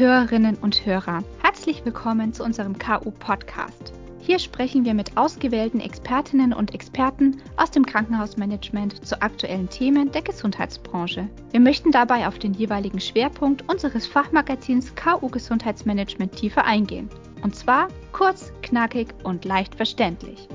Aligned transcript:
Hörerinnen 0.00 0.56
und 0.56 0.86
Hörer, 0.86 1.22
herzlich 1.42 1.84
willkommen 1.84 2.32
zu 2.32 2.42
unserem 2.42 2.78
KU-Podcast. 2.78 3.92
Hier 4.18 4.38
sprechen 4.38 4.86
wir 4.86 4.94
mit 4.94 5.14
ausgewählten 5.18 5.78
Expertinnen 5.78 6.54
und 6.54 6.72
Experten 6.72 7.42
aus 7.58 7.70
dem 7.70 7.84
Krankenhausmanagement 7.84 9.04
zu 9.04 9.20
aktuellen 9.20 9.68
Themen 9.68 10.10
der 10.10 10.22
Gesundheitsbranche. 10.22 11.28
Wir 11.50 11.60
möchten 11.60 11.90
dabei 11.90 12.26
auf 12.26 12.38
den 12.38 12.54
jeweiligen 12.54 12.98
Schwerpunkt 12.98 13.68
unseres 13.68 14.06
Fachmagazins 14.06 14.94
KU 14.94 15.28
Gesundheitsmanagement 15.28 16.34
tiefer 16.34 16.64
eingehen. 16.64 17.10
Und 17.42 17.54
zwar 17.54 17.88
kurz, 18.12 18.54
knackig 18.62 19.08
und 19.22 19.44
leicht 19.44 19.74
verständlich. 19.74 20.48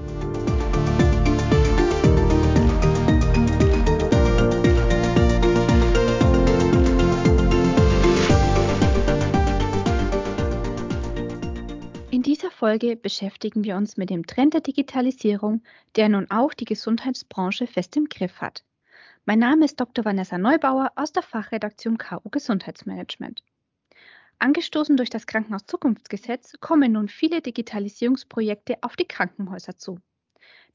Folge 12.50 12.96
beschäftigen 12.96 13.64
wir 13.64 13.76
uns 13.76 13.98
mit 13.98 14.10
dem 14.10 14.26
Trend 14.26 14.56
der 14.56 14.62
Digitalisierung, 14.62 15.62
der 15.96 16.10
nun 16.10 16.32
auch 16.32 16.56
die 16.56 16.66
Gesundheitsbranche 16.66 17.68
fest 17.68 17.96
im 17.98 18.06
Griff 18.06 18.42
hat. 18.42 18.64
Mein 19.26 19.38
Name 19.38 19.66
ist 19.66 19.80
Dr. 19.80 20.06
Vanessa 20.06 20.40
Neubauer 20.40 20.92
aus 20.96 21.12
der 21.12 21.22
Fachredaktion 21.22 22.00
KU 22.00 22.28
Gesundheitsmanagement. 22.32 23.44
Angestoßen 24.40 24.98
durch 24.98 25.12
das 25.12 25.28
Krankenhaus-Zukunftsgesetz 25.28 26.54
kommen 26.60 26.94
nun 26.94 27.10
viele 27.10 27.42
Digitalisierungsprojekte 27.42 28.78
auf 28.82 28.96
die 28.96 29.08
Krankenhäuser 29.08 29.78
zu. 29.78 30.00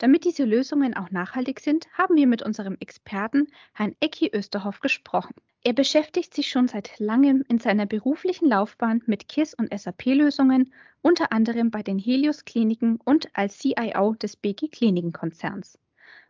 Damit 0.01 0.25
diese 0.25 0.47
Lösungen 0.47 0.97
auch 0.97 1.11
nachhaltig 1.11 1.61
sind, 1.61 1.87
haben 1.93 2.17
wir 2.17 2.27
mit 2.27 2.41
unserem 2.41 2.75
Experten 2.81 3.49
Herrn 3.75 3.95
Ecki 4.01 4.31
Österhoff 4.33 4.81
gesprochen. 4.81 5.35
Er 5.63 5.75
beschäftigt 5.75 6.33
sich 6.33 6.49
schon 6.49 6.69
seit 6.69 6.99
langem 6.99 7.45
in 7.49 7.59
seiner 7.59 7.85
beruflichen 7.85 8.49
Laufbahn 8.49 9.03
mit 9.05 9.29
KISS- 9.29 9.53
und 9.53 9.79
SAP-Lösungen, 9.79 10.73
unter 11.03 11.33
anderem 11.33 11.71
bei 11.71 11.83
den 11.83 11.99
Helios-Kliniken 11.99 12.99
und 13.05 13.29
als 13.35 13.59
CIO 13.59 14.15
des 14.15 14.37
BG 14.37 14.69
Kliniken-Konzerns. 14.69 15.79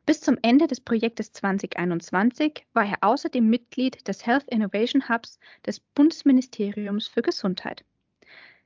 Bis 0.05 0.21
zum 0.21 0.37
Ende 0.43 0.67
des 0.67 0.81
Projektes 0.81 1.31
2021 1.31 2.67
war 2.73 2.87
er 2.87 2.99
außerdem 3.03 3.49
Mitglied 3.49 4.09
des 4.09 4.27
Health 4.27 4.49
Innovation 4.49 5.09
Hubs 5.09 5.39
des 5.65 5.79
Bundesministeriums 5.79 7.07
für 7.07 7.23
Gesundheit. 7.23 7.85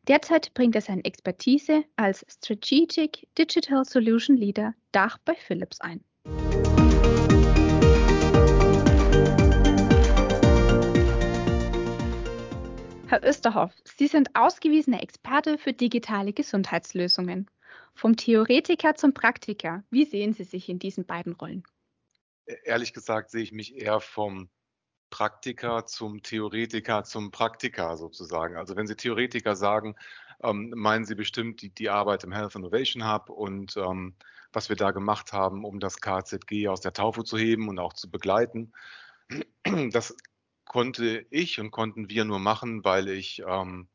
Derzeit 0.07 0.53
bringt 0.53 0.75
er 0.75 0.83
seine 0.83 1.03
Expertise 1.05 1.85
als 1.97 2.27
Strategic 2.29 3.27
Digital 3.39 3.87
Solution 3.87 4.37
Leader 4.37 4.75
Dach 4.93 5.17
bei 5.25 5.35
Philips 5.35 5.81
ein. 5.81 6.05
Herr 13.07 13.25
Österhoff, 13.25 13.73
Sie 13.85 14.07
sind 14.07 14.35
ausgewiesener 14.35 15.03
Experte 15.03 15.57
für 15.57 15.73
digitale 15.73 16.35
Gesundheitslösungen. 16.35 17.51
Vom 17.95 18.17
Theoretiker 18.17 18.97
zum 18.97 19.15
Praktiker, 19.15 19.85
wie 19.91 20.05
sehen 20.05 20.35
Sie 20.35 20.45
sich 20.45 20.69
in 20.69 20.79
diesen 20.79 21.07
beiden 21.07 21.33
Rollen? 21.33 21.63
Ehrlich 22.65 22.93
gesagt 22.93 23.31
sehe 23.31 23.43
ich 23.43 23.53
mich 23.53 23.75
eher 23.77 24.01
vom 24.01 24.51
Praktiker 25.15 25.87
zum 25.87 26.25
Theoretiker 26.25 27.05
zum 27.05 27.31
Praktiker 27.31 27.97
sozusagen. 27.97 28.57
Also 28.57 28.75
wenn 28.75 28.89
Sie 28.89 28.97
Theoretiker 28.97 29.55
sagen, 29.55 29.95
ähm, 30.43 30.73
meinen 30.75 31.05
Sie 31.05 31.15
bestimmt 31.15 31.63
die, 31.63 31.71
die, 31.71 31.89
Arbeit 31.89 32.25
im 32.25 32.33
Health 32.33 32.57
Innovation 32.57 33.07
Hub 33.09 33.31
und 33.31 33.77
ähm, 33.77 34.17
was 34.53 34.71
wir 34.71 34.75
da 34.75 34.91
gemacht 34.91 35.33
haben, 35.33 35.65
um 35.65 35.79
das 35.79 36.01
KZG 36.01 36.67
aus 36.67 36.81
der 36.81 36.95
Taufe 36.95 37.23
zu 37.23 37.39
heben 37.39 37.69
und 37.69 37.79
auch 37.79 37.93
zu 37.93 38.11
begleiten. 38.11 38.73
Das 39.93 40.17
konnte 40.65 41.25
ich 41.31 41.61
und 41.61 41.71
konnten 41.71 42.11
wir 42.11 42.25
nur 42.25 42.41
machen, 42.41 42.85
weil 42.85 43.09
ich 43.09 43.41
ähm, 43.47 43.87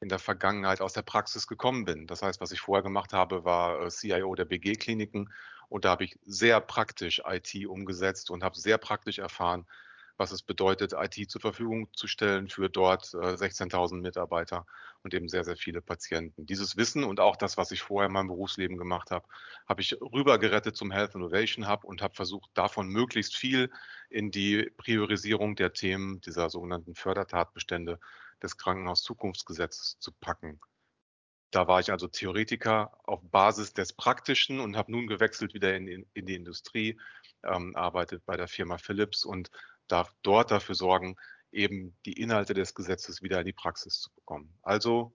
in 0.00 0.08
der 0.08 0.20
Vergangenheit 0.20 0.80
aus 0.80 0.92
der 0.92 1.02
Praxis 1.02 1.48
gekommen 1.48 1.86
bin. 1.86 2.06
Das 2.06 2.22
heißt, 2.22 2.40
was 2.40 2.52
ich 2.52 2.60
vorher 2.60 2.84
gemacht 2.84 3.12
habe, 3.12 3.44
war 3.44 3.84
äh, 3.84 3.90
CIO 3.90 4.32
der 4.36 4.44
BG-Kliniken 4.44 5.32
und 5.68 5.84
da 5.84 5.90
habe 5.90 6.04
ich 6.04 6.16
sehr 6.24 6.60
praktisch 6.60 7.20
IT 7.26 7.66
umgesetzt 7.66 8.30
und 8.30 8.44
habe 8.44 8.56
sehr 8.56 8.78
praktisch 8.78 9.18
erfahren, 9.18 9.66
was 10.18 10.32
es 10.32 10.42
bedeutet, 10.42 10.92
IT 10.92 11.30
zur 11.30 11.40
Verfügung 11.40 11.88
zu 11.94 12.08
stellen 12.08 12.48
für 12.48 12.68
dort 12.68 13.14
äh, 13.14 13.34
16.000 13.34 14.00
Mitarbeiter 14.00 14.66
und 15.02 15.14
eben 15.14 15.28
sehr, 15.28 15.44
sehr 15.44 15.56
viele 15.56 15.80
Patienten. 15.80 16.44
Dieses 16.44 16.76
Wissen 16.76 17.04
und 17.04 17.20
auch 17.20 17.36
das, 17.36 17.56
was 17.56 17.70
ich 17.70 17.82
vorher 17.82 18.08
in 18.08 18.12
meinem 18.12 18.26
Berufsleben 18.26 18.76
gemacht 18.76 19.12
habe, 19.12 19.26
habe 19.66 19.80
ich 19.80 19.96
rübergerettet 20.00 20.76
zum 20.76 20.90
Health 20.90 21.14
Innovation 21.14 21.68
Hub 21.68 21.84
und 21.84 22.02
habe 22.02 22.14
versucht, 22.14 22.50
davon 22.54 22.88
möglichst 22.88 23.36
viel 23.36 23.70
in 24.10 24.32
die 24.32 24.70
Priorisierung 24.76 25.54
der 25.54 25.72
Themen 25.72 26.20
dieser 26.20 26.50
sogenannten 26.50 26.96
Fördertatbestände 26.96 28.00
des 28.42 28.56
Krankenhaus-Zukunftsgesetzes 28.56 29.98
zu 30.00 30.12
packen. 30.12 30.60
Da 31.50 31.66
war 31.66 31.80
ich 31.80 31.92
also 31.92 32.08
Theoretiker 32.08 32.92
auf 33.04 33.20
Basis 33.22 33.72
des 33.72 33.92
Praktischen 33.94 34.60
und 34.60 34.76
habe 34.76 34.92
nun 34.92 35.06
gewechselt 35.06 35.54
wieder 35.54 35.74
in, 35.74 35.86
in, 35.88 36.06
in 36.12 36.26
die 36.26 36.34
Industrie, 36.34 37.00
ähm, 37.44 37.74
arbeitet 37.74 38.26
bei 38.26 38.36
der 38.36 38.48
Firma 38.48 38.76
Philips 38.76 39.24
und 39.24 39.50
darf 39.88 40.14
dort 40.22 40.50
dafür 40.50 40.74
sorgen, 40.74 41.16
eben 41.52 41.96
die 42.04 42.12
Inhalte 42.12 42.54
des 42.54 42.74
Gesetzes 42.74 43.22
wieder 43.22 43.40
in 43.40 43.46
die 43.46 43.52
Praxis 43.52 44.00
zu 44.00 44.10
bekommen. 44.14 44.52
Also 44.62 45.14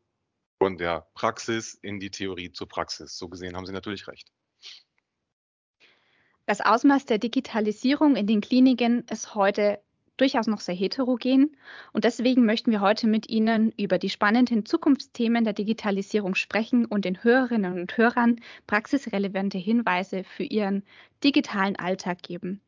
von 0.58 0.78
der 0.78 1.08
Praxis 1.14 1.74
in 1.82 2.00
die 2.00 2.12
Theorie 2.12 2.52
zur 2.52 2.68
Praxis. 2.68 3.18
So 3.18 3.28
gesehen 3.28 3.56
haben 3.56 3.66
Sie 3.66 3.74
natürlich 3.74 4.08
recht. 4.08 4.32
Das 6.46 6.62
Ausmaß 6.62 7.06
der 7.06 7.20
Digitalisierung 7.20 8.16
in 8.16 8.28
den 8.28 8.42
Kliniken 8.42 9.06
ist 9.10 9.36
heute 9.36 9.80
durchaus 10.18 10.48
noch 10.48 10.60
sehr 10.60 10.76
heterogen 10.76 11.56
und 11.92 12.04
deswegen 12.04 12.46
möchten 12.46 12.72
wir 12.72 12.82
heute 12.82 13.08
mit 13.08 13.30
Ihnen 13.30 13.72
über 13.78 13.98
die 13.98 14.10
spannenden 14.10 14.66
Zukunftsthemen 14.66 15.44
der 15.44 15.54
Digitalisierung 15.54 16.36
sprechen 16.36 16.86
und 16.86 17.06
den 17.06 17.24
Hörerinnen 17.24 17.80
und 17.80 17.98
Hörern 17.98 18.40
praxisrelevante 18.68 19.58
Hinweise 19.58 20.24
für 20.24 20.44
ihren 20.44 20.84
digitalen 21.24 21.78
Alltag 21.78 22.22
geben. 22.22 22.62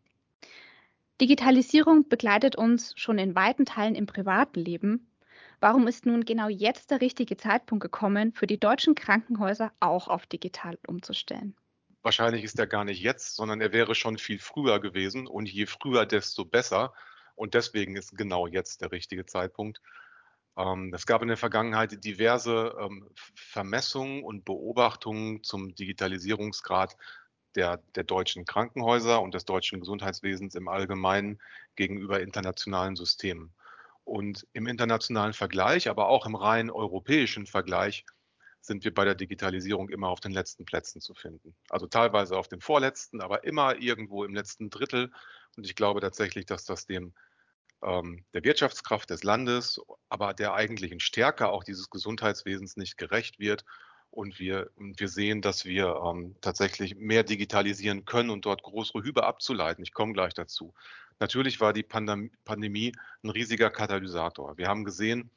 Digitalisierung 1.21 2.09
begleitet 2.09 2.57
uns 2.57 2.93
schon 2.97 3.17
in 3.17 3.35
weiten 3.35 3.65
Teilen 3.65 3.95
im 3.95 4.05
privaten 4.05 4.59
Leben. 4.59 5.07
Warum 5.61 5.87
ist 5.87 6.05
nun 6.05 6.25
genau 6.25 6.49
jetzt 6.49 6.91
der 6.91 6.99
richtige 6.99 7.37
Zeitpunkt 7.37 7.81
gekommen, 7.81 8.33
für 8.33 8.47
die 8.47 8.59
deutschen 8.59 8.95
Krankenhäuser 8.95 9.71
auch 9.79 10.09
auf 10.09 10.25
digital 10.25 10.77
umzustellen? 10.87 11.55
Wahrscheinlich 12.01 12.43
ist 12.43 12.59
er 12.59 12.67
gar 12.67 12.83
nicht 12.83 13.01
jetzt, 13.01 13.35
sondern 13.35 13.61
er 13.61 13.71
wäre 13.71 13.95
schon 13.95 14.17
viel 14.17 14.39
früher 14.39 14.79
gewesen. 14.79 15.25
Und 15.25 15.49
je 15.49 15.65
früher, 15.65 16.05
desto 16.05 16.43
besser. 16.43 16.93
Und 17.35 17.53
deswegen 17.53 17.95
ist 17.95 18.17
genau 18.17 18.45
jetzt 18.45 18.81
der 18.81 18.91
richtige 18.91 19.25
Zeitpunkt. 19.25 19.81
Ähm, 20.57 20.93
es 20.93 21.05
gab 21.05 21.21
in 21.21 21.29
der 21.29 21.37
Vergangenheit 21.37 22.03
diverse 22.03 22.75
ähm, 22.79 23.09
Vermessungen 23.33 24.23
und 24.23 24.45
Beobachtungen 24.45 25.43
zum 25.43 25.75
Digitalisierungsgrad 25.75 26.95
der, 27.55 27.77
der 27.95 28.03
deutschen 28.03 28.45
Krankenhäuser 28.45 29.21
und 29.21 29.33
des 29.33 29.45
deutschen 29.45 29.79
Gesundheitswesens 29.79 30.55
im 30.55 30.67
Allgemeinen 30.67 31.39
gegenüber 31.75 32.19
internationalen 32.21 32.95
Systemen. 32.95 33.53
Und 34.03 34.45
im 34.53 34.67
internationalen 34.67 35.33
Vergleich, 35.33 35.89
aber 35.89 36.07
auch 36.07 36.25
im 36.25 36.35
rein 36.35 36.69
europäischen 36.69 37.47
Vergleich, 37.47 38.05
sind 38.61 38.83
wir 38.83 38.93
bei 38.93 39.05
der 39.05 39.15
Digitalisierung 39.15 39.89
immer 39.89 40.09
auf 40.09 40.19
den 40.19 40.31
letzten 40.31 40.65
Plätzen 40.65 40.99
zu 40.99 41.13
finden. 41.13 41.55
Also 41.69 41.87
teilweise 41.87 42.37
auf 42.37 42.47
den 42.47 42.61
vorletzten, 42.61 43.21
aber 43.21 43.43
immer 43.43 43.77
irgendwo 43.77 44.23
im 44.23 44.33
letzten 44.33 44.69
Drittel. 44.69 45.11
Und 45.55 45.65
ich 45.65 45.75
glaube 45.75 46.01
tatsächlich, 46.01 46.45
dass 46.45 46.65
das 46.65 46.85
dem 46.85 47.13
ähm, 47.83 48.25
der 48.33 48.43
Wirtschaftskraft 48.43 49.09
des 49.09 49.23
Landes, 49.23 49.79
aber 50.09 50.33
der 50.33 50.53
eigentlichen 50.53 50.99
Stärke 50.99 51.49
auch 51.49 51.63
dieses 51.63 51.89
Gesundheitswesens 51.89 52.77
nicht 52.77 52.97
gerecht 52.97 53.39
wird 53.39 53.65
und 54.15 54.39
wir, 54.39 54.69
wir 54.77 55.09
sehen, 55.09 55.41
dass 55.41 55.65
wir 55.65 56.01
ähm, 56.05 56.35
tatsächlich 56.41 56.95
mehr 56.95 57.23
digitalisieren 57.23 58.05
können 58.05 58.29
und 58.29 58.45
dort 58.45 58.63
größere 58.63 59.03
Hübe 59.03 59.25
abzuleiten. 59.25 59.83
Ich 59.83 59.93
komme 59.93 60.13
gleich 60.13 60.33
dazu. 60.33 60.73
Natürlich 61.19 61.59
war 61.59 61.73
die 61.73 61.83
Pandem 61.83 62.31
Pandemie 62.43 62.93
ein 63.23 63.29
riesiger 63.29 63.69
Katalysator. 63.69 64.57
Wir 64.57 64.67
haben 64.67 64.83
gesehen, 64.83 65.29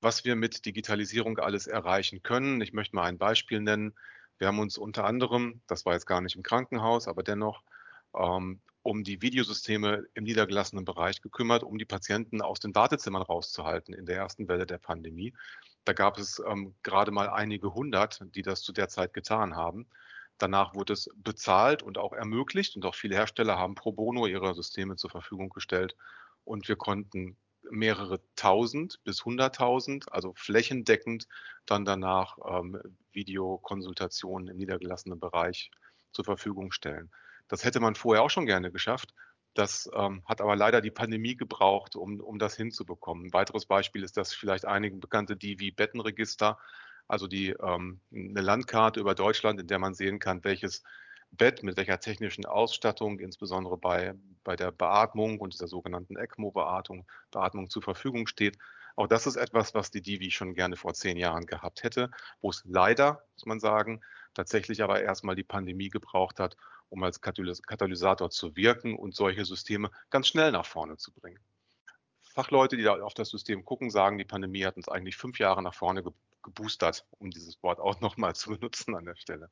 was 0.00 0.24
wir 0.24 0.36
mit 0.36 0.64
Digitalisierung 0.66 1.38
alles 1.38 1.66
erreichen 1.66 2.22
können. 2.22 2.60
Ich 2.60 2.72
möchte 2.72 2.96
mal 2.96 3.04
ein 3.04 3.18
Beispiel 3.18 3.60
nennen. 3.60 3.94
Wir 4.38 4.48
haben 4.48 4.58
uns 4.58 4.78
unter 4.78 5.04
anderem, 5.04 5.60
das 5.66 5.86
war 5.86 5.94
jetzt 5.94 6.06
gar 6.06 6.20
nicht 6.20 6.36
im 6.36 6.42
Krankenhaus, 6.42 7.08
aber 7.08 7.22
dennoch, 7.22 7.62
ähm, 8.16 8.60
um 8.82 9.02
die 9.02 9.20
Videosysteme 9.20 10.04
im 10.14 10.24
niedergelassenen 10.24 10.84
Bereich 10.84 11.20
gekümmert, 11.20 11.64
um 11.64 11.76
die 11.76 11.84
Patienten 11.84 12.40
aus 12.40 12.60
den 12.60 12.74
Wartezimmern 12.74 13.22
rauszuhalten 13.22 13.92
in 13.92 14.06
der 14.06 14.16
ersten 14.16 14.46
Welle 14.48 14.64
der 14.64 14.78
Pandemie. 14.78 15.34
Da 15.84 15.92
gab 15.92 16.18
es 16.18 16.40
ähm, 16.46 16.74
gerade 16.82 17.10
mal 17.10 17.28
einige 17.28 17.74
hundert, 17.74 18.20
die 18.34 18.42
das 18.42 18.62
zu 18.62 18.72
der 18.72 18.88
Zeit 18.88 19.12
getan 19.12 19.56
haben. 19.56 19.86
Danach 20.38 20.74
wurde 20.74 20.92
es 20.92 21.08
bezahlt 21.16 21.82
und 21.82 21.98
auch 21.98 22.12
ermöglicht 22.12 22.76
und 22.76 22.84
auch 22.84 22.94
viele 22.94 23.16
Hersteller 23.16 23.58
haben 23.58 23.74
pro 23.74 23.92
bono 23.92 24.26
ihre 24.26 24.54
Systeme 24.54 24.96
zur 24.96 25.10
Verfügung 25.10 25.48
gestellt 25.48 25.96
und 26.44 26.68
wir 26.68 26.76
konnten 26.76 27.36
mehrere 27.70 28.20
tausend 28.36 29.02
bis 29.02 29.24
hunderttausend, 29.24 30.12
also 30.12 30.32
flächendeckend 30.36 31.26
dann 31.64 31.84
danach 31.84 32.38
ähm, 32.48 32.80
Videokonsultationen 33.12 34.48
im 34.48 34.56
niedergelassenen 34.56 35.18
Bereich 35.18 35.70
zur 36.12 36.24
Verfügung 36.24 36.70
stellen. 36.70 37.10
Das 37.48 37.64
hätte 37.64 37.80
man 37.80 37.94
vorher 37.94 38.22
auch 38.22 38.30
schon 38.30 38.46
gerne 38.46 38.70
geschafft, 38.72 39.14
Das 39.54 39.88
ähm, 39.94 40.22
hat 40.26 40.40
aber 40.40 40.56
leider 40.56 40.80
die 40.82 40.90
Pandemie 40.90 41.36
gebraucht, 41.36 41.96
um, 41.96 42.20
um 42.20 42.38
das 42.38 42.56
hinzubekommen. 42.56 43.26
Ein 43.26 43.32
weiteres 43.32 43.66
Beispiel 43.66 44.02
ist 44.04 44.16
das 44.16 44.34
vielleicht 44.34 44.66
einigen 44.66 45.00
bekannte 45.00 45.36
Divi-Bettenregister, 45.36 46.58
also 47.08 47.26
die, 47.26 47.50
ähm, 47.50 48.00
eine 48.12 48.40
Landkarte 48.42 49.00
über 49.00 49.14
Deutschland, 49.14 49.60
in 49.60 49.66
der 49.68 49.78
man 49.78 49.94
sehen 49.94 50.18
kann, 50.18 50.44
welches 50.44 50.82
Bett 51.30 51.62
mit 51.62 51.76
welcher 51.76 52.00
technischen 52.00 52.46
Ausstattung, 52.46 53.18
insbesondere 53.18 53.76
bei, 53.78 54.14
bei 54.44 54.56
der 54.56 54.72
Beatmung 54.72 55.40
und 55.40 55.54
dieser 55.54 55.68
sogenannten 55.68 56.16
ECMO-Beatmung 56.16 57.06
Beatmung 57.30 57.70
zur 57.70 57.82
Verfügung 57.82 58.26
steht. 58.26 58.58
Auch 58.96 59.06
das 59.06 59.26
ist 59.26 59.36
etwas, 59.36 59.74
was 59.74 59.90
die 59.90 60.02
Divi 60.02 60.30
schon 60.30 60.54
gerne 60.54 60.76
vor 60.76 60.94
zehn 60.94 61.16
Jahren 61.18 61.46
gehabt 61.46 61.82
hätte, 61.82 62.10
wo 62.40 62.50
es 62.50 62.62
leider, 62.64 63.24
muss 63.34 63.46
man 63.46 63.60
sagen, 63.60 64.00
tatsächlich 64.34 64.82
aber 64.82 65.02
erstmal 65.02 65.36
die 65.36 65.44
Pandemie 65.44 65.90
gebraucht 65.90 66.40
hat, 66.40 66.56
um 66.88 67.02
als 67.02 67.20
Katalysator 67.20 68.30
zu 68.30 68.56
wirken 68.56 68.96
und 68.96 69.14
solche 69.14 69.44
Systeme 69.44 69.90
ganz 70.10 70.28
schnell 70.28 70.52
nach 70.52 70.66
vorne 70.66 70.96
zu 70.96 71.12
bringen. 71.12 71.40
Fachleute, 72.22 72.76
die 72.76 72.82
da 72.82 73.00
auf 73.00 73.14
das 73.14 73.30
System 73.30 73.64
gucken, 73.64 73.90
sagen, 73.90 74.18
die 74.18 74.24
Pandemie 74.24 74.64
hat 74.64 74.76
uns 74.76 74.88
eigentlich 74.88 75.16
fünf 75.16 75.38
Jahre 75.38 75.62
nach 75.62 75.74
vorne 75.74 76.04
geboostert, 76.42 77.06
um 77.18 77.30
dieses 77.30 77.62
Wort 77.62 77.80
auch 77.80 78.00
nochmal 78.00 78.34
zu 78.34 78.50
benutzen 78.58 78.94
an 78.94 79.06
der 79.06 79.16
Stelle. 79.16 79.50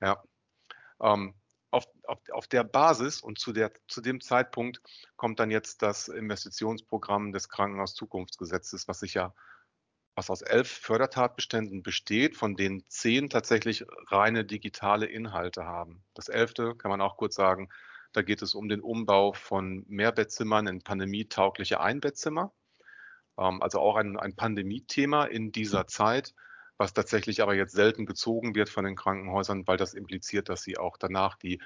Ja. 0.00 0.22
Ähm, 1.00 1.34
auf, 1.70 1.86
auf, 2.04 2.18
auf, 2.32 2.46
der 2.46 2.64
Basis 2.64 3.20
und 3.20 3.38
zu, 3.38 3.52
der, 3.52 3.72
zu 3.88 4.00
dem 4.00 4.22
Zeitpunkt 4.22 4.80
kommt 5.16 5.38
dann 5.38 5.50
jetzt 5.50 5.82
das 5.82 6.08
Investitionsprogramm 6.08 7.32
des 7.32 7.50
Krankenhaus-Zukunftsgesetzes, 7.50 8.88
was 8.88 9.00
sich 9.00 9.12
ja 9.12 9.34
was 10.18 10.30
aus 10.30 10.42
elf 10.42 10.68
Fördertatbeständen 10.68 11.84
besteht, 11.84 12.36
von 12.36 12.56
denen 12.56 12.82
zehn 12.88 13.30
tatsächlich 13.30 13.86
reine 14.08 14.44
digitale 14.44 15.06
Inhalte 15.06 15.64
haben. 15.64 16.02
Das 16.12 16.28
elfte 16.28 16.74
kann 16.74 16.90
man 16.90 17.00
auch 17.00 17.16
kurz 17.16 17.36
sagen, 17.36 17.68
da 18.12 18.22
geht 18.22 18.42
es 18.42 18.54
um 18.56 18.68
den 18.68 18.80
Umbau 18.80 19.32
von 19.32 19.84
Mehrbettzimmern 19.86 20.66
in 20.66 20.82
pandemietaugliche 20.82 21.78
Einbettzimmer. 21.78 22.52
Ähm, 23.38 23.62
also 23.62 23.78
auch 23.78 23.94
ein, 23.94 24.18
ein 24.18 24.34
Pandemie-Thema 24.34 25.26
in 25.26 25.52
dieser 25.52 25.86
Zeit, 25.86 26.34
was 26.78 26.92
tatsächlich 26.92 27.40
aber 27.40 27.54
jetzt 27.54 27.72
selten 27.72 28.04
gezogen 28.04 28.56
wird 28.56 28.70
von 28.70 28.84
den 28.84 28.96
Krankenhäusern, 28.96 29.68
weil 29.68 29.76
das 29.76 29.94
impliziert, 29.94 30.48
dass 30.48 30.62
sie 30.62 30.78
auch 30.78 30.96
danach 30.96 31.36
die 31.36 31.60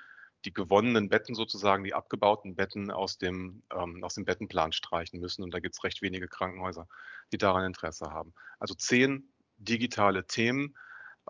die 0.44 0.53
gewonnenen 0.53 1.09
Betten 1.09 1.35
sozusagen, 1.35 1.85
die 1.85 1.94
abgebauten 1.94 2.55
Betten 2.55 2.91
aus 2.91 3.19
dem, 3.19 3.62
ähm, 3.75 4.03
aus 4.03 4.15
dem 4.15 4.25
Bettenplan 4.25 4.73
streichen 4.73 5.21
müssen. 5.21 5.43
Und 5.43 5.53
da 5.55 5.61
gibt 5.61 5.75
es 5.75 5.85
recht 5.85 6.03
wenige 6.03 6.29
Krankenhäuser, 6.29 6.89
die 7.33 7.39
daran 7.39 7.65
Interesse 7.65 8.11
haben. 8.11 8.35
Also 8.59 8.75
zehn 8.75 9.29
digitale 9.59 10.27
Themen. 10.27 10.77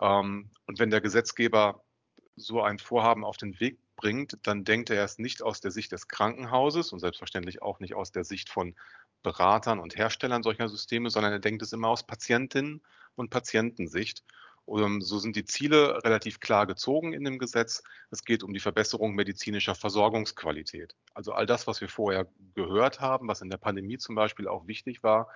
Ähm, 0.01 0.49
und 0.65 0.79
wenn 0.79 0.89
der 0.89 1.01
Gesetzgeber 1.01 1.83
so 2.35 2.61
ein 2.61 2.79
Vorhaben 2.79 3.23
auf 3.23 3.37
den 3.37 3.59
Weg 3.59 3.77
bringt, 3.95 4.37
dann 4.43 4.63
denkt 4.63 4.89
er 4.89 4.97
erst 4.97 5.19
nicht 5.19 5.43
aus 5.43 5.61
der 5.61 5.71
Sicht 5.71 5.91
des 5.91 6.07
Krankenhauses 6.07 6.91
und 6.91 6.99
selbstverständlich 6.99 7.61
auch 7.61 7.79
nicht 7.79 7.93
aus 7.93 8.11
der 8.11 8.23
Sicht 8.23 8.49
von 8.49 8.75
Beratern 9.21 9.79
und 9.79 9.95
Herstellern 9.95 10.43
solcher 10.43 10.67
Systeme, 10.67 11.09
sondern 11.09 11.31
er 11.31 11.39
denkt 11.39 11.61
es 11.61 11.73
immer 11.73 11.89
aus 11.89 12.05
Patientinnen 12.05 12.81
und 13.15 13.29
Patientensicht. 13.29 14.23
Um, 14.65 15.01
so 15.01 15.19
sind 15.19 15.35
die 15.35 15.43
Ziele 15.43 16.01
relativ 16.03 16.39
klar 16.39 16.65
gezogen 16.65 17.11
in 17.11 17.25
dem 17.25 17.37
Gesetz. 17.37 17.83
Es 18.11 18.23
geht 18.23 18.43
um 18.43 18.53
die 18.53 18.61
Verbesserung 18.61 19.13
medizinischer 19.13 19.75
Versorgungsqualität. 19.75 20.95
Also 21.13 21.33
all 21.33 21.45
das, 21.45 21.67
was 21.67 21.81
wir 21.81 21.89
vorher 21.89 22.27
gehört 22.55 23.01
haben, 23.01 23.27
was 23.27 23.41
in 23.41 23.49
der 23.49 23.57
Pandemie 23.57 23.97
zum 23.97 24.15
Beispiel 24.15 24.47
auch 24.47 24.65
wichtig 24.65 25.03
war, 25.03 25.27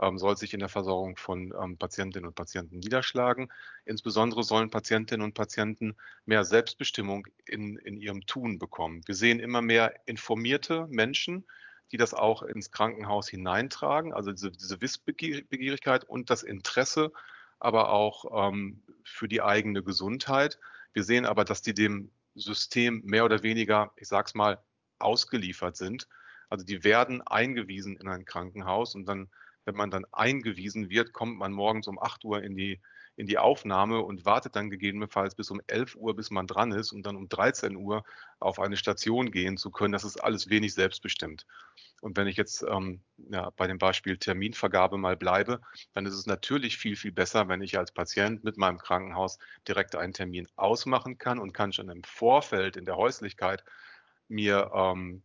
ähm, 0.00 0.18
soll 0.18 0.36
sich 0.36 0.52
in 0.54 0.60
der 0.60 0.68
Versorgung 0.68 1.16
von 1.16 1.54
ähm, 1.58 1.78
Patientinnen 1.78 2.28
und 2.28 2.34
Patienten 2.34 2.78
niederschlagen. 2.78 3.48
Insbesondere 3.84 4.42
sollen 4.42 4.70
Patientinnen 4.70 5.24
und 5.24 5.34
Patienten 5.34 5.96
mehr 6.26 6.44
Selbstbestimmung 6.44 7.26
in, 7.46 7.76
in 7.76 7.96
ihrem 7.96 8.26
Tun 8.26 8.58
bekommen. 8.58 9.02
Wir 9.06 9.14
sehen 9.14 9.40
immer 9.40 9.62
mehr 9.62 9.94
informierte 10.06 10.86
Menschen, 10.88 11.46
die 11.92 11.96
das 11.96 12.14
auch 12.14 12.42
ins 12.42 12.70
Krankenhaus 12.70 13.28
hineintragen, 13.28 14.12
also 14.12 14.30
diese, 14.30 14.50
diese 14.50 14.80
Wissbegierigkeit 14.80 16.04
und 16.04 16.30
das 16.30 16.42
Interesse 16.42 17.12
aber 17.60 17.90
auch 17.90 18.48
ähm, 18.48 18.82
für 19.04 19.28
die 19.28 19.42
eigene 19.42 19.82
Gesundheit. 19.82 20.58
Wir 20.92 21.04
sehen 21.04 21.26
aber, 21.26 21.44
dass 21.44 21.62
die 21.62 21.74
dem 21.74 22.10
System 22.34 23.02
mehr 23.04 23.24
oder 23.24 23.42
weniger, 23.42 23.92
ich 23.96 24.08
sage 24.08 24.26
es 24.26 24.34
mal, 24.34 24.62
ausgeliefert 24.98 25.76
sind. 25.76 26.08
Also 26.48 26.64
die 26.64 26.82
werden 26.82 27.22
eingewiesen 27.22 27.96
in 27.96 28.08
ein 28.08 28.24
Krankenhaus 28.24 28.94
und 28.94 29.06
dann, 29.06 29.30
wenn 29.64 29.76
man 29.76 29.90
dann 29.90 30.04
eingewiesen 30.10 30.90
wird, 30.90 31.12
kommt 31.12 31.38
man 31.38 31.52
morgens 31.52 31.86
um 31.86 31.98
8 31.98 32.24
Uhr 32.24 32.42
in 32.42 32.56
die, 32.56 32.80
in 33.20 33.26
die 33.26 33.38
Aufnahme 33.38 34.00
und 34.00 34.24
wartet 34.24 34.56
dann 34.56 34.70
gegebenenfalls 34.70 35.34
bis 35.34 35.50
um 35.50 35.60
11 35.66 35.94
Uhr, 35.96 36.16
bis 36.16 36.30
man 36.30 36.46
dran 36.46 36.72
ist, 36.72 36.90
um 36.90 37.02
dann 37.02 37.16
um 37.16 37.28
13 37.28 37.76
Uhr 37.76 38.02
auf 38.38 38.58
eine 38.58 38.78
Station 38.78 39.30
gehen 39.30 39.58
zu 39.58 39.70
können. 39.70 39.92
Das 39.92 40.04
ist 40.04 40.16
alles 40.16 40.48
wenig 40.48 40.72
selbstbestimmt. 40.72 41.46
Und 42.00 42.16
wenn 42.16 42.26
ich 42.26 42.38
jetzt 42.38 42.64
ähm, 42.66 43.02
ja, 43.30 43.50
bei 43.50 43.66
dem 43.66 43.76
Beispiel 43.76 44.16
Terminvergabe 44.16 44.96
mal 44.96 45.18
bleibe, 45.18 45.60
dann 45.92 46.06
ist 46.06 46.14
es 46.14 46.24
natürlich 46.24 46.78
viel, 46.78 46.96
viel 46.96 47.12
besser, 47.12 47.46
wenn 47.48 47.60
ich 47.60 47.76
als 47.76 47.92
Patient 47.92 48.42
mit 48.42 48.56
meinem 48.56 48.78
Krankenhaus 48.78 49.38
direkt 49.68 49.94
einen 49.96 50.14
Termin 50.14 50.48
ausmachen 50.56 51.18
kann 51.18 51.38
und 51.38 51.52
kann 51.52 51.74
schon 51.74 51.90
im 51.90 52.02
Vorfeld 52.02 52.78
in 52.78 52.86
der 52.86 52.96
Häuslichkeit 52.96 53.64
mir 54.28 54.70
ähm, 54.74 55.22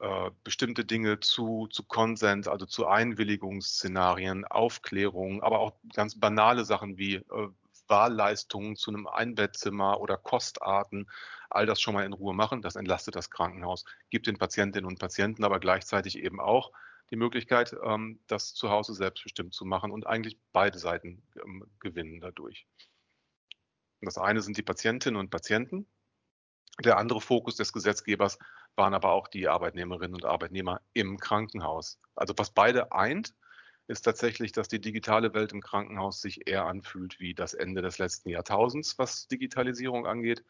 äh, 0.00 0.30
bestimmte 0.44 0.84
Dinge 0.84 1.20
zu, 1.20 1.66
zu 1.68 1.82
Konsens, 1.82 2.46
also 2.48 2.66
zu 2.66 2.86
Einwilligungsszenarien, 2.86 4.44
Aufklärungen, 4.44 5.42
aber 5.42 5.58
auch 5.58 5.72
ganz 5.92 6.18
banale 6.18 6.64
Sachen 6.64 6.98
wie 6.98 7.16
äh, 7.16 7.48
Wahlleistungen 7.88 8.76
zu 8.76 8.90
einem 8.90 9.06
Einbettzimmer 9.06 10.00
oder 10.00 10.16
Kostarten, 10.16 11.10
all 11.50 11.66
das 11.66 11.80
schon 11.80 11.94
mal 11.94 12.04
in 12.04 12.12
Ruhe 12.12 12.34
machen. 12.34 12.62
Das 12.62 12.76
entlastet 12.76 13.16
das 13.16 13.30
Krankenhaus, 13.30 13.84
gibt 14.10 14.26
den 14.26 14.38
Patientinnen 14.38 14.86
und 14.86 14.98
Patienten 14.98 15.44
aber 15.44 15.58
gleichzeitig 15.58 16.18
eben 16.18 16.40
auch 16.40 16.70
die 17.10 17.16
Möglichkeit, 17.16 17.74
ähm, 17.82 18.20
das 18.26 18.54
zu 18.54 18.70
Hause 18.70 18.94
selbstbestimmt 18.94 19.54
zu 19.54 19.64
machen 19.64 19.90
und 19.90 20.06
eigentlich 20.06 20.38
beide 20.52 20.78
Seiten 20.78 21.22
ähm, 21.42 21.66
gewinnen 21.80 22.20
dadurch. 22.20 22.66
Das 24.00 24.18
eine 24.18 24.42
sind 24.42 24.56
die 24.56 24.62
Patientinnen 24.62 25.18
und 25.18 25.30
Patienten. 25.30 25.86
Der 26.84 26.98
andere 26.98 27.20
Fokus 27.20 27.56
des 27.56 27.72
Gesetzgebers 27.72 28.38
waren 28.78 28.94
aber 28.94 29.12
auch 29.12 29.28
die 29.28 29.48
Arbeitnehmerinnen 29.48 30.14
und 30.14 30.24
Arbeitnehmer 30.24 30.80
im 30.94 31.18
Krankenhaus. 31.18 32.00
Also 32.14 32.32
was 32.36 32.50
beide 32.50 32.92
eint, 32.92 33.34
ist 33.88 34.02
tatsächlich, 34.02 34.52
dass 34.52 34.68
die 34.68 34.80
digitale 34.80 35.34
Welt 35.34 35.52
im 35.52 35.62
Krankenhaus 35.62 36.20
sich 36.20 36.46
eher 36.46 36.66
anfühlt 36.66 37.18
wie 37.20 37.34
das 37.34 37.54
Ende 37.54 37.82
des 37.82 37.98
letzten 37.98 38.28
Jahrtausends, 38.30 38.98
was 38.98 39.28
Digitalisierung 39.28 40.06
angeht, 40.06 40.44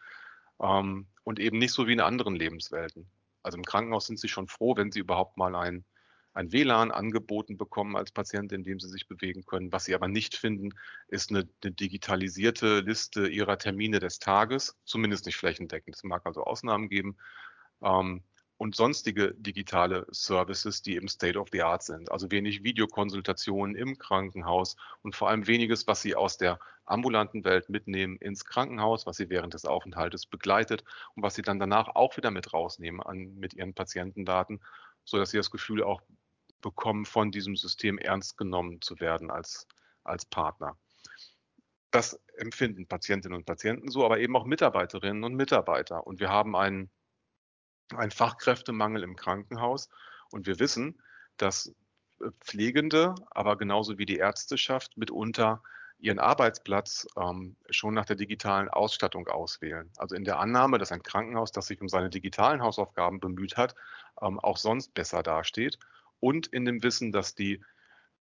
ähm, 0.61 1.07
und 1.25 1.39
eben 1.39 1.59
nicht 1.59 1.73
so 1.73 1.87
wie 1.87 1.93
in 1.93 2.01
anderen 2.01 2.35
Lebenswelten. 2.35 3.09
Also 3.43 3.57
im 3.57 3.65
Krankenhaus 3.65 4.07
sind 4.07 4.19
sie 4.19 4.29
schon 4.29 4.49
froh, 4.49 4.77
wenn 4.77 4.91
sie 4.91 4.99
überhaupt 4.99 5.37
mal 5.37 5.55
ein, 5.55 5.85
ein 6.35 6.53
WLAN 6.53 6.91
angeboten 6.91 7.57
bekommen 7.57 7.97
als 7.97 8.11
Patient, 8.11 8.53
in 8.53 8.65
dem 8.65 8.81
sie 8.81 8.89
sich 8.89 9.07
bewegen 9.07 9.45
können. 9.45 9.73
Was 9.73 9.85
sie 9.85 9.95
aber 9.95 10.09
nicht 10.09 10.37
finden, 10.37 10.71
ist 11.07 11.31
eine, 11.31 11.49
eine 11.63 11.73
digitalisierte 11.73 12.81
Liste 12.81 13.29
ihrer 13.29 13.57
Termine 13.57 14.01
des 14.01 14.19
Tages, 14.19 14.77
zumindest 14.85 15.27
nicht 15.27 15.37
flächendeckend. 15.37 15.97
Es 15.97 16.03
mag 16.03 16.27
also 16.27 16.43
Ausnahmen 16.43 16.89
geben. 16.89 17.17
Ähm, 17.83 18.23
und 18.59 18.75
sonstige 18.75 19.35
digitale 19.35 20.05
Services, 20.11 20.83
die 20.83 20.97
im 20.97 21.07
State 21.07 21.39
of 21.39 21.49
the 21.53 21.63
Art 21.63 21.85
sind. 21.85 22.11
Also 22.11 22.31
wenig 22.33 22.65
Videokonsultationen 22.65 23.77
im 23.77 23.99
Krankenhaus 23.99 24.77
und 25.03 25.15
vor 25.15 25.29
allem 25.29 25.47
weniges, 25.47 25.87
was 25.87 26.03
Sie 26.03 26.17
aus 26.17 26.39
der 26.39 26.59
ambulanten 26.85 27.45
Welt 27.45 27.69
mitnehmen 27.69 28.17
ins 28.17 28.45
Krankenhaus, 28.45 29.07
was 29.07 29.17
Sie 29.17 29.31
während 29.31 29.55
des 29.55 29.65
Aufenthaltes 29.65 30.27
begleitet 30.27 30.83
und 31.15 31.23
was 31.23 31.37
Sie 31.37 31.43
dann 31.43 31.61
danach 31.61 31.95
auch 31.95 32.17
wieder 32.17 32.33
mit 32.33 32.53
rausnehmen 32.53 33.01
an, 33.01 33.37
mit 33.37 33.55
Ihren 33.55 33.75
Patientendaten, 33.75 34.61
sodass 35.05 35.31
Sie 35.31 35.37
das 35.37 35.53
Gefühl 35.53 35.85
auch 35.85 36.03
bekommen, 36.61 37.05
von 37.05 37.31
diesem 37.31 37.55
System 37.55 37.97
ernst 37.97 38.37
genommen 38.37 38.81
zu 38.81 38.99
werden 38.99 39.31
als, 39.31 39.69
als 40.03 40.25
Partner. 40.25 40.77
Das 41.93 42.21
empfinden 42.37 42.89
Patientinnen 42.89 43.37
und 43.39 43.47
Patienten 43.47 43.89
so, 43.89 44.05
aber 44.05 44.19
eben 44.19 44.35
auch 44.35 44.45
Mitarbeiterinnen 44.45 45.23
und 45.23 45.37
Mitarbeiter. 45.37 46.07
Und 46.07 46.19
wir 46.19 46.29
haben 46.29 46.57
einen 46.57 46.91
ein 47.97 48.11
Fachkräftemangel 48.11 49.03
im 49.03 49.17
Krankenhaus. 49.17 49.89
Und 50.31 50.47
wir 50.47 50.59
wissen, 50.59 51.01
dass 51.37 51.75
äh, 52.21 52.31
Pflegende, 52.41 53.15
aber 53.31 53.57
genauso 53.57 53.99
wie 53.99 54.07
die 54.07 54.17
Ärzteschaft 54.17 54.97
mitunter 54.97 55.63
ihren 56.01 56.21
Arbeitsplatz 56.21 57.07
ähm, 57.17 57.57
schon 57.71 57.95
nach 57.95 58.07
der 58.07 58.17
digitalen 58.17 58.69
Ausstattung 58.69 59.27
auswählen. 59.27 59.91
Also 59.97 60.15
in 60.15 60.25
der 60.25 60.39
Annahme, 60.39 60.79
dass 60.79 60.93
ein 60.93 61.03
Krankenhaus, 61.03 61.51
das 61.51 61.67
sich 61.67 61.81
um 61.81 61.89
seine 61.89 62.09
digitalen 62.09 62.63
Hausaufgaben 62.63 63.19
bemüht 63.19 63.57
hat, 63.57 63.75
ähm, 64.23 64.39
auch 64.39 64.59
sonst 64.59 64.95
besser 64.95 65.23
dasteht. 65.23 65.79
Und 66.21 66.47
in 66.49 66.65
dem 66.65 66.83
Wissen, 66.83 67.11
dass 67.11 67.35
die, 67.35 67.65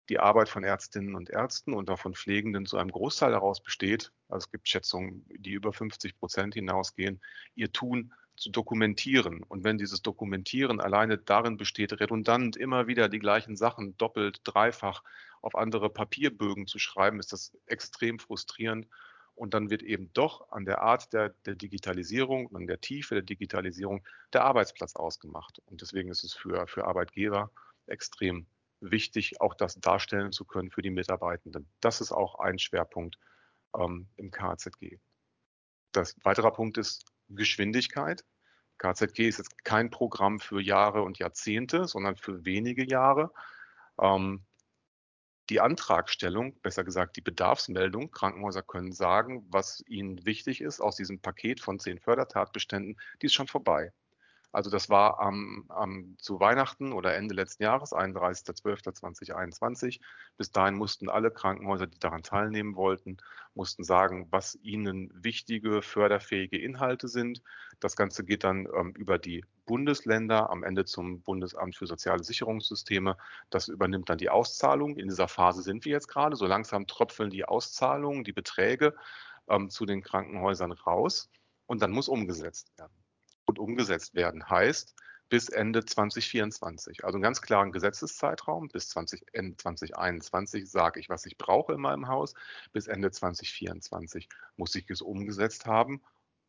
die 0.08 0.20
Arbeit 0.20 0.48
von 0.48 0.64
Ärztinnen 0.64 1.16
und 1.16 1.30
Ärzten 1.30 1.74
und 1.74 1.90
auch 1.90 2.00
von 2.00 2.14
Pflegenden 2.14 2.66
zu 2.66 2.78
einem 2.78 2.92
Großteil 2.92 3.32
daraus 3.32 3.62
besteht, 3.62 4.12
also 4.30 4.46
es 4.46 4.52
gibt 4.52 4.70
Schätzungen, 4.70 5.26
die 5.38 5.52
über 5.52 5.74
50 5.74 6.18
Prozent 6.18 6.54
hinausgehen, 6.54 7.22
ihr 7.56 7.74
Tun 7.74 8.14
zu 8.36 8.50
dokumentieren. 8.50 9.44
Und 9.44 9.64
wenn 9.64 9.78
dieses 9.78 10.02
Dokumentieren 10.02 10.80
alleine 10.80 11.18
darin 11.18 11.58
besteht, 11.58 12.00
redundant 12.00 12.58
immer 12.58 12.88
wieder 12.88 13.10
die 13.10 13.20
gleichen 13.20 13.56
Sachen 13.56 13.98
doppelt, 13.98 14.42
dreifach 14.44 15.04
auf 15.42 15.56
andere 15.56 15.90
Papierbögen 15.90 16.68
zu 16.68 16.80
schreiben, 16.80 17.20
ist 17.20 17.32
das 17.32 17.56
extrem 17.66 18.20
frustrierend 18.20 18.88
Und 19.36 19.54
dann 19.54 19.70
wird 19.70 19.84
eben 19.84 20.12
doch 20.14 20.50
an 20.52 20.66
der 20.66 20.82
Art 20.82 21.14
der, 21.14 21.30
der 21.46 21.56
Digitalisierung 21.56 22.48
und 22.48 22.56
an 22.56 22.68
der 22.68 22.82
Tiefe 22.82 23.16
der 23.16 23.24
Digitalisierung 23.24 24.06
der 24.34 24.44
Arbeitsplatz 24.44 24.96
ausgemacht. 24.96 25.62
Und 25.66 25.82
deswegen 25.82 26.10
ist 26.10 26.24
es 26.24 26.34
für, 26.34 26.68
für 26.68 26.86
Arbeitgeber 26.86 27.52
extrem 27.88 28.48
wichtig, 28.80 29.42
auch 29.42 29.54
das 29.54 29.76
darstellen 29.80 30.32
zu 30.32 30.46
können 30.46 30.72
für 30.72 30.82
die 30.82 30.90
Mitarbeitenden. 30.90 31.68
Das 31.82 32.02
ist 32.02 32.12
auch 32.12 32.36
ein 32.40 32.60
Schwerpunkt 32.60 33.18
ähm, 33.78 34.08
im 34.18 34.32
KZG. 34.32 35.00
Das 35.92 36.16
weiterer 36.24 36.52
Punkt 36.52 36.78
ist 36.78 37.06
Geschwindigkeit. 37.30 38.24
KZG 38.78 39.28
ist 39.28 39.38
jetzt 39.38 39.64
kein 39.64 39.90
Programm 39.90 40.40
für 40.40 40.62
Jahre 40.62 41.02
und 41.04 41.20
Jahrzehnte, 41.20 41.88
sondern 41.88 42.16
für 42.16 42.46
wenige 42.46 42.86
Jahre. 42.86 43.32
Ähm, 44.00 44.46
die 45.50 45.62
Antragstellung, 45.62 46.60
besser 46.62 46.84
gesagt 46.84 47.16
die 47.18 47.22
Bedarfsmeldung, 47.22 48.12
Krankenhäuser 48.12 48.64
können 48.64 48.92
sagen, 48.92 49.46
was 49.50 49.84
ihnen 49.88 50.26
wichtig 50.26 50.62
ist 50.62 50.82
aus 50.82 50.96
diesem 50.96 51.22
Paket 51.22 51.60
von 51.62 51.80
zehn 51.80 52.00
Fördertatbeständen, 52.00 53.00
die 53.22 53.28
ist 53.28 53.36
schon 53.36 53.48
vorbei. 53.48 53.94
Also 54.56 54.70
das 54.70 54.90
war 54.90 55.20
am, 55.20 55.66
am, 55.68 56.16
zu 56.18 56.40
Weihnachten 56.40 56.94
oder 56.94 57.14
Ende 57.14 57.36
letzten 57.36 57.64
Jahres, 57.64 57.92
31.12.2021. 57.92 60.00
Bis 60.38 60.50
dahin 60.50 60.76
mussten 60.76 61.10
alle 61.10 61.30
Krankenhäuser, 61.30 61.88
die 61.88 62.00
daran 62.00 62.24
teilnehmen 62.24 62.78
wollten, 62.78 63.18
mussten 63.54 63.84
sagen, 63.84 64.28
was 64.30 64.58
ihnen 64.64 65.12
wichtige, 65.14 65.82
förderfähige 65.82 66.58
Inhalte 66.58 67.10
sind. 67.10 67.42
Das 67.82 67.98
Ganze 67.98 68.24
geht 68.24 68.46
dann 68.46 68.66
ähm, 68.74 68.94
über 68.96 69.20
die 69.20 69.44
Bundesländer, 69.66 70.50
am 70.50 70.64
Ende 70.64 70.86
zum 70.86 71.22
Bundesamt 71.22 71.76
für 71.76 71.86
soziale 71.86 72.24
Sicherungssysteme. 72.24 73.18
Das 73.50 73.68
übernimmt 73.68 74.08
dann 74.08 74.20
die 74.20 74.30
Auszahlung. 74.30 74.96
In 74.96 75.10
dieser 75.10 75.28
Phase 75.28 75.64
sind 75.64 75.84
wir 75.84 75.92
jetzt 75.92 76.08
gerade. 76.08 76.38
So 76.38 76.46
langsam 76.46 76.88
tröpfeln 76.88 77.30
die 77.30 77.44
Auszahlungen, 77.44 78.24
die 78.24 78.32
Beträge 78.32 78.96
ähm, 79.50 79.70
zu 79.70 79.86
den 79.86 80.02
Krankenhäusern 80.02 80.72
raus 80.72 81.30
und 81.66 81.82
dann 81.82 81.92
muss 81.92 82.08
umgesetzt 82.08 82.72
werden 82.78 83.05
und 83.46 83.60
umgesetzt 83.60 84.16
werden. 84.16 84.50
Heißt, 84.50 84.96
bis 85.30 85.50
Ende 85.50 85.84
2024. 85.84 87.04
Also 87.04 87.16
einen 87.16 87.24
ganz 87.24 87.42
klaren 87.42 87.72
Gesetzeszeitraum. 87.72 88.68
Bis 88.70 88.90
20, 88.90 89.26
Ende 89.34 89.58
2021 89.58 90.70
sage 90.70 91.00
ich, 91.00 91.10
was 91.10 91.26
ich 91.26 91.38
brauche 91.38 91.74
in 91.74 91.82
meinem 91.82 92.08
Haus. 92.08 92.34
Bis 92.74 92.88
Ende 92.88 93.12
2024 93.12 94.30
muss 94.56 94.76
ich 94.76 94.90
es 94.90 95.02
umgesetzt 95.02 95.66
haben. 95.66 96.02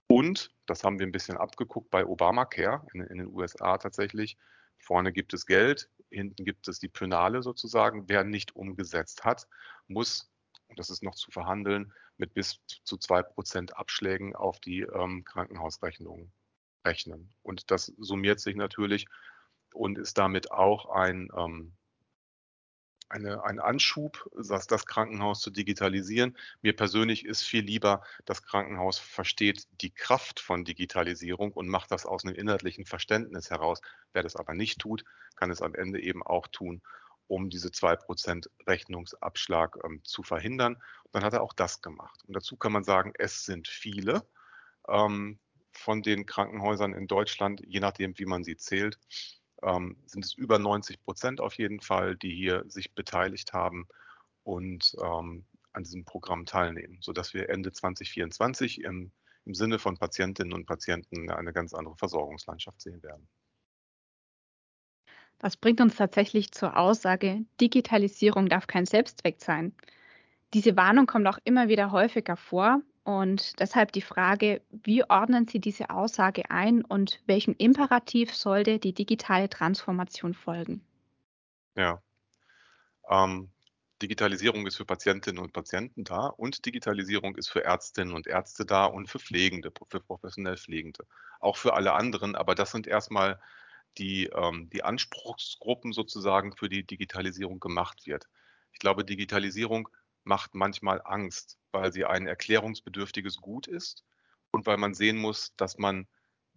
Und, 0.08 0.54
das 0.66 0.84
haben 0.84 0.98
wir 0.98 1.06
ein 1.06 1.12
bisschen 1.12 1.36
abgeguckt 1.36 1.90
bei 1.90 2.06
Obamacare 2.06 2.86
in, 2.92 3.00
in 3.00 3.18
den 3.18 3.34
USA 3.34 3.76
tatsächlich, 3.78 4.36
vorne 4.78 5.12
gibt 5.12 5.34
es 5.34 5.46
Geld, 5.46 5.90
hinten 6.10 6.44
gibt 6.44 6.68
es 6.68 6.78
die 6.78 6.88
Penale 6.88 7.42
sozusagen. 7.42 8.08
Wer 8.08 8.22
nicht 8.22 8.54
umgesetzt 8.54 9.24
hat, 9.24 9.48
muss, 9.88 10.30
und 10.68 10.78
das 10.78 10.90
ist 10.90 11.02
noch 11.02 11.16
zu 11.16 11.32
verhandeln, 11.32 11.92
mit 12.18 12.34
bis 12.34 12.60
zu 12.84 12.96
zwei 12.98 13.22
Prozent 13.22 13.76
Abschlägen 13.76 14.36
auf 14.36 14.60
die 14.60 14.82
ähm, 14.82 15.24
Krankenhausrechnungen 15.24 16.32
rechnen. 16.86 17.34
Und 17.42 17.70
das 17.70 17.92
summiert 17.98 18.40
sich 18.40 18.56
natürlich 18.56 19.06
und 19.74 19.98
ist 19.98 20.16
damit 20.18 20.50
auch 20.50 20.88
ein, 20.88 21.28
ähm, 21.36 21.76
eine, 23.08 23.44
ein 23.44 23.60
Anschub, 23.60 24.28
das, 24.36 24.66
das 24.66 24.86
Krankenhaus 24.86 25.40
zu 25.40 25.50
digitalisieren. 25.50 26.36
Mir 26.62 26.74
persönlich 26.74 27.24
ist 27.24 27.42
viel 27.42 27.64
lieber, 27.64 28.02
das 28.24 28.42
Krankenhaus 28.42 28.98
versteht 28.98 29.66
die 29.80 29.90
Kraft 29.90 30.40
von 30.40 30.64
Digitalisierung 30.64 31.52
und 31.52 31.68
macht 31.68 31.90
das 31.90 32.06
aus 32.06 32.24
einem 32.24 32.34
inhaltlichen 32.34 32.86
Verständnis 32.86 33.50
heraus. 33.50 33.80
Wer 34.12 34.22
das 34.22 34.36
aber 34.36 34.54
nicht 34.54 34.80
tut, 34.80 35.04
kann 35.36 35.50
es 35.50 35.62
am 35.62 35.74
Ende 35.74 36.00
eben 36.00 36.22
auch 36.22 36.48
tun, 36.48 36.82
um 37.28 37.50
diese 37.50 37.68
2% 37.68 38.48
Rechnungsabschlag 38.66 39.78
ähm, 39.84 40.00
zu 40.04 40.22
verhindern. 40.22 40.74
Und 41.04 41.14
dann 41.14 41.24
hat 41.24 41.32
er 41.32 41.42
auch 41.42 41.52
das 41.52 41.82
gemacht. 41.82 42.20
Und 42.26 42.34
dazu 42.34 42.56
kann 42.56 42.72
man 42.72 42.84
sagen, 42.84 43.12
es 43.18 43.44
sind 43.44 43.68
viele. 43.68 44.26
Ähm, 44.88 45.38
von 45.78 46.02
den 46.02 46.26
Krankenhäusern 46.26 46.92
in 46.92 47.06
Deutschland, 47.06 47.62
je 47.66 47.80
nachdem, 47.80 48.18
wie 48.18 48.26
man 48.26 48.44
sie 48.44 48.56
zählt, 48.56 48.98
ähm, 49.62 49.96
sind 50.06 50.24
es 50.24 50.34
über 50.34 50.58
90 50.58 51.02
Prozent 51.02 51.40
auf 51.40 51.54
jeden 51.54 51.80
Fall, 51.80 52.16
die 52.16 52.34
hier 52.34 52.64
sich 52.68 52.94
beteiligt 52.94 53.52
haben 53.52 53.86
und 54.42 54.94
ähm, 55.02 55.44
an 55.72 55.82
diesem 55.82 56.04
Programm 56.04 56.46
teilnehmen, 56.46 56.98
sodass 57.00 57.34
wir 57.34 57.50
Ende 57.50 57.72
2024 57.72 58.82
im, 58.82 59.12
im 59.44 59.54
Sinne 59.54 59.78
von 59.78 59.96
Patientinnen 59.96 60.52
und 60.52 60.66
Patienten 60.66 61.30
eine 61.30 61.52
ganz 61.52 61.74
andere 61.74 61.96
Versorgungslandschaft 61.96 62.80
sehen 62.80 63.02
werden. 63.02 63.28
Das 65.38 65.56
bringt 65.56 65.82
uns 65.82 65.96
tatsächlich 65.96 66.52
zur 66.52 66.78
Aussage, 66.78 67.44
Digitalisierung 67.60 68.48
darf 68.48 68.66
kein 68.66 68.86
Selbstzweck 68.86 69.42
sein. 69.42 69.74
Diese 70.54 70.76
Warnung 70.76 71.06
kommt 71.06 71.26
auch 71.26 71.38
immer 71.44 71.68
wieder 71.68 71.90
häufiger 71.90 72.36
vor 72.36 72.80
und 73.06 73.60
deshalb 73.60 73.92
die 73.92 74.02
Frage, 74.02 74.62
wie 74.70 75.08
ordnen 75.08 75.46
Sie 75.46 75.60
diese 75.60 75.90
Aussage 75.90 76.50
ein 76.50 76.84
und 76.84 77.22
welchem 77.26 77.54
Imperativ 77.56 78.34
sollte 78.34 78.78
die 78.78 78.92
digitale 78.92 79.48
Transformation 79.48 80.34
folgen? 80.34 80.82
Ja, 81.76 82.02
ähm, 83.08 83.50
Digitalisierung 84.02 84.66
ist 84.66 84.76
für 84.76 84.84
Patientinnen 84.84 85.42
und 85.42 85.52
Patienten 85.52 86.04
da 86.04 86.26
und 86.26 86.66
Digitalisierung 86.66 87.36
ist 87.36 87.48
für 87.48 87.64
Ärztinnen 87.64 88.14
und 88.14 88.26
Ärzte 88.26 88.66
da 88.66 88.84
und 88.84 89.08
für 89.08 89.18
Pflegende, 89.18 89.72
für 89.88 90.00
professionell 90.00 90.56
Pflegende. 90.58 91.06
Auch 91.40 91.56
für 91.56 91.74
alle 91.74 91.94
anderen, 91.94 92.36
aber 92.36 92.54
das 92.54 92.72
sind 92.72 92.86
erstmal 92.86 93.40
die, 93.98 94.26
ähm, 94.26 94.68
die 94.70 94.84
Anspruchsgruppen 94.84 95.92
sozusagen, 95.92 96.54
für 96.56 96.68
die 96.68 96.84
Digitalisierung 96.86 97.60
gemacht 97.60 98.06
wird. 98.06 98.28
Ich 98.72 98.78
glaube, 98.80 99.04
Digitalisierung 99.04 99.88
macht 100.26 100.54
manchmal 100.54 101.00
Angst, 101.04 101.56
weil 101.70 101.92
sie 101.92 102.04
ein 102.04 102.26
erklärungsbedürftiges 102.26 103.36
Gut 103.36 103.68
ist 103.68 104.04
und 104.50 104.66
weil 104.66 104.76
man 104.76 104.92
sehen 104.92 105.18
muss, 105.18 105.54
dass 105.56 105.78
man 105.78 106.08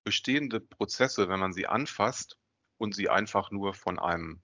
bestehende 0.04 0.60
Prozesse, 0.60 1.30
wenn 1.30 1.40
man 1.40 1.54
sie 1.54 1.68
anfasst 1.68 2.38
und 2.78 2.96
sie 2.96 3.10
einfach 3.10 3.52
nur 3.52 3.76
von 3.76 4.00
einem 4.00 4.42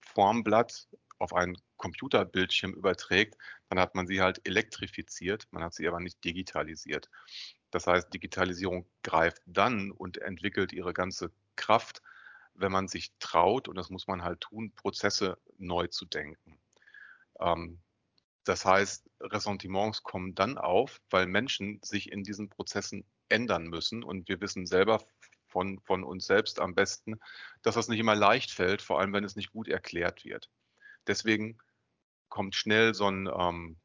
Formblatt 0.00 0.88
auf 1.18 1.34
ein 1.34 1.58
Computerbildschirm 1.76 2.72
überträgt, 2.72 3.36
dann 3.68 3.78
hat 3.78 3.94
man 3.94 4.06
sie 4.06 4.22
halt 4.22 4.40
elektrifiziert, 4.46 5.46
man 5.50 5.62
hat 5.62 5.74
sie 5.74 5.86
aber 5.86 6.00
nicht 6.00 6.24
digitalisiert. 6.24 7.10
Das 7.70 7.86
heißt, 7.86 8.12
Digitalisierung 8.12 8.88
greift 9.02 9.42
dann 9.44 9.90
und 9.90 10.16
entwickelt 10.16 10.72
ihre 10.72 10.94
ganze 10.94 11.30
Kraft, 11.56 12.00
wenn 12.54 12.72
man 12.72 12.88
sich 12.88 13.12
traut, 13.18 13.68
und 13.68 13.76
das 13.76 13.90
muss 13.90 14.06
man 14.06 14.22
halt 14.22 14.40
tun, 14.40 14.72
Prozesse 14.74 15.38
neu 15.58 15.88
zu 15.88 16.06
denken. 16.06 16.58
Ähm, 17.38 17.80
das 18.44 18.64
heißt, 18.64 19.08
Ressentiments 19.20 20.02
kommen 20.02 20.34
dann 20.34 20.58
auf, 20.58 21.00
weil 21.10 21.26
Menschen 21.26 21.80
sich 21.82 22.10
in 22.10 22.24
diesen 22.24 22.48
Prozessen 22.48 23.04
ändern 23.28 23.64
müssen. 23.64 24.02
Und 24.02 24.28
wir 24.28 24.40
wissen 24.40 24.66
selber 24.66 25.04
von, 25.46 25.80
von 25.80 26.04
uns 26.04 26.26
selbst 26.26 26.60
am 26.60 26.74
besten, 26.74 27.20
dass 27.62 27.74
das 27.74 27.88
nicht 27.88 27.98
immer 27.98 28.14
leicht 28.14 28.50
fällt, 28.50 28.82
vor 28.82 29.00
allem 29.00 29.12
wenn 29.12 29.24
es 29.24 29.36
nicht 29.36 29.52
gut 29.52 29.68
erklärt 29.68 30.24
wird. 30.24 30.50
Deswegen 31.06 31.58
kommt 32.28 32.54
schnell 32.54 32.94
so 32.94 33.10
ein, 33.10 33.28
ähm, 33.32 33.76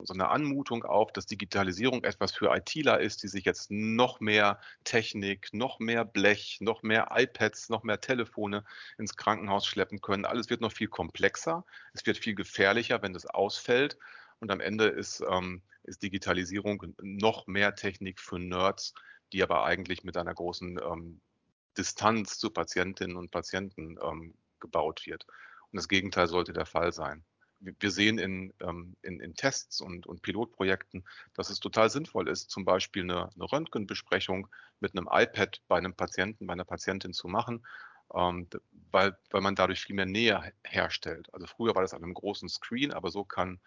so 0.00 0.14
eine 0.14 0.28
Anmutung 0.28 0.84
auf, 0.84 1.12
dass 1.12 1.26
Digitalisierung 1.26 2.04
etwas 2.04 2.32
für 2.32 2.54
ITler 2.54 3.00
ist, 3.00 3.22
die 3.22 3.28
sich 3.28 3.44
jetzt 3.44 3.70
noch 3.70 4.20
mehr 4.20 4.60
Technik, 4.84 5.52
noch 5.52 5.80
mehr 5.80 6.04
Blech, 6.04 6.58
noch 6.60 6.82
mehr 6.82 7.08
iPads, 7.10 7.68
noch 7.68 7.82
mehr 7.82 8.00
Telefone 8.00 8.64
ins 8.96 9.16
Krankenhaus 9.16 9.66
schleppen 9.66 10.00
können. 10.00 10.24
Alles 10.24 10.50
wird 10.50 10.60
noch 10.60 10.72
viel 10.72 10.88
komplexer. 10.88 11.64
Es 11.92 12.06
wird 12.06 12.18
viel 12.18 12.34
gefährlicher, 12.34 13.02
wenn 13.02 13.12
das 13.12 13.26
ausfällt. 13.26 13.98
Und 14.40 14.52
am 14.52 14.60
Ende 14.60 14.86
ist, 14.86 15.22
ähm, 15.28 15.62
ist 15.82 16.02
Digitalisierung 16.02 16.94
noch 17.00 17.48
mehr 17.48 17.74
Technik 17.74 18.20
für 18.20 18.38
Nerds, 18.38 18.94
die 19.32 19.42
aber 19.42 19.64
eigentlich 19.64 20.04
mit 20.04 20.16
einer 20.16 20.34
großen 20.34 20.78
ähm, 20.78 21.20
Distanz 21.76 22.38
zu 22.38 22.50
Patientinnen 22.50 23.16
und 23.16 23.32
Patienten 23.32 23.98
ähm, 24.00 24.34
gebaut 24.60 25.06
wird. 25.06 25.26
Und 25.72 25.76
das 25.76 25.88
Gegenteil 25.88 26.28
sollte 26.28 26.52
der 26.52 26.66
Fall 26.66 26.92
sein 26.92 27.24
wir 27.60 27.90
sehen 27.90 28.18
in, 28.18 28.52
ähm, 28.60 28.96
in, 29.02 29.20
in, 29.20 29.34
Tests 29.34 29.80
und, 29.80 30.06
und, 30.06 30.22
Pilotprojekten, 30.22 31.04
dass 31.34 31.50
es 31.50 31.60
total 31.60 31.90
sinnvoll 31.90 32.28
ist, 32.28 32.50
zum 32.50 32.64
Beispiel 32.64 33.02
eine, 33.02 33.30
eine, 33.34 33.52
Röntgenbesprechung 33.52 34.48
mit 34.80 34.96
einem 34.96 35.08
iPad 35.10 35.60
bei 35.68 35.78
einem 35.78 35.94
Patienten, 35.94 36.46
bei 36.46 36.52
einer 36.52 36.64
Patientin 36.64 37.12
zu 37.12 37.28
machen, 37.28 37.66
ähm, 38.14 38.48
weil, 38.90 39.16
weil 39.30 39.40
man 39.40 39.54
dadurch 39.54 39.80
viel 39.80 39.96
mehr 39.96 40.06
Nähe 40.06 40.52
herstellt. 40.64 41.32
Also 41.32 41.46
früher 41.46 41.74
war 41.74 41.82
das 41.82 41.94
an 41.94 42.02
einem 42.02 42.14
großen 42.14 42.48
Screen, 42.48 42.92
aber 42.92 43.10
so 43.10 43.24
kann, 43.24 43.60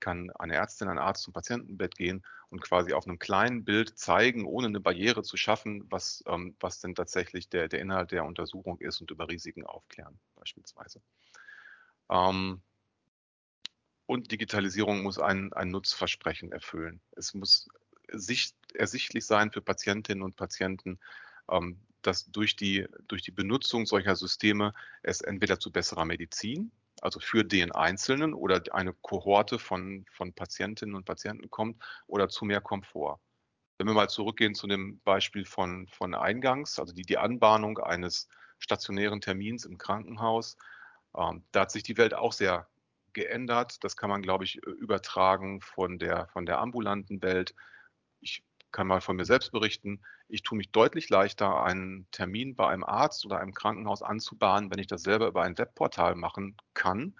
kann 0.00 0.30
eine 0.38 0.54
Ärztin, 0.54 0.88
ein 0.88 0.98
Arzt 0.98 1.22
zum 1.22 1.32
Patientenbett 1.32 1.96
gehen 1.96 2.24
und 2.50 2.60
quasi 2.60 2.92
auf 2.92 3.06
einem 3.06 3.18
kleinen 3.18 3.64
Bild 3.64 3.98
zeigen, 3.98 4.46
ohne 4.46 4.66
eine 4.66 4.80
Barriere 4.80 5.22
zu 5.22 5.36
schaffen, 5.36 5.86
was, 5.90 6.24
ähm, 6.26 6.56
was 6.60 6.80
denn 6.80 6.94
tatsächlich 6.94 7.48
der, 7.48 7.68
der 7.68 7.80
Inhalt 7.80 8.10
der 8.10 8.24
Untersuchung 8.24 8.78
ist 8.80 9.00
und 9.00 9.10
über 9.10 9.28
Risiken 9.28 9.64
aufklären 9.64 10.18
beispielsweise. 10.34 11.00
Ähm, 12.10 12.62
und 14.08 14.32
Digitalisierung 14.32 15.02
muss 15.02 15.18
ein, 15.18 15.52
ein 15.52 15.68
Nutzversprechen 15.68 16.50
erfüllen. 16.50 17.02
Es 17.12 17.34
muss 17.34 17.68
sicht, 18.10 18.56
ersichtlich 18.72 19.26
sein 19.26 19.52
für 19.52 19.60
Patientinnen 19.60 20.22
und 20.22 20.34
Patienten, 20.34 20.98
ähm, 21.50 21.78
dass 22.00 22.24
durch 22.30 22.56
die, 22.56 22.86
durch 23.06 23.20
die 23.20 23.32
Benutzung 23.32 23.84
solcher 23.84 24.16
Systeme 24.16 24.72
es 25.02 25.20
entweder 25.20 25.60
zu 25.60 25.70
besserer 25.70 26.06
Medizin 26.06 26.72
also 27.02 27.20
für 27.20 27.44
den 27.44 27.70
Einzelnen 27.70 28.34
oder 28.34 28.62
eine 28.72 28.92
Kohorte 28.92 29.58
von, 29.58 30.04
von 30.10 30.32
Patientinnen 30.32 30.96
und 30.96 31.04
Patienten 31.04 31.50
kommt 31.50 31.80
oder 32.06 32.28
zu 32.28 32.44
mehr 32.44 32.60
Komfort. 32.60 33.20
Wenn 33.76 33.86
wir 33.86 33.94
mal 33.94 34.08
zurückgehen 34.08 34.54
zu 34.54 34.66
dem 34.66 35.00
Beispiel 35.04 35.44
von, 35.44 35.86
von 35.86 36.14
Eingangs, 36.14 36.78
also 36.78 36.92
die, 36.92 37.02
die 37.02 37.18
Anbahnung 37.18 37.78
eines 37.78 38.26
stationären 38.58 39.20
Termins 39.20 39.64
im 39.64 39.78
Krankenhaus, 39.78 40.56
ähm, 41.16 41.44
da 41.52 41.60
hat 41.60 41.70
sich 41.70 41.82
die 41.84 41.98
Welt 41.98 42.14
auch 42.14 42.32
sehr 42.32 42.66
geändert. 43.18 43.82
Das 43.82 43.96
kann 43.96 44.10
man, 44.10 44.22
glaube 44.22 44.44
ich, 44.44 44.56
übertragen 44.56 45.60
von 45.60 45.98
der, 45.98 46.28
von 46.28 46.46
der 46.46 46.60
ambulanten 46.60 47.20
Welt. 47.20 47.54
Ich 48.20 48.44
kann 48.70 48.86
mal 48.86 49.00
von 49.00 49.16
mir 49.16 49.24
selbst 49.24 49.50
berichten. 49.50 50.02
Ich 50.28 50.42
tue 50.42 50.56
mich 50.56 50.70
deutlich 50.70 51.08
leichter, 51.08 51.64
einen 51.64 52.06
Termin 52.12 52.54
bei 52.54 52.68
einem 52.68 52.84
Arzt 52.84 53.26
oder 53.26 53.40
einem 53.40 53.54
Krankenhaus 53.54 54.02
anzubahnen, 54.02 54.70
wenn 54.70 54.78
ich 54.78 54.86
das 54.86 55.02
selber 55.02 55.26
über 55.26 55.42
ein 55.42 55.58
Webportal 55.58 56.14
machen 56.14 56.56
kann. 56.74 57.16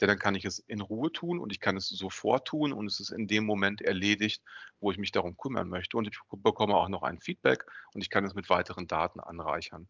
Denn 0.00 0.08
dann 0.08 0.18
kann 0.18 0.34
ich 0.34 0.44
es 0.44 0.58
in 0.58 0.80
Ruhe 0.80 1.12
tun 1.12 1.38
und 1.38 1.52
ich 1.52 1.60
kann 1.60 1.76
es 1.76 1.88
sofort 1.88 2.48
tun 2.48 2.72
und 2.72 2.86
es 2.86 2.98
ist 2.98 3.10
in 3.10 3.28
dem 3.28 3.44
Moment 3.44 3.82
erledigt, 3.82 4.42
wo 4.80 4.90
ich 4.90 4.98
mich 4.98 5.12
darum 5.12 5.36
kümmern 5.36 5.68
möchte. 5.68 5.96
Und 5.98 6.08
ich 6.08 6.18
bekomme 6.30 6.74
auch 6.74 6.88
noch 6.88 7.02
ein 7.02 7.20
Feedback 7.20 7.66
und 7.92 8.00
ich 8.00 8.10
kann 8.10 8.24
es 8.24 8.34
mit 8.34 8.48
weiteren 8.48 8.86
Daten 8.86 9.20
anreichern. 9.20 9.88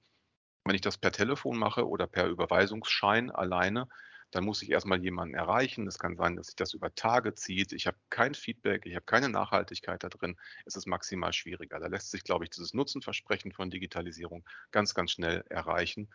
Wenn 0.65 0.75
ich 0.75 0.81
das 0.81 0.99
per 0.99 1.13
Telefon 1.13 1.57
mache 1.57 1.89
oder 1.89 2.07
per 2.07 2.27
Überweisungsschein 2.27 3.31
alleine, 3.31 3.89
dann 4.33 4.45
muss 4.45 4.63
ich 4.63 4.71
erstmal 4.71 5.03
jemanden 5.03 5.35
erreichen. 5.35 5.87
Es 5.87 5.99
kann 5.99 6.17
sein, 6.17 6.37
dass 6.37 6.47
sich 6.49 6.57
das 6.57 6.73
über 6.73 6.95
Tage 6.95 7.35
zieht. 7.35 7.73
Ich 7.73 7.87
habe 7.87 7.97
kein 8.11 8.35
Feedback, 8.35 8.87
ich 8.87 8.95
habe 8.95 9.05
keine 9.05 9.29
Nachhaltigkeit 9.29 10.03
da 10.03 10.09
drin. 10.09 10.37
Es 10.65 10.75
ist 10.75 10.87
maximal 10.87 11.33
schwieriger. 11.33 11.79
Da 11.79 11.87
lässt 11.87 12.11
sich, 12.11 12.25
glaube 12.25 12.45
ich, 12.45 12.51
dieses 12.51 12.75
Nutzenversprechen 12.75 13.53
von 13.53 13.71
Digitalisierung 13.71 14.45
ganz, 14.71 14.95
ganz 14.95 15.13
schnell 15.13 15.45
erreichen. 15.51 16.09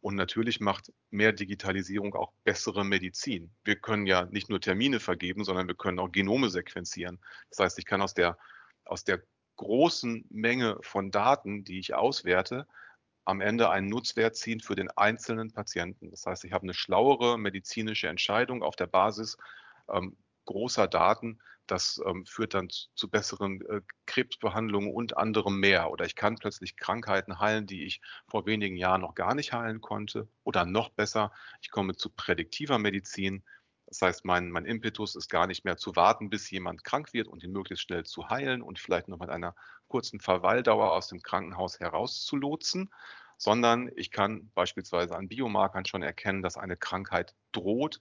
Und 0.00 0.16
natürlich 0.16 0.60
macht 0.60 0.92
mehr 1.10 1.32
Digitalisierung 1.32 2.14
auch 2.14 2.32
bessere 2.44 2.84
Medizin. 2.84 3.50
Wir 3.64 3.76
können 3.76 4.06
ja 4.06 4.26
nicht 4.26 4.50
nur 4.50 4.60
Termine 4.60 5.00
vergeben, 5.00 5.44
sondern 5.44 5.66
wir 5.66 5.74
können 5.74 5.98
auch 5.98 6.12
Genome 6.12 6.50
sequenzieren. 6.50 7.20
Das 7.50 7.60
heißt, 7.60 7.78
ich 7.78 7.86
kann 7.86 8.02
aus 8.02 8.12
der, 8.12 8.36
aus 8.84 9.04
der 9.04 9.22
großen 9.56 10.26
Menge 10.28 10.78
von 10.82 11.10
Daten, 11.10 11.64
die 11.64 11.78
ich 11.78 11.94
auswerte, 11.94 12.66
am 13.24 13.40
Ende 13.40 13.70
einen 13.70 13.88
Nutzwert 13.88 14.36
ziehen 14.36 14.60
für 14.60 14.74
den 14.74 14.90
einzelnen 14.90 15.52
Patienten. 15.52 16.10
Das 16.10 16.26
heißt, 16.26 16.44
ich 16.44 16.52
habe 16.52 16.64
eine 16.64 16.74
schlauere 16.74 17.38
medizinische 17.38 18.08
Entscheidung 18.08 18.62
auf 18.62 18.76
der 18.76 18.86
Basis 18.86 19.36
ähm, 19.88 20.16
großer 20.44 20.88
Daten. 20.88 21.40
Das 21.66 22.00
ähm, 22.04 22.26
führt 22.26 22.54
dann 22.54 22.68
zu, 22.68 23.08
besseren 23.08 23.64
äh, 23.66 23.80
Krebsbehandlungen 24.06 24.92
und 24.92 25.16
anderem 25.16 25.60
mehr. 25.60 25.90
Oder 25.90 26.04
ich 26.04 26.16
kann 26.16 26.36
plötzlich 26.36 26.76
Krankheiten 26.76 27.38
heilen, 27.38 27.66
die 27.66 27.84
ich 27.84 28.00
vor 28.26 28.46
wenigen 28.46 28.76
Jahren 28.76 29.02
noch 29.02 29.14
gar 29.14 29.34
nicht 29.34 29.52
heilen 29.52 29.80
konnte. 29.80 30.28
Oder 30.42 30.66
noch 30.66 30.90
besser, 30.90 31.32
ich 31.60 31.70
komme 31.70 31.94
zu 31.94 32.10
prädiktiver 32.10 32.78
Medizin. 32.78 33.44
Das 33.92 34.00
heißt, 34.00 34.24
mein, 34.24 34.50
mein 34.50 34.64
Impetus 34.64 35.14
ist 35.16 35.28
gar 35.28 35.46
nicht 35.46 35.66
mehr 35.66 35.76
zu 35.76 35.94
warten, 35.96 36.30
bis 36.30 36.50
jemand 36.50 36.82
krank 36.82 37.12
wird 37.12 37.28
und 37.28 37.42
ihn 37.42 37.52
möglichst 37.52 37.84
schnell 37.84 38.04
zu 38.04 38.30
heilen 38.30 38.62
und 38.62 38.78
vielleicht 38.78 39.06
noch 39.06 39.18
mit 39.18 39.28
einer 39.28 39.54
kurzen 39.86 40.18
Verweildauer 40.18 40.92
aus 40.92 41.08
dem 41.08 41.20
Krankenhaus 41.20 41.78
herauszulotsen, 41.78 42.90
sondern 43.36 43.90
ich 43.94 44.10
kann 44.10 44.50
beispielsweise 44.54 45.14
an 45.14 45.28
Biomarkern 45.28 45.84
schon 45.84 46.02
erkennen, 46.02 46.40
dass 46.40 46.56
eine 46.56 46.78
Krankheit 46.78 47.34
droht 47.52 48.00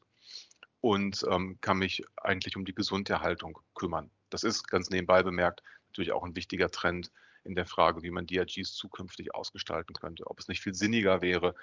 und 0.80 1.26
ähm, 1.30 1.58
kann 1.60 1.78
mich 1.78 2.06
eigentlich 2.16 2.56
um 2.56 2.64
die 2.64 2.74
Gesunderhaltung 2.74 3.60
kümmern. 3.74 4.12
Das 4.30 4.44
ist 4.44 4.70
ganz 4.70 4.92
nebenbei 4.92 5.24
bemerkt 5.24 5.62
natürlich 5.90 6.14
auch 6.14 6.24
ein 6.24 6.38
wichtiger 6.38 6.72
Trend 6.72 7.12
in 7.44 7.54
der 7.54 7.66
Frage, 7.66 8.02
wie 8.02 8.12
man 8.12 8.28
DRGs 8.28 8.76
zukünftig 8.76 9.36
ausgestalten 9.36 9.94
könnte. 9.94 10.26
Ob 10.28 10.40
es 10.40 10.48
nicht 10.48 10.62
viel 10.62 10.74
sinniger 10.74 11.22
wäre, 11.22 11.54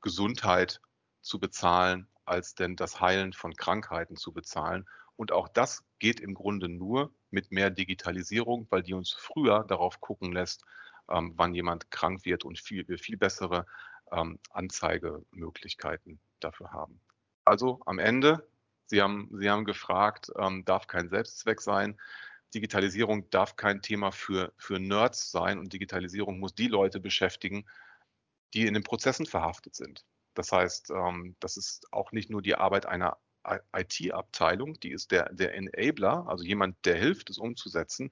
Gesundheit 0.00 0.80
zu 1.20 1.38
bezahlen, 1.38 2.08
als 2.24 2.54
denn 2.54 2.76
das 2.76 3.00
Heilen 3.00 3.32
von 3.32 3.54
Krankheiten 3.54 4.16
zu 4.16 4.32
bezahlen. 4.32 4.86
Und 5.16 5.32
auch 5.32 5.48
das 5.48 5.84
geht 5.98 6.20
im 6.20 6.34
Grunde 6.34 6.68
nur 6.68 7.12
mit 7.30 7.52
mehr 7.52 7.70
Digitalisierung, 7.70 8.66
weil 8.70 8.82
die 8.82 8.94
uns 8.94 9.12
früher 9.12 9.64
darauf 9.64 10.00
gucken 10.00 10.32
lässt, 10.32 10.64
ähm, 11.08 11.34
wann 11.36 11.54
jemand 11.54 11.90
krank 11.90 12.24
wird 12.24 12.44
und 12.44 12.58
viel, 12.58 12.86
wir 12.88 12.98
viel 12.98 13.16
bessere 13.16 13.66
ähm, 14.10 14.38
Anzeigemöglichkeiten 14.50 16.18
dafür 16.40 16.72
haben. 16.72 17.00
Also 17.44 17.80
am 17.86 17.98
Ende, 17.98 18.46
Sie 18.86 19.02
haben, 19.02 19.28
Sie 19.32 19.50
haben 19.50 19.64
gefragt, 19.64 20.30
ähm, 20.36 20.64
darf 20.64 20.86
kein 20.86 21.08
Selbstzweck 21.08 21.60
sein. 21.60 21.98
Digitalisierung 22.54 23.28
darf 23.30 23.56
kein 23.56 23.82
Thema 23.82 24.12
für, 24.12 24.52
für 24.56 24.78
Nerds 24.78 25.30
sein 25.30 25.58
und 25.58 25.72
Digitalisierung 25.72 26.38
muss 26.38 26.54
die 26.54 26.68
Leute 26.68 27.00
beschäftigen, 27.00 27.66
die 28.54 28.66
in 28.66 28.74
den 28.74 28.84
Prozessen 28.84 29.26
verhaftet 29.26 29.74
sind. 29.74 30.04
Das 30.34 30.52
heißt, 30.52 30.90
ähm, 30.90 31.36
das 31.40 31.56
ist 31.56 31.86
auch 31.92 32.12
nicht 32.12 32.30
nur 32.30 32.42
die 32.42 32.56
Arbeit 32.56 32.86
einer 32.86 33.18
IT-Abteilung, 33.76 34.74
die 34.80 34.92
ist 34.92 35.10
der, 35.10 35.30
der 35.32 35.54
Enabler, 35.54 36.26
also 36.28 36.44
jemand, 36.44 36.76
der 36.84 36.96
hilft, 36.96 37.30
es 37.30 37.38
umzusetzen. 37.38 38.10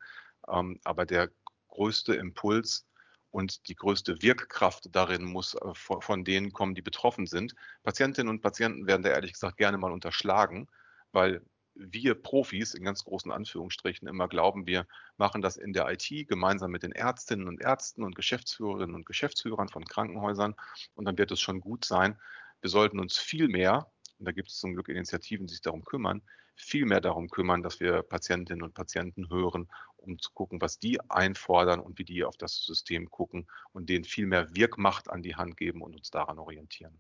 Ähm, 0.49 0.79
aber 0.85 1.07
der 1.07 1.31
größte 1.69 2.15
Impuls 2.15 2.87
und 3.31 3.67
die 3.69 3.75
größte 3.75 4.21
Wirkkraft 4.21 4.89
darin 4.93 5.25
muss 5.25 5.55
äh, 5.55 5.75
von 5.75 6.25
denen 6.25 6.53
kommen, 6.53 6.75
die 6.75 6.83
betroffen 6.83 7.27
sind. 7.27 7.55
Patientinnen 7.83 8.29
und 8.29 8.43
Patienten 8.43 8.87
werden 8.87 9.03
da 9.03 9.09
ehrlich 9.11 9.33
gesagt 9.33 9.57
gerne 9.57 9.79
mal 9.79 9.93
unterschlagen, 9.93 10.69
weil 11.13 11.43
wir 11.75 12.15
Profis 12.15 12.75
in 12.75 12.85
ganz 12.85 13.05
großen 13.05 13.33
Anführungsstrichen 13.33 14.09
immer 14.09 14.29
glauben, 14.29 14.67
wir 14.67 14.87
machen 15.17 15.43
das 15.43 15.57
in 15.57 15.73
der 15.73 15.91
IT 15.91 16.29
gemeinsam 16.29 16.71
mit 16.71 16.83
den 16.83 16.93
Ärztinnen 16.93 17.49
und 17.49 17.61
Ärzten 17.61 18.05
und 18.05 18.15
Geschäftsführerinnen 18.15 18.95
und 18.95 19.07
Geschäftsführern 19.07 19.69
von 19.69 19.85
Krankenhäusern 19.85 20.55
und 20.95 21.05
dann 21.05 21.19
wird 21.19 21.31
es 21.31 21.41
schon 21.41 21.61
gut 21.61 21.85
sein. 21.85 22.19
Wir 22.61 22.71
sollten 22.71 23.01
uns 23.01 23.19
viel 23.19 23.49
mehr 23.49 23.91
und 24.19 24.27
da 24.27 24.33
gibt 24.33 24.49
es 24.49 24.59
zum 24.59 24.75
Glück 24.75 24.89
Initiativen, 24.89 25.47
die 25.47 25.55
sich 25.55 25.63
darum 25.63 25.85
kümmern, 25.85 26.23
viel 26.55 26.85
mehr 26.85 27.01
darum 27.01 27.29
kümmern, 27.29 27.63
dass 27.63 27.81
wir 27.81 28.03
Patientinnen 28.03 28.63
und 28.63 28.75
Patienten 28.75 29.31
hören, 29.31 29.69
um 29.97 30.19
zu 30.19 30.31
gucken, 30.33 30.61
was 30.61 30.79
die 30.79 31.01
einfordern 31.11 31.81
und 31.81 31.99
wie 31.99 32.05
die 32.05 32.25
auf 32.25 32.37
das 32.37 32.65
System 32.65 33.11
gucken 33.11 33.49
und 33.73 33.89
denen 33.89 34.05
viel 34.05 34.27
mehr 34.27 34.55
Wirkmacht 34.55 35.11
an 35.11 35.23
die 35.23 35.37
Hand 35.37 35.57
geben 35.57 35.83
und 35.83 35.95
uns 35.97 36.11
daran 36.11 36.39
orientieren. 36.39 36.99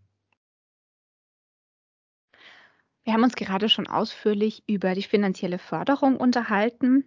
Wir 3.04 3.14
haben 3.14 3.24
uns 3.24 3.34
gerade 3.34 3.68
schon 3.68 3.88
ausführlich 3.88 4.62
über 4.66 4.94
die 4.94 5.02
finanzielle 5.02 5.58
Förderung 5.58 6.16
unterhalten. 6.16 7.04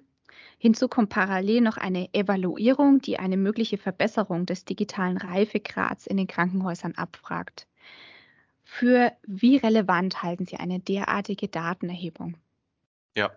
Hinzu 0.58 0.88
kommt 0.88 1.10
parallel 1.10 1.62
noch 1.62 1.78
eine 1.78 2.14
Evaluierung, 2.14 3.00
die 3.00 3.18
eine 3.18 3.38
mögliche 3.38 3.78
Verbesserung 3.78 4.46
des 4.46 4.66
digitalen 4.66 5.18
Reifegrads 5.18 6.08
in 6.08 6.18
den 6.18 6.28
Krankenhäusern 6.28 6.96
abfragt. 6.96 7.68
Für 8.64 9.14
wie 9.26 9.58
relevant 9.58 10.24
halten 10.24 10.46
Sie 10.46 10.58
eine 10.58 10.80
derartige 10.80 11.48
Datenerhebung? 11.48 12.36
Ja, 13.16 13.32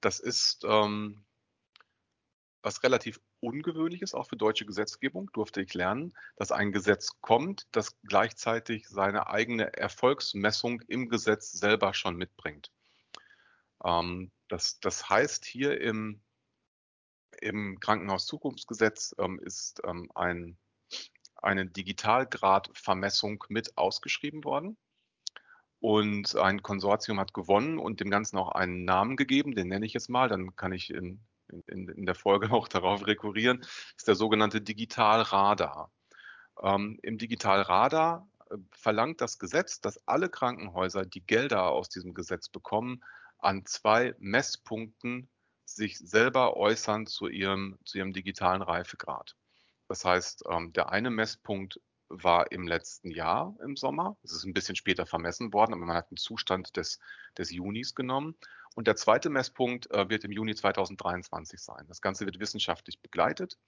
das 0.00 0.20
ist 0.20 0.64
ähm, 0.66 1.25
was 2.66 2.82
relativ 2.82 3.20
Ungewöhnliches, 3.38 4.12
auch 4.12 4.26
für 4.26 4.36
deutsche 4.36 4.66
Gesetzgebung, 4.66 5.30
durfte 5.32 5.62
ich 5.62 5.72
lernen, 5.72 6.12
dass 6.34 6.50
ein 6.50 6.72
Gesetz 6.72 7.20
kommt, 7.20 7.68
das 7.70 7.96
gleichzeitig 8.02 8.88
seine 8.88 9.28
eigene 9.28 9.72
Erfolgsmessung 9.72 10.80
im 10.88 11.08
Gesetz 11.08 11.52
selber 11.52 11.94
schon 11.94 12.16
mitbringt. 12.16 12.72
Ähm, 13.84 14.32
das, 14.48 14.80
das 14.80 15.08
heißt, 15.08 15.44
hier 15.44 15.80
im, 15.80 16.20
im 17.40 17.78
Krankenhauszukunftsgesetz 17.78 19.14
ähm, 19.18 19.38
ist 19.38 19.80
ähm, 19.84 20.10
ein 20.16 20.58
eine 21.36 21.66
Digitalgradvermessung 21.66 23.44
mit 23.48 23.78
ausgeschrieben 23.78 24.42
worden. 24.42 24.76
Und 25.78 26.34
ein 26.34 26.62
Konsortium 26.62 27.20
hat 27.20 27.32
gewonnen 27.32 27.78
und 27.78 28.00
dem 28.00 28.10
Ganzen 28.10 28.38
auch 28.38 28.48
einen 28.48 28.84
Namen 28.84 29.14
gegeben, 29.14 29.54
den 29.54 29.68
nenne 29.68 29.86
ich 29.86 29.92
jetzt 29.92 30.08
mal, 30.08 30.28
dann 30.28 30.56
kann 30.56 30.72
ich 30.72 30.90
in, 30.90 31.20
in, 31.66 31.88
in 31.88 32.06
der 32.06 32.14
Folge 32.14 32.50
auch 32.52 32.68
darauf 32.68 33.06
rekurrieren, 33.06 33.64
ist 33.96 34.08
der 34.08 34.14
sogenannte 34.14 34.60
Digitalradar. 34.60 35.90
Ähm, 36.62 36.98
Im 37.02 37.18
Digitalradar 37.18 38.28
äh, 38.50 38.56
verlangt 38.72 39.20
das 39.20 39.38
Gesetz, 39.38 39.80
dass 39.80 40.06
alle 40.06 40.28
Krankenhäuser, 40.28 41.04
die 41.04 41.24
Gelder 41.24 41.70
aus 41.70 41.88
diesem 41.88 42.14
Gesetz 42.14 42.48
bekommen, 42.48 43.02
an 43.38 43.66
zwei 43.66 44.14
Messpunkten 44.18 45.28
sich 45.64 45.98
selber 45.98 46.56
äußern 46.56 47.06
zu 47.06 47.28
ihrem, 47.28 47.78
zu 47.84 47.98
ihrem 47.98 48.12
digitalen 48.12 48.62
Reifegrad. 48.62 49.36
Das 49.88 50.04
heißt, 50.04 50.44
ähm, 50.50 50.72
der 50.72 50.90
eine 50.90 51.10
Messpunkt 51.10 51.80
war 52.08 52.52
im 52.52 52.66
letzten 52.66 53.10
Jahr 53.10 53.56
im 53.62 53.76
Sommer. 53.76 54.16
Es 54.22 54.32
ist 54.32 54.44
ein 54.44 54.54
bisschen 54.54 54.76
später 54.76 55.06
vermessen 55.06 55.52
worden, 55.52 55.74
aber 55.74 55.84
man 55.84 55.96
hat 55.96 56.10
den 56.10 56.16
Zustand 56.16 56.76
des, 56.76 57.00
des 57.36 57.50
Junis 57.50 57.94
genommen. 57.94 58.36
Und 58.76 58.86
der 58.86 58.96
zweite 58.96 59.30
Messpunkt 59.30 59.90
äh, 59.90 60.10
wird 60.10 60.24
im 60.24 60.32
Juni 60.32 60.54
2023 60.54 61.58
sein. 61.58 61.86
Das 61.88 62.02
Ganze 62.02 62.26
wird 62.26 62.38
wissenschaftlich 62.38 63.00
begleitet. 63.00 63.58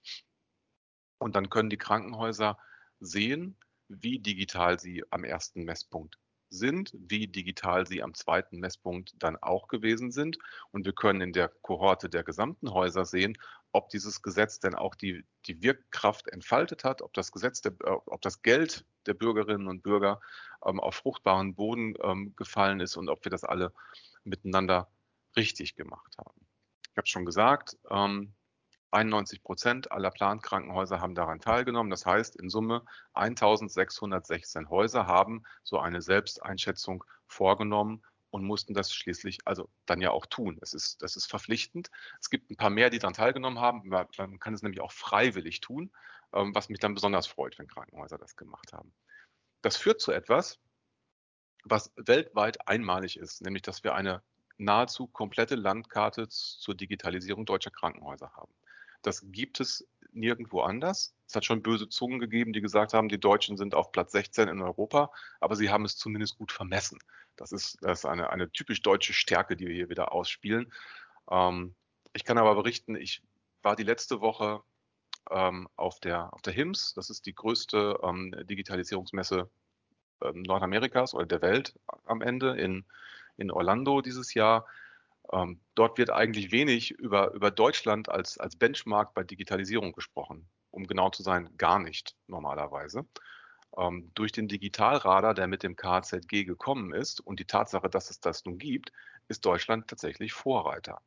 Und 1.17 1.35
dann 1.35 1.49
können 1.49 1.71
die 1.71 1.77
Krankenhäuser 1.77 2.59
sehen, 2.99 3.57
wie 3.87 4.19
digital 4.19 4.79
sie 4.79 5.03
am 5.09 5.23
ersten 5.23 5.63
Messpunkt 5.63 6.19
sind, 6.51 6.91
wie 6.93 7.27
digital 7.27 7.87
sie 7.87 8.03
am 8.03 8.13
zweiten 8.13 8.59
Messpunkt 8.59 9.15
dann 9.17 9.35
auch 9.37 9.67
gewesen 9.67 10.11
sind. 10.11 10.37
Und 10.69 10.85
wir 10.85 10.93
können 10.93 11.21
in 11.21 11.33
der 11.33 11.47
Kohorte 11.47 12.07
der 12.07 12.23
gesamten 12.23 12.71
Häuser 12.71 13.03
sehen, 13.03 13.35
ob 13.71 13.89
dieses 13.89 14.21
Gesetz 14.21 14.59
denn 14.59 14.75
auch 14.75 14.93
die, 14.93 15.25
die 15.47 15.63
Wirkkraft 15.63 16.27
entfaltet 16.27 16.83
hat, 16.83 17.01
ob 17.01 17.13
das 17.13 17.31
Gesetz, 17.31 17.61
der, 17.61 17.71
äh, 17.83 17.97
ob 18.05 18.21
das 18.21 18.43
Geld 18.43 18.85
der 19.07 19.15
Bürgerinnen 19.15 19.67
und 19.67 19.81
Bürger 19.81 20.21
ähm, 20.63 20.79
auf 20.79 20.95
fruchtbaren 20.95 21.55
Boden 21.55 21.95
ähm, 22.03 22.35
gefallen 22.35 22.79
ist 22.79 22.95
und 22.95 23.09
ob 23.09 23.25
wir 23.25 23.31
das 23.31 23.43
alle 23.43 23.73
miteinander 24.23 24.87
richtig 25.35 25.75
gemacht 25.75 26.17
haben. 26.17 26.47
Ich 26.91 26.97
habe 26.97 27.07
schon 27.07 27.25
gesagt, 27.25 27.77
ähm, 27.89 28.33
91 28.91 29.43
Prozent 29.43 29.91
aller 29.91 30.11
Plankrankenhäuser 30.11 30.99
haben 30.99 31.15
daran 31.15 31.39
teilgenommen. 31.39 31.91
Das 31.91 32.05
heißt, 32.05 32.35
in 32.35 32.49
Summe 32.49 32.83
1616 33.13 34.69
Häuser 34.69 35.05
haben 35.05 35.43
so 35.63 35.79
eine 35.79 36.01
Selbsteinschätzung 36.01 37.03
vorgenommen 37.27 38.03
und 38.31 38.43
mussten 38.43 38.73
das 38.73 38.93
schließlich 38.93 39.39
also 39.45 39.69
dann 39.85 40.01
ja 40.01 40.11
auch 40.11 40.25
tun. 40.25 40.57
Es 40.61 40.73
ist, 40.73 41.01
das 41.01 41.15
ist 41.15 41.27
verpflichtend. 41.27 41.89
Es 42.19 42.29
gibt 42.29 42.49
ein 42.49 42.57
paar 42.57 42.69
mehr, 42.69 42.89
die 42.89 42.99
daran 42.99 43.13
teilgenommen 43.13 43.59
haben. 43.59 43.89
Man 43.89 44.39
kann 44.39 44.53
es 44.53 44.61
nämlich 44.61 44.81
auch 44.81 44.91
freiwillig 44.91 45.61
tun, 45.61 45.91
ähm, 46.33 46.53
was 46.53 46.69
mich 46.69 46.79
dann 46.79 46.93
besonders 46.93 47.27
freut, 47.27 47.57
wenn 47.59 47.67
Krankenhäuser 47.67 48.17
das 48.17 48.35
gemacht 48.35 48.73
haben. 48.73 48.93
Das 49.61 49.77
führt 49.77 50.01
zu 50.01 50.11
etwas, 50.11 50.59
was 51.63 51.91
weltweit 51.95 52.67
einmalig 52.67 53.17
ist, 53.17 53.41
nämlich 53.41 53.63
dass 53.63 53.83
wir 53.83 53.93
eine 53.93 54.23
nahezu 54.59 55.07
komplette 55.07 55.55
Landkarte 55.55 56.27
zur 56.29 56.75
Digitalisierung 56.75 57.45
deutscher 57.45 57.71
Krankenhäuser 57.71 58.31
haben. 58.35 58.53
Das 59.01 59.23
gibt 59.31 59.59
es 59.59 59.87
nirgendwo 60.11 60.61
anders. 60.61 61.15
Es 61.27 61.35
hat 61.35 61.45
schon 61.45 61.61
böse 61.61 61.87
Zungen 61.87 62.19
gegeben, 62.19 62.53
die 62.53 62.61
gesagt 62.61 62.93
haben, 62.93 63.09
die 63.09 63.19
Deutschen 63.19 63.57
sind 63.57 63.73
auf 63.73 63.91
Platz 63.91 64.11
16 64.11 64.47
in 64.47 64.61
Europa, 64.61 65.11
aber 65.39 65.55
sie 65.55 65.69
haben 65.69 65.85
es 65.85 65.95
zumindest 65.95 66.37
gut 66.37 66.51
vermessen. 66.51 66.99
Das 67.35 67.51
ist, 67.51 67.77
das 67.81 67.99
ist 67.99 68.05
eine, 68.05 68.31
eine 68.31 68.51
typisch 68.51 68.81
deutsche 68.81 69.13
Stärke, 69.13 69.55
die 69.55 69.67
wir 69.67 69.75
hier 69.75 69.89
wieder 69.89 70.11
ausspielen. 70.11 70.71
Ähm, 71.31 71.75
ich 72.13 72.25
kann 72.25 72.37
aber 72.37 72.55
berichten, 72.55 72.95
ich 72.95 73.21
war 73.61 73.75
die 73.75 73.83
letzte 73.83 74.19
Woche 74.19 74.61
ähm, 75.29 75.69
auf, 75.75 75.99
der, 75.99 76.33
auf 76.33 76.41
der 76.41 76.53
HIMSS. 76.53 76.95
Das 76.95 77.09
ist 77.09 77.25
die 77.25 77.35
größte 77.35 77.99
ähm, 78.03 78.35
Digitalisierungsmesse 78.49 79.49
ähm, 80.21 80.41
Nordamerikas 80.41 81.13
oder 81.13 81.25
der 81.25 81.41
Welt 81.41 81.79
am 82.05 82.21
Ende 82.21 82.57
in, 82.57 82.85
in 83.39 83.51
Orlando 83.51 84.01
dieses 84.01 84.33
Jahr. 84.33 84.65
Ähm, 85.31 85.59
dort 85.75 85.97
wird 85.97 86.09
eigentlich 86.09 86.51
wenig 86.51 86.91
über, 86.91 87.33
über 87.33 87.51
Deutschland 87.51 88.09
als, 88.09 88.37
als 88.37 88.55
Benchmark 88.55 89.13
bei 89.13 89.23
Digitalisierung 89.23 89.91
gesprochen. 89.93 90.47
Um 90.71 90.85
genau 90.87 91.09
zu 91.09 91.23
sein, 91.23 91.49
gar 91.57 91.79
nicht 91.79 92.15
normalerweise. 92.27 93.05
Ähm, 93.77 94.11
durch 94.15 94.31
den 94.31 94.47
Digitalradar, 94.47 95.33
der 95.33 95.47
mit 95.47 95.63
dem 95.63 95.75
KZG 95.75 96.45
gekommen 96.45 96.93
ist 96.93 97.21
und 97.21 97.39
die 97.39 97.45
Tatsache, 97.45 97.89
dass 97.89 98.09
es 98.09 98.19
das 98.19 98.45
nun 98.45 98.57
gibt, 98.57 98.91
ist 99.27 99.45
Deutschland 99.45 99.87
tatsächlich 99.87 100.33
Vorreiter. 100.33 101.01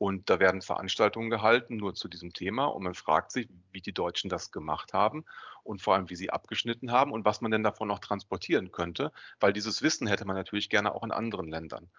Und 0.00 0.30
da 0.30 0.40
werden 0.40 0.62
Veranstaltungen 0.62 1.28
gehalten 1.28 1.76
nur 1.76 1.92
zu 1.94 2.08
diesem 2.08 2.32
Thema 2.32 2.64
und 2.64 2.84
man 2.84 2.94
fragt 2.94 3.32
sich, 3.32 3.50
wie 3.70 3.82
die 3.82 3.92
Deutschen 3.92 4.30
das 4.30 4.50
gemacht 4.50 4.94
haben 4.94 5.26
und 5.62 5.82
vor 5.82 5.94
allem, 5.94 6.08
wie 6.08 6.16
sie 6.16 6.30
abgeschnitten 6.30 6.90
haben 6.90 7.12
und 7.12 7.26
was 7.26 7.42
man 7.42 7.50
denn 7.50 7.62
davon 7.62 7.88
noch 7.88 7.98
transportieren 7.98 8.72
könnte, 8.72 9.12
weil 9.40 9.52
dieses 9.52 9.82
Wissen 9.82 10.06
hätte 10.06 10.24
man 10.24 10.36
natürlich 10.36 10.70
gerne 10.70 10.94
auch 10.94 11.04
in 11.04 11.10
anderen 11.10 11.48
Ländern. 11.48 11.90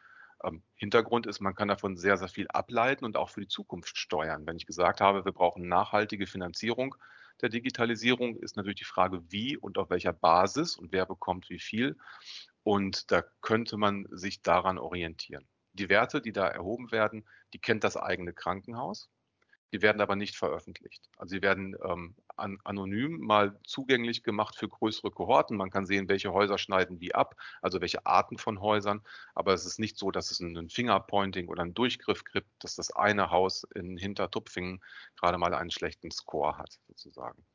Ähm, 0.43 0.63
Hintergrund 0.73 1.27
ist, 1.27 1.41
man 1.41 1.53
kann 1.53 1.67
davon 1.67 1.95
sehr, 1.95 2.17
sehr 2.17 2.27
viel 2.27 2.47
ableiten 2.47 3.05
und 3.05 3.17
auch 3.17 3.29
für 3.29 3.41
die 3.41 3.47
Zukunft 3.47 3.95
steuern. 3.95 4.47
Wenn 4.47 4.57
ich 4.57 4.65
gesagt 4.65 4.99
habe, 4.99 5.23
wir 5.23 5.31
brauchen 5.31 5.67
nachhaltige 5.67 6.25
Finanzierung 6.25 6.95
der 7.43 7.49
Digitalisierung, 7.49 8.35
ist 8.35 8.57
natürlich 8.57 8.79
die 8.79 8.83
Frage, 8.83 9.21
wie 9.31 9.57
und 9.57 9.77
auf 9.77 9.91
welcher 9.91 10.13
Basis 10.13 10.75
und 10.75 10.91
wer 10.91 11.05
bekommt 11.05 11.51
wie 11.51 11.59
viel. 11.59 11.99
Und 12.63 13.11
da 13.11 13.23
könnte 13.41 13.77
man 13.77 14.07
sich 14.09 14.41
daran 14.41 14.79
orientieren. 14.79 15.47
Die 15.73 15.89
Werte, 15.89 16.21
die 16.21 16.33
da 16.33 16.47
erhoben 16.47 16.91
werden, 16.91 17.25
die 17.53 17.59
kennt 17.59 17.83
das 17.83 17.97
eigene 17.97 18.33
Krankenhaus. 18.33 19.09
Die 19.73 19.81
werden 19.81 20.01
aber 20.01 20.17
nicht 20.17 20.35
veröffentlicht. 20.35 21.09
Also 21.15 21.35
sie 21.35 21.41
werden 21.41 21.77
ähm, 21.83 22.15
an, 22.35 22.59
anonym 22.65 23.19
mal 23.19 23.57
zugänglich 23.63 24.21
gemacht 24.21 24.57
für 24.57 24.67
größere 24.67 25.11
Kohorten. 25.11 25.55
Man 25.55 25.69
kann 25.69 25.85
sehen, 25.85 26.09
welche 26.09 26.33
Häuser 26.33 26.57
schneiden 26.57 26.99
wie 26.99 27.15
ab, 27.15 27.35
also 27.61 27.79
welche 27.79 28.05
Arten 28.05 28.37
von 28.37 28.59
Häusern. 28.59 29.01
Aber 29.33 29.53
es 29.53 29.65
ist 29.65 29.79
nicht 29.79 29.97
so, 29.97 30.11
dass 30.11 30.29
es 30.29 30.41
einen 30.41 30.69
Fingerpointing 30.69 31.47
oder 31.47 31.61
einen 31.61 31.73
Durchgriff 31.73 32.25
gibt, 32.25 32.49
dass 32.59 32.75
das 32.75 32.91
eine 32.91 33.31
Haus 33.31 33.63
in 33.73 33.95
Hintertupfingen 33.95 34.83
gerade 35.17 35.37
mal 35.37 35.53
einen 35.53 35.71
schlechten 35.71 36.11
Score 36.11 36.57
hat, 36.57 36.77
sozusagen. 36.87 37.45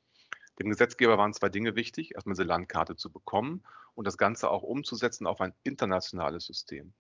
Dem 0.59 0.71
Gesetzgeber 0.71 1.19
waren 1.19 1.35
zwei 1.35 1.51
Dinge 1.51 1.77
wichtig. 1.77 2.15
Erstmal 2.15 2.35
diese 2.35 2.45
Landkarte 2.45 2.97
zu 2.97 3.13
bekommen 3.13 3.63
und 3.95 4.07
das 4.07 4.17
Ganze 4.17 4.51
auch 4.51 4.63
umzusetzen 4.63 5.27
auf 5.27 5.43
ein 5.43 5.53
internationales 5.65 6.47
System. 6.47 6.95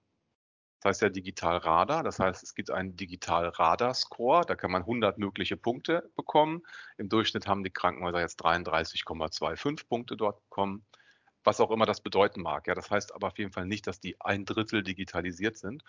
Das 0.87 0.99
heißt 0.99 1.03
ja 1.03 1.09
Digitalradar. 1.09 2.05
Das 2.05 2.20
heißt, 2.20 2.44
es 2.44 2.55
gibt 2.55 2.70
einen 2.70 2.96
Digitalradar-Score. 2.96 4.44
Da 4.46 4.55
kann 4.55 4.70
man 4.70 4.83
100 4.83 5.18
mögliche 5.18 5.57
Punkte 5.57 6.09
bekommen. 6.14 6.62
Im 6.96 7.09
Durchschnitt 7.09 7.49
haben 7.49 7.64
die 7.64 7.70
Krankenhäuser 7.70 8.20
jetzt 8.20 8.40
33,25 8.40 9.88
Punkte 9.88 10.16
dort 10.16 10.40
bekommen. 10.42 10.87
Was 11.42 11.61
auch 11.61 11.72
immer 11.72 11.87
das 11.87 12.03
bedeuten 12.03 12.40
mag. 12.40 12.68
Ja, 12.68 12.77
das 12.77 12.88
heißt 12.88 13.16
aber 13.16 13.27
auf 13.27 13.38
jeden 13.38 13.51
Fall 13.51 13.66
nicht, 13.66 13.88
dass 13.88 13.99
die 13.99 14.20
ein 14.20 14.44
Drittel 14.44 14.85
digitalisiert 14.85 15.57
sind. 15.57 15.83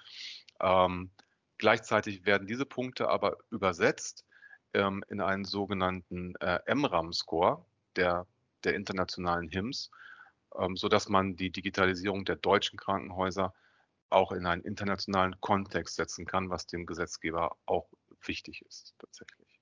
Ähm, 0.59 1.11
gleichzeitig 1.59 2.25
werden 2.25 2.47
diese 2.47 2.65
Punkte 2.65 3.07
aber 3.07 3.37
übersetzt 3.51 4.25
ähm, 4.73 5.03
in 5.09 5.21
einen 5.21 5.45
sogenannten 5.45 6.33
äh, 6.37 6.73
MRAM-Score 6.73 7.63
der, 7.95 8.25
der 8.63 8.73
internationalen 8.73 9.47
HIMSS, 9.47 9.91
ähm, 10.57 10.75
sodass 10.75 11.07
man 11.07 11.35
die 11.35 11.51
Digitalisierung 11.51 12.25
der 12.25 12.37
deutschen 12.37 12.79
Krankenhäuser 12.79 13.53
auch 14.09 14.31
in 14.31 14.45
einen 14.45 14.63
internationalen 14.63 15.39
Kontext 15.41 15.95
setzen 15.95 16.25
kann, 16.25 16.49
was 16.49 16.65
dem 16.65 16.85
Gesetzgeber 16.85 17.57
auch 17.65 17.89
wichtig 18.21 18.63
ist 18.67 18.95
tatsächlich. 18.99 19.59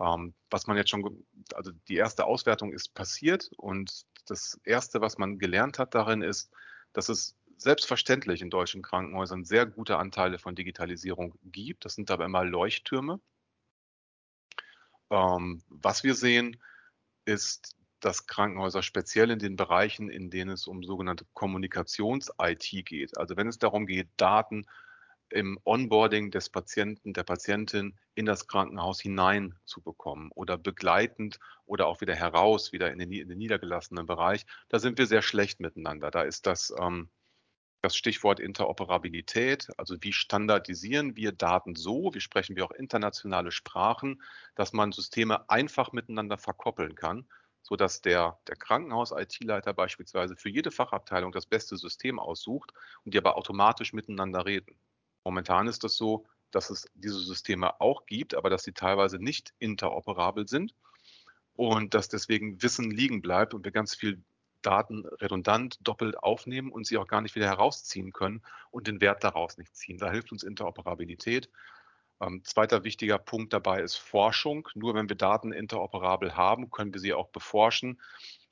Ähm, 0.00 0.34
was 0.50 0.66
man 0.66 0.76
jetzt 0.76 0.90
schon, 0.90 1.24
also 1.54 1.70
die 1.88 1.96
erste 1.96 2.24
Auswertung 2.24 2.72
ist 2.72 2.94
passiert 2.94 3.50
und 3.56 4.04
das 4.26 4.60
erste, 4.64 5.00
was 5.00 5.18
man 5.18 5.38
gelernt 5.38 5.78
hat 5.78 5.94
darin 5.94 6.22
ist, 6.22 6.50
dass 6.92 7.08
es 7.08 7.36
selbstverständlich 7.56 8.42
in 8.42 8.50
deutschen 8.50 8.82
Krankenhäusern 8.82 9.44
sehr 9.44 9.66
gute 9.66 9.98
Anteile 9.98 10.38
von 10.38 10.54
Digitalisierung 10.54 11.38
gibt. 11.44 11.84
Das 11.84 11.94
sind 11.94 12.10
aber 12.10 12.24
immer 12.24 12.44
Leuchttürme. 12.44 13.20
Ähm, 15.10 15.62
was 15.68 16.02
wir 16.02 16.14
sehen, 16.14 16.60
ist, 17.24 17.76
dass 18.04 18.26
Krankenhäuser 18.26 18.82
speziell 18.82 19.30
in 19.30 19.38
den 19.38 19.56
Bereichen, 19.56 20.10
in 20.10 20.30
denen 20.30 20.50
es 20.50 20.66
um 20.66 20.82
sogenannte 20.82 21.24
Kommunikations-IT 21.32 22.84
geht, 22.84 23.16
also 23.16 23.36
wenn 23.36 23.48
es 23.48 23.58
darum 23.58 23.86
geht, 23.86 24.08
Daten 24.16 24.66
im 25.30 25.58
Onboarding 25.64 26.30
des 26.30 26.50
Patienten, 26.50 27.12
der 27.12 27.24
Patientin 27.24 27.98
in 28.14 28.26
das 28.26 28.46
Krankenhaus 28.46 29.00
hinein 29.00 29.54
zu 29.64 29.80
bekommen 29.80 30.30
oder 30.34 30.58
begleitend 30.58 31.40
oder 31.64 31.86
auch 31.86 32.00
wieder 32.00 32.14
heraus, 32.14 32.72
wieder 32.72 32.92
in 32.92 32.98
den, 32.98 33.10
in 33.10 33.28
den 33.28 33.38
niedergelassenen 33.38 34.06
Bereich, 34.06 34.44
da 34.68 34.78
sind 34.78 34.98
wir 34.98 35.06
sehr 35.06 35.22
schlecht 35.22 35.60
miteinander. 35.60 36.10
Da 36.10 36.22
ist 36.22 36.46
das, 36.46 36.72
ähm, 36.78 37.10
das 37.80 37.96
Stichwort 37.96 38.38
Interoperabilität, 38.38 39.68
also 39.76 39.96
wie 40.00 40.12
standardisieren 40.12 41.16
wir 41.16 41.32
Daten 41.32 41.74
so, 41.74 42.10
wie 42.14 42.20
sprechen 42.20 42.54
wir 42.54 42.64
auch 42.66 42.70
internationale 42.70 43.50
Sprachen, 43.50 44.22
dass 44.54 44.72
man 44.72 44.92
Systeme 44.92 45.48
einfach 45.50 45.92
miteinander 45.92 46.38
verkoppeln 46.38 46.94
kann 46.94 47.26
sodass 47.64 48.02
der, 48.02 48.38
der 48.46 48.56
Krankenhaus-IT-Leiter 48.56 49.72
beispielsweise 49.72 50.36
für 50.36 50.50
jede 50.50 50.70
Fachabteilung 50.70 51.32
das 51.32 51.46
beste 51.46 51.78
System 51.78 52.18
aussucht 52.18 52.72
und 53.04 53.14
die 53.14 53.18
aber 53.18 53.36
automatisch 53.36 53.94
miteinander 53.94 54.44
reden. 54.44 54.76
Momentan 55.24 55.66
ist 55.66 55.82
es 55.82 55.96
so, 55.96 56.26
dass 56.50 56.68
es 56.68 56.86
diese 56.94 57.18
Systeme 57.18 57.80
auch 57.80 58.04
gibt, 58.04 58.34
aber 58.34 58.50
dass 58.50 58.64
sie 58.64 58.72
teilweise 58.72 59.18
nicht 59.18 59.54
interoperabel 59.58 60.46
sind 60.46 60.74
und 61.54 61.94
dass 61.94 62.10
deswegen 62.10 62.62
Wissen 62.62 62.90
liegen 62.90 63.22
bleibt 63.22 63.54
und 63.54 63.64
wir 63.64 63.72
ganz 63.72 63.94
viel 63.94 64.22
Daten 64.60 65.06
redundant 65.06 65.78
doppelt 65.80 66.18
aufnehmen 66.18 66.70
und 66.70 66.86
sie 66.86 66.98
auch 66.98 67.06
gar 67.06 67.22
nicht 67.22 67.34
wieder 67.34 67.46
herausziehen 67.46 68.12
können 68.12 68.42
und 68.70 68.86
den 68.86 69.00
Wert 69.00 69.24
daraus 69.24 69.56
nicht 69.56 69.74
ziehen. 69.74 69.96
Da 69.96 70.10
hilft 70.10 70.32
uns 70.32 70.42
Interoperabilität. 70.42 71.48
Ähm, 72.20 72.42
zweiter 72.44 72.84
wichtiger 72.84 73.18
Punkt 73.18 73.52
dabei 73.52 73.80
ist 73.80 73.96
Forschung. 73.96 74.68
Nur 74.74 74.94
wenn 74.94 75.08
wir 75.08 75.16
Daten 75.16 75.52
interoperabel 75.52 76.36
haben, 76.36 76.70
können 76.70 76.92
wir 76.92 77.00
sie 77.00 77.14
auch 77.14 77.28
beforschen. 77.28 78.00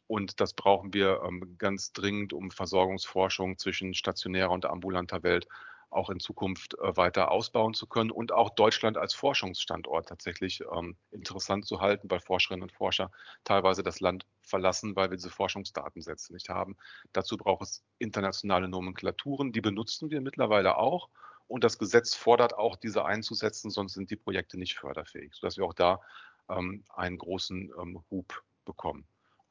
Und 0.07 0.41
das 0.41 0.55
brauchen 0.55 0.93
wir 0.93 1.23
ähm, 1.25 1.57
ganz 1.59 1.93
dringend, 1.93 2.33
um 2.33 2.51
Versorgungsforschung 2.51 3.59
zwischen 3.59 3.95
stationärer 3.95 4.51
und 4.51 4.67
ambulanter 4.67 5.23
Welt 5.23 5.47
auch 5.93 6.11
in 6.11 6.21
Zukunft 6.21 6.75
äh, 6.75 6.97
weiter 6.97 7.31
ausbauen 7.31 7.75
zu 7.75 7.87
können 7.87 8.11
und 8.11 8.33
auch 8.33 8.51
Deutschland 8.51 8.97
als 8.97 9.15
Forschungsstandort 9.15 10.09
tatsächlich 10.09 10.63
ähm, 10.75 10.97
interessant 11.11 11.67
zu 11.67 11.81
halten, 11.81 12.11
weil 12.11 12.21
Forscherinnen 12.21 12.63
und 12.63 12.73
Forscher 12.73 13.11
teilweise 13.45 13.83
das 13.83 14.01
Land 14.01 14.27
verlassen, 14.43 14.97
weil 14.97 15.11
wir 15.11 15.17
diese 15.17 15.31
Forschungsdatensätze 15.31 16.33
nicht 16.33 16.49
haben. 16.49 16.77
Dazu 17.13 17.37
braucht 17.37 17.63
es 17.63 17.85
internationale 17.99 18.69
Nomenklaturen, 18.69 19.53
die 19.53 19.61
benutzen 19.61 20.11
wir 20.11 20.21
mittlerweile 20.21 20.77
auch 20.79 21.09
und 21.53 21.65
das 21.65 21.79
Gesetz 21.79 22.15
fordert 22.15 22.55
auch, 22.55 22.77
diese 22.77 23.05
einzusetzen, 23.05 23.71
sonst 23.71 23.93
sind 23.93 24.11
die 24.11 24.17
Projekte 24.17 24.59
nicht 24.59 24.79
förderfähig, 24.79 25.35
sodass 25.35 25.59
wir 25.59 25.67
auch 25.67 25.75
da 25.75 26.01
ähm, 26.49 26.83
einen 26.89 27.19
großen 27.19 27.71
ähm, 27.79 28.03
Hub 28.11 28.43
bekommen. 28.65 29.07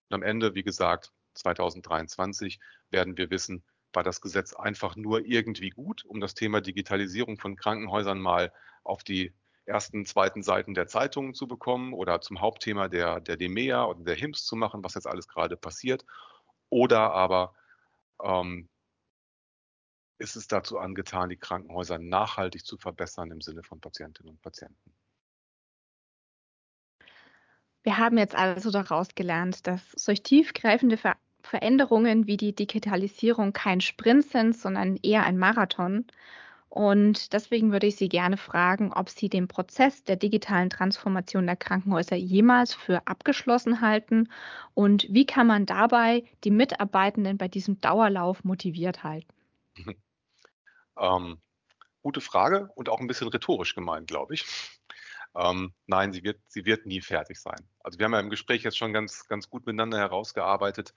Und 0.10 0.16
am 0.16 0.24
Ende, 0.24 0.56
wie 0.56 0.64
gesagt, 0.64 1.12
2023 1.36 2.60
werden 2.90 3.18
wir 3.18 3.30
wissen, 3.30 3.64
war 3.94 4.02
das 4.02 4.20
Gesetz 4.20 4.54
einfach 4.54 4.96
nur 4.96 5.24
irgendwie 5.28 5.70
gut, 5.70 6.04
um 6.04 6.20
das 6.20 6.34
Thema 6.34 6.60
Digitalisierung 6.60 7.38
von 7.38 7.56
Krankenhäusern 7.56 8.20
mal 8.20 8.52
auf 8.84 9.04
die 9.04 9.32
ersten, 9.66 10.04
zweiten 10.08 10.42
Seiten 10.42 10.74
der 10.74 10.88
Zeitungen 10.88 11.36
zu 11.36 11.48
bekommen 11.48 11.94
oder 11.94 12.20
zum 12.20 12.42
Hauptthema 12.42 12.88
der, 12.88 13.20
der 13.20 13.38
DEMEA 13.38 13.86
oder 13.86 14.04
der 14.04 14.16
HIMSS 14.16 14.46
zu 14.46 14.56
machen, 14.56 14.84
was 14.84 14.96
jetzt 14.96 15.06
alles 15.06 15.28
gerade 15.28 15.56
passiert. 15.56 16.04
Oder 16.70 17.14
aber 17.14 17.54
ähm, 18.24 18.70
ist 20.22 20.36
es 20.36 20.48
dazu 20.48 20.78
angetan, 20.78 21.30
die 21.30 21.38
Krankenhäuser 21.38 21.98
nachhaltig 21.98 22.66
zu 22.66 22.78
verbessern 22.78 23.32
im 23.32 23.42
Sinne 23.42 23.64
von 23.64 23.82
Patientinnen 23.82 24.32
und 24.32 24.42
Patienten. 24.42 24.94
Wir 27.84 27.98
haben 27.98 28.18
jetzt 28.18 28.36
also 28.36 28.70
daraus 28.70 29.16
gelernt, 29.16 29.66
dass 29.66 29.92
solch 29.94 30.24
tiefgreifende 30.24 30.98
Ver 30.98 31.18
Veränderungen 31.44 32.28
wie 32.28 32.38
die 32.38 32.54
Digitalisierung 32.54 33.52
kein 33.52 33.82
Sprint 33.82 34.26
sind, 34.26 34.56
sondern 34.56 34.98
eher 34.98 35.24
ein 35.24 35.40
Marathon. 35.40 36.06
Und 36.70 37.34
deswegen 37.34 37.72
würde 37.72 37.88
ich 37.88 37.96
Sie 37.96 38.10
gerne 38.10 38.38
fragen, 38.38 38.94
ob 38.94 39.10
Sie 39.10 39.28
den 39.28 39.48
Prozess 39.48 40.04
der 40.04 40.18
digitalen 40.18 40.70
Transformation 40.70 41.48
der 41.48 41.56
Krankenhäuser 41.56 42.16
jemals 42.16 42.76
für 42.76 43.08
abgeschlossen 43.08 43.82
halten 43.82 44.30
und 44.76 45.08
wie 45.10 45.26
kann 45.26 45.48
man 45.48 45.66
dabei 45.66 46.24
die 46.44 46.52
Mitarbeitenden 46.52 47.40
bei 47.40 47.48
diesem 47.48 47.82
Dauerlauf 47.82 48.44
motiviert 48.44 49.04
halten? 49.04 49.34
Ähm, 51.02 51.42
gute 52.02 52.22
Frage 52.22 52.70
und 52.76 52.90
auch 52.90 53.00
ein 53.00 53.08
bisschen 53.08 53.28
rhetorisch 53.28 53.76
gemeint, 53.76 54.08
glaube 54.08 54.36
ich. 54.36 54.46
Ähm, 55.36 55.74
nein, 55.88 56.12
sie 56.12 56.24
wird, 56.24 56.40
sie 56.48 56.66
wird 56.66 56.86
nie 56.86 57.02
fertig 57.02 57.40
sein. 57.40 57.68
Also 57.80 58.00
wir 58.00 58.06
haben 58.06 58.14
ja 58.14 58.20
im 58.20 58.30
Gespräch 58.30 58.64
jetzt 58.64 58.78
schon 58.78 58.94
ganz, 58.94 59.28
ganz 59.28 59.50
gut 59.50 59.66
miteinander 59.66 59.98
herausgearbeitet, 59.98 60.94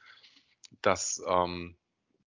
dass, 0.83 1.23
ähm, 1.27 1.77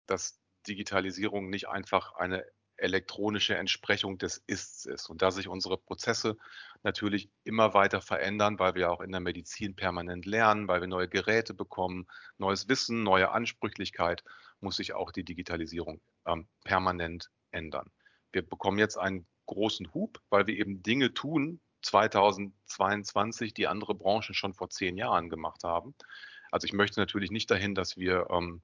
dass 0.06 0.40
Digitalisierung 0.68 1.50
nicht 1.50 1.68
einfach 1.68 2.14
eine 2.14 2.46
elektronische 2.78 3.56
Entsprechung 3.56 4.18
des 4.18 4.44
Ists 4.48 4.86
ist 4.86 5.10
und 5.10 5.22
da 5.22 5.32
sich 5.32 5.48
unsere 5.48 5.78
Prozesse 5.78 6.38
natürlich 6.84 7.30
immer 7.44 7.74
weiter 7.74 8.02
verändern, 8.02 8.60
weil 8.60 8.76
wir 8.76 8.92
auch 8.92 9.02
in 9.02 9.12
der 9.12 9.22
Medizin 9.22 9.76
permanent 9.76 10.26
lernen, 10.26 10.68
weil 10.68 10.82
wir 10.82 10.88
neue 10.88 11.08
Geräte 11.08 11.54
bekommen, 11.54 12.08
neues 12.38 12.68
Wissen, 12.68 13.04
neue 13.04 13.32
Ansprüchlichkeit, 13.32 14.24
muss 14.60 14.76
sich 14.76 14.94
auch 14.94 15.12
die 15.12 15.24
Digitalisierung 15.24 16.02
ähm, 16.26 16.48
permanent 16.64 17.30
ändern. 17.56 17.90
Wir 18.32 18.48
bekommen 18.48 18.78
jetzt 18.78 18.98
einen 18.98 19.26
großen 19.48 19.94
Hub, 19.94 20.22
weil 20.30 20.48
wir 20.48 20.58
eben 20.58 20.84
Dinge 20.84 21.14
tun, 21.14 21.62
2022, 21.82 23.54
die 23.54 23.68
andere 23.68 23.96
Branchen 23.96 24.34
schon 24.34 24.54
vor 24.54 24.70
zehn 24.70 24.98
Jahren 24.98 25.30
gemacht 25.30 25.64
haben. 25.64 25.96
Also 26.52 26.66
ich 26.66 26.74
möchte 26.74 27.00
natürlich 27.00 27.32
nicht 27.32 27.50
dahin, 27.52 27.76
dass 27.76 27.98
wir 27.98 28.28
ähm, 28.30 28.62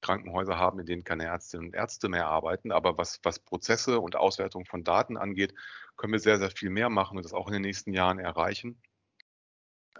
Krankenhäuser 0.00 0.58
haben, 0.58 0.78
in 0.78 0.86
denen 0.86 1.04
keine 1.04 1.24
Ärztinnen 1.24 1.68
und 1.68 1.74
Ärzte 1.74 2.08
mehr 2.08 2.26
arbeiten. 2.26 2.70
Aber 2.72 2.98
was, 2.98 3.20
was 3.22 3.38
Prozesse 3.38 4.00
und 4.00 4.16
Auswertung 4.16 4.66
von 4.66 4.84
Daten 4.84 5.16
angeht, 5.16 5.54
können 5.96 6.12
wir 6.12 6.20
sehr, 6.20 6.38
sehr 6.38 6.50
viel 6.50 6.70
mehr 6.70 6.90
machen 6.90 7.16
und 7.16 7.24
das 7.24 7.32
auch 7.32 7.46
in 7.48 7.54
den 7.54 7.62
nächsten 7.62 7.92
Jahren 7.92 8.18
erreichen. 8.18 8.80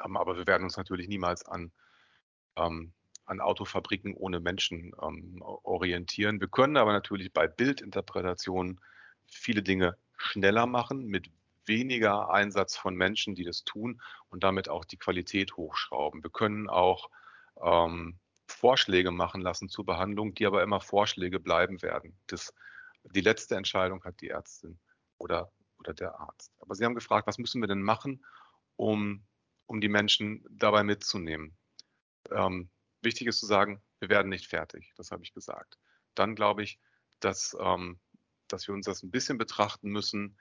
Ähm, 0.04 0.16
aber 0.16 0.37
wir 0.37 0.46
werden 0.46 0.64
uns 0.64 0.76
natürlich 0.76 1.08
niemals 1.08 1.44
an, 1.44 1.72
ähm, 2.56 2.92
an 3.26 3.40
Autofabriken 3.40 4.14
ohne 4.14 4.40
Menschen 4.40 4.92
ähm, 5.02 5.40
orientieren. 5.42 6.40
Wir 6.40 6.48
können 6.48 6.76
aber 6.76 6.92
natürlich 6.92 7.32
bei 7.32 7.46
Bildinterpretationen 7.46 8.80
viele 9.26 9.62
Dinge 9.62 9.96
schneller 10.16 10.66
machen 10.66 11.06
mit 11.06 11.30
weniger 11.66 12.30
Einsatz 12.30 12.76
von 12.76 12.94
Menschen, 12.94 13.34
die 13.34 13.44
das 13.44 13.64
tun 13.64 14.00
und 14.28 14.44
damit 14.44 14.68
auch 14.68 14.84
die 14.84 14.98
Qualität 14.98 15.56
hochschrauben. 15.56 16.22
Wir 16.22 16.30
können 16.30 16.68
auch 16.68 17.10
ähm, 17.62 18.18
Vorschläge 18.46 19.10
machen 19.10 19.40
lassen 19.40 19.68
zur 19.68 19.87
Behandlung, 19.87 20.34
die 20.34 20.46
aber 20.46 20.62
immer 20.62 20.80
Vorschläge 20.80 21.40
bleiben 21.40 21.82
werden. 21.82 22.18
Das, 22.26 22.52
die 23.04 23.22
letzte 23.22 23.56
Entscheidung 23.56 24.04
hat 24.04 24.20
die 24.20 24.28
Ärztin 24.28 24.78
oder, 25.18 25.50
oder 25.78 25.94
der 25.94 26.18
Arzt. 26.20 26.52
Aber 26.60 26.74
Sie 26.74 26.84
haben 26.84 26.94
gefragt, 26.94 27.26
was 27.26 27.38
müssen 27.38 27.62
wir 27.62 27.68
denn 27.68 27.82
machen, 27.82 28.24
um, 28.76 29.24
um 29.66 29.80
die 29.80 29.88
Menschen 29.88 30.44
dabei 30.50 30.82
mitzunehmen? 30.82 31.56
Ähm, 32.30 32.68
wichtig 33.04 33.26
ist 33.28 33.40
zu 33.40 33.46
sagen, 33.46 33.82
wir 34.00 34.08
werden 34.08 34.28
nicht 34.28 34.46
fertig, 34.46 34.92
das 34.96 35.10
habe 35.10 35.22
ich 35.22 35.32
gesagt. 35.32 35.78
Dann 36.14 36.34
glaube 36.34 36.62
ich, 36.62 36.78
dass, 37.20 37.56
ähm, 37.60 37.98
dass 38.48 38.68
wir 38.68 38.74
uns 38.74 38.86
das 38.86 39.02
ein 39.02 39.10
bisschen 39.10 39.38
betrachten 39.38 39.90
müssen, 39.90 40.36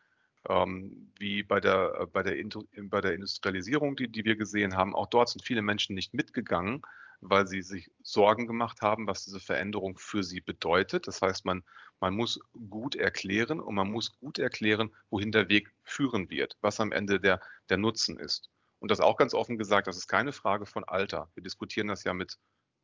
ähm, 0.50 1.12
wie 1.18 1.44
bei 1.44 1.60
der, 1.60 1.96
äh, 2.02 2.06
bei, 2.06 2.24
der, 2.24 2.36
bei 2.84 3.02
der 3.02 3.14
Industrialisierung, 3.14 3.96
die, 3.96 4.10
die 4.10 4.26
wir 4.26 4.36
gesehen 4.36 4.76
haben. 4.76 4.96
Auch 4.96 5.08
dort 5.08 5.30
sind 5.30 5.44
viele 5.44 5.62
Menschen 5.62 5.96
nicht 5.96 6.14
mitgegangen, 6.14 6.82
weil 7.22 7.48
sie 7.48 7.62
sich 7.62 7.90
Sorgen 8.02 8.48
gemacht 8.48 8.82
haben, 8.82 9.08
was 9.08 9.24
diese 9.24 9.40
Veränderung 9.40 9.98
für 9.98 10.24
sie 10.24 10.42
bedeutet. 10.42 11.08
Das 11.08 11.22
heißt, 11.22 11.46
man, 11.46 11.64
man 12.00 12.14
muss 12.16 12.40
gut 12.70 12.96
erklären 12.96 13.60
und 13.62 13.76
man 13.76 13.90
muss 13.90 14.18
gut 14.20 14.40
erklären, 14.40 14.94
wohin 15.10 15.32
der 15.32 15.48
Weg 15.48 15.72
führen 15.84 16.30
wird, 16.30 16.58
was 16.62 16.80
am 16.80 16.92
Ende 16.92 17.20
der, 17.20 17.40
der 17.70 17.78
Nutzen 17.78 18.20
ist. 18.20 18.50
Und 18.80 18.92
das 18.92 19.00
auch 19.00 19.16
ganz 19.16 19.34
offen 19.34 19.58
gesagt, 19.58 19.88
das 19.88 19.96
ist 19.96 20.10
keine 20.10 20.34
Frage 20.34 20.66
von 20.66 20.84
Alter. 20.84 21.32
Wir 21.36 21.44
diskutieren 21.44 21.88
das 21.88 22.04
ja 22.04 22.14
mit 22.14 22.38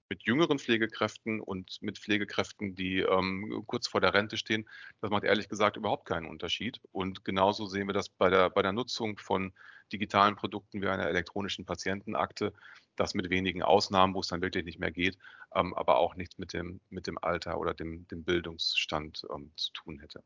mit 0.09 0.23
jüngeren 0.23 0.57
Pflegekräften 0.57 1.39
und 1.39 1.81
mit 1.81 1.99
Pflegekräften, 1.99 2.75
die 2.75 2.99
ähm, 2.99 3.63
kurz 3.67 3.87
vor 3.87 4.01
der 4.01 4.13
Rente 4.13 4.37
stehen, 4.37 4.67
das 5.01 5.11
macht 5.11 5.23
ehrlich 5.23 5.47
gesagt 5.47 5.77
überhaupt 5.77 6.07
keinen 6.07 6.25
Unterschied. 6.25 6.81
Und 6.91 7.23
genauso 7.23 7.67
sehen 7.67 7.87
wir 7.87 7.93
das 7.93 8.09
bei 8.09 8.29
der, 8.29 8.49
bei 8.49 8.63
der 8.63 8.73
Nutzung 8.73 9.19
von 9.19 9.53
digitalen 9.93 10.35
Produkten 10.35 10.81
wie 10.81 10.87
einer 10.87 11.07
elektronischen 11.07 11.65
Patientenakte, 11.65 12.53
das 12.95 13.13
mit 13.13 13.29
wenigen 13.29 13.63
Ausnahmen, 13.63 14.13
wo 14.13 14.19
es 14.19 14.27
dann 14.27 14.41
wirklich 14.41 14.65
nicht 14.65 14.79
mehr 14.79 14.91
geht, 14.91 15.17
ähm, 15.53 15.73
aber 15.75 15.97
auch 15.97 16.15
nichts 16.15 16.37
mit 16.37 16.53
dem, 16.53 16.81
mit 16.89 17.07
dem 17.07 17.17
Alter 17.19 17.59
oder 17.59 17.73
dem, 17.73 18.07
dem 18.07 18.23
Bildungsstand 18.23 19.25
ähm, 19.33 19.51
zu 19.55 19.71
tun 19.73 19.99
hätte. 19.99 20.23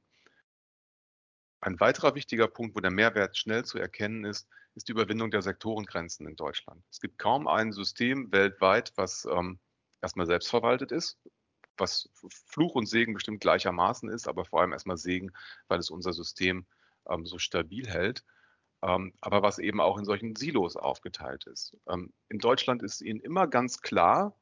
Ein 1.59 1.79
weiterer 1.79 2.15
wichtiger 2.15 2.47
Punkt, 2.47 2.75
wo 2.75 2.81
der 2.81 2.91
Mehrwert 2.91 3.37
schnell 3.37 3.63
zu 3.63 3.77
erkennen 3.77 4.25
ist, 4.25 4.49
ist 4.75 4.87
die 4.87 4.91
Überwindung 4.91 5.31
der 5.31 5.41
Sektorengrenzen 5.41 6.27
in 6.27 6.35
Deutschland. 6.35 6.83
Es 6.91 6.99
gibt 6.99 7.19
kaum 7.19 7.47
ein 7.47 7.71
System 7.71 8.31
weltweit, 8.31 8.91
was 8.95 9.25
ähm, 9.31 9.59
erstmal 10.03 10.27
selbstverwaltet 10.27 10.91
ist, 10.91 11.17
was 11.77 12.09
Fluch 12.45 12.75
und 12.75 12.85
Segen 12.85 13.13
bestimmt 13.13 13.41
gleichermaßen 13.41 14.09
ist, 14.09 14.27
aber 14.27 14.45
vor 14.45 14.61
allem 14.61 14.73
erstmal 14.73 14.97
Segen, 14.97 15.31
weil 15.67 15.79
es 15.79 15.89
unser 15.89 16.13
System 16.13 16.65
ähm, 17.09 17.25
so 17.25 17.39
stabil 17.39 17.87
hält, 17.87 18.23
ähm, 18.83 19.13
aber 19.21 19.41
was 19.41 19.57
eben 19.59 19.81
auch 19.81 19.97
in 19.97 20.05
solchen 20.05 20.35
Silos 20.35 20.75
aufgeteilt 20.75 21.47
ist. 21.47 21.75
Ähm, 21.87 22.13
in 22.29 22.39
Deutschland 22.39 22.83
ist 22.83 23.01
Ihnen 23.01 23.21
immer 23.21 23.47
ganz 23.47 23.81
klar, 23.81 24.35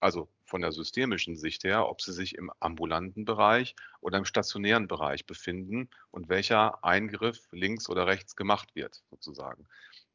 also 0.00 0.28
von 0.44 0.62
der 0.62 0.72
systemischen 0.72 1.36
Sicht 1.36 1.64
her, 1.64 1.88
ob 1.88 2.00
Sie 2.00 2.12
sich 2.12 2.36
im 2.36 2.50
ambulanten 2.60 3.24
Bereich 3.24 3.76
oder 4.00 4.18
im 4.18 4.24
stationären 4.24 4.88
Bereich 4.88 5.26
befinden 5.26 5.90
und 6.10 6.28
welcher 6.28 6.82
Eingriff 6.84 7.48
links 7.52 7.88
oder 7.88 8.06
rechts 8.06 8.34
gemacht 8.34 8.74
wird, 8.74 9.02
sozusagen. 9.10 9.66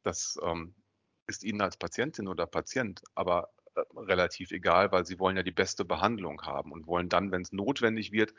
Das 0.02 0.38
ähm, 0.42 0.74
ist 1.26 1.44
Ihnen 1.44 1.60
als 1.60 1.76
Patientin 1.76 2.26
oder 2.26 2.46
Patient 2.46 3.02
aber 3.14 3.50
relativ 3.96 4.50
egal, 4.50 4.92
weil 4.92 5.06
sie 5.06 5.18
wollen 5.18 5.36
ja 5.36 5.42
die 5.42 5.50
beste 5.50 5.84
Behandlung 5.84 6.42
haben 6.42 6.72
und 6.72 6.86
wollen 6.86 7.08
dann, 7.08 7.30
wenn 7.30 7.42
es 7.42 7.52
notwendig 7.52 8.12
wird, 8.12 8.34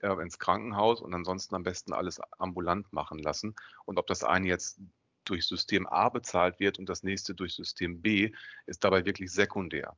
äh, 0.00 0.12
ins 0.22 0.38
Krankenhaus 0.38 1.00
und 1.00 1.14
ansonsten 1.14 1.54
am 1.54 1.62
besten 1.62 1.92
alles 1.92 2.20
ambulant 2.38 2.92
machen 2.92 3.18
lassen. 3.18 3.54
Und 3.84 3.98
ob 3.98 4.06
das 4.06 4.24
eine 4.24 4.48
jetzt 4.48 4.80
durch 5.24 5.46
System 5.46 5.86
A 5.86 6.08
bezahlt 6.08 6.60
wird 6.60 6.78
und 6.78 6.88
das 6.88 7.02
nächste 7.02 7.34
durch 7.34 7.54
System 7.54 8.02
B, 8.02 8.32
ist 8.66 8.84
dabei 8.84 9.04
wirklich 9.04 9.32
sekundär. 9.32 9.96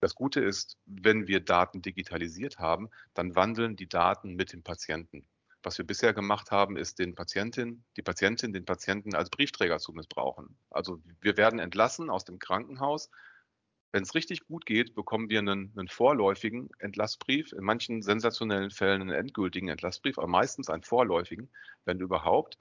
Das 0.00 0.14
Gute 0.14 0.40
ist, 0.40 0.76
wenn 0.84 1.26
wir 1.26 1.40
Daten 1.40 1.80
digitalisiert 1.80 2.58
haben, 2.58 2.90
dann 3.14 3.34
wandeln 3.34 3.76
die 3.76 3.88
Daten 3.88 4.34
mit 4.34 4.52
dem 4.52 4.62
Patienten. 4.62 5.26
Was 5.62 5.78
wir 5.78 5.86
bisher 5.86 6.12
gemacht 6.12 6.50
haben, 6.50 6.76
ist 6.76 6.98
den 6.98 7.14
Patientin, 7.14 7.82
die 7.96 8.02
Patientin, 8.02 8.52
den 8.52 8.64
Patienten 8.64 9.14
als 9.16 9.30
Briefträger 9.30 9.78
zu 9.78 9.92
missbrauchen. 9.92 10.56
Also 10.70 11.00
wir 11.20 11.36
werden 11.36 11.58
entlassen 11.58 12.10
aus 12.10 12.24
dem 12.24 12.38
Krankenhaus, 12.38 13.10
wenn 13.96 14.02
es 14.02 14.14
richtig 14.14 14.46
gut 14.46 14.66
geht, 14.66 14.94
bekommen 14.94 15.30
wir 15.30 15.38
einen, 15.38 15.72
einen, 15.74 15.88
vorläufigen 15.88 16.68
Entlassbrief, 16.80 17.54
in 17.54 17.64
manchen 17.64 18.02
sensationellen 18.02 18.70
Fällen 18.70 19.00
einen 19.00 19.12
endgültigen 19.12 19.68
Entlassbrief, 19.68 20.18
aber 20.18 20.26
meistens 20.26 20.68
einen 20.68 20.82
vorläufigen, 20.82 21.48
wenn 21.86 21.98
überhaupt. 21.98 22.58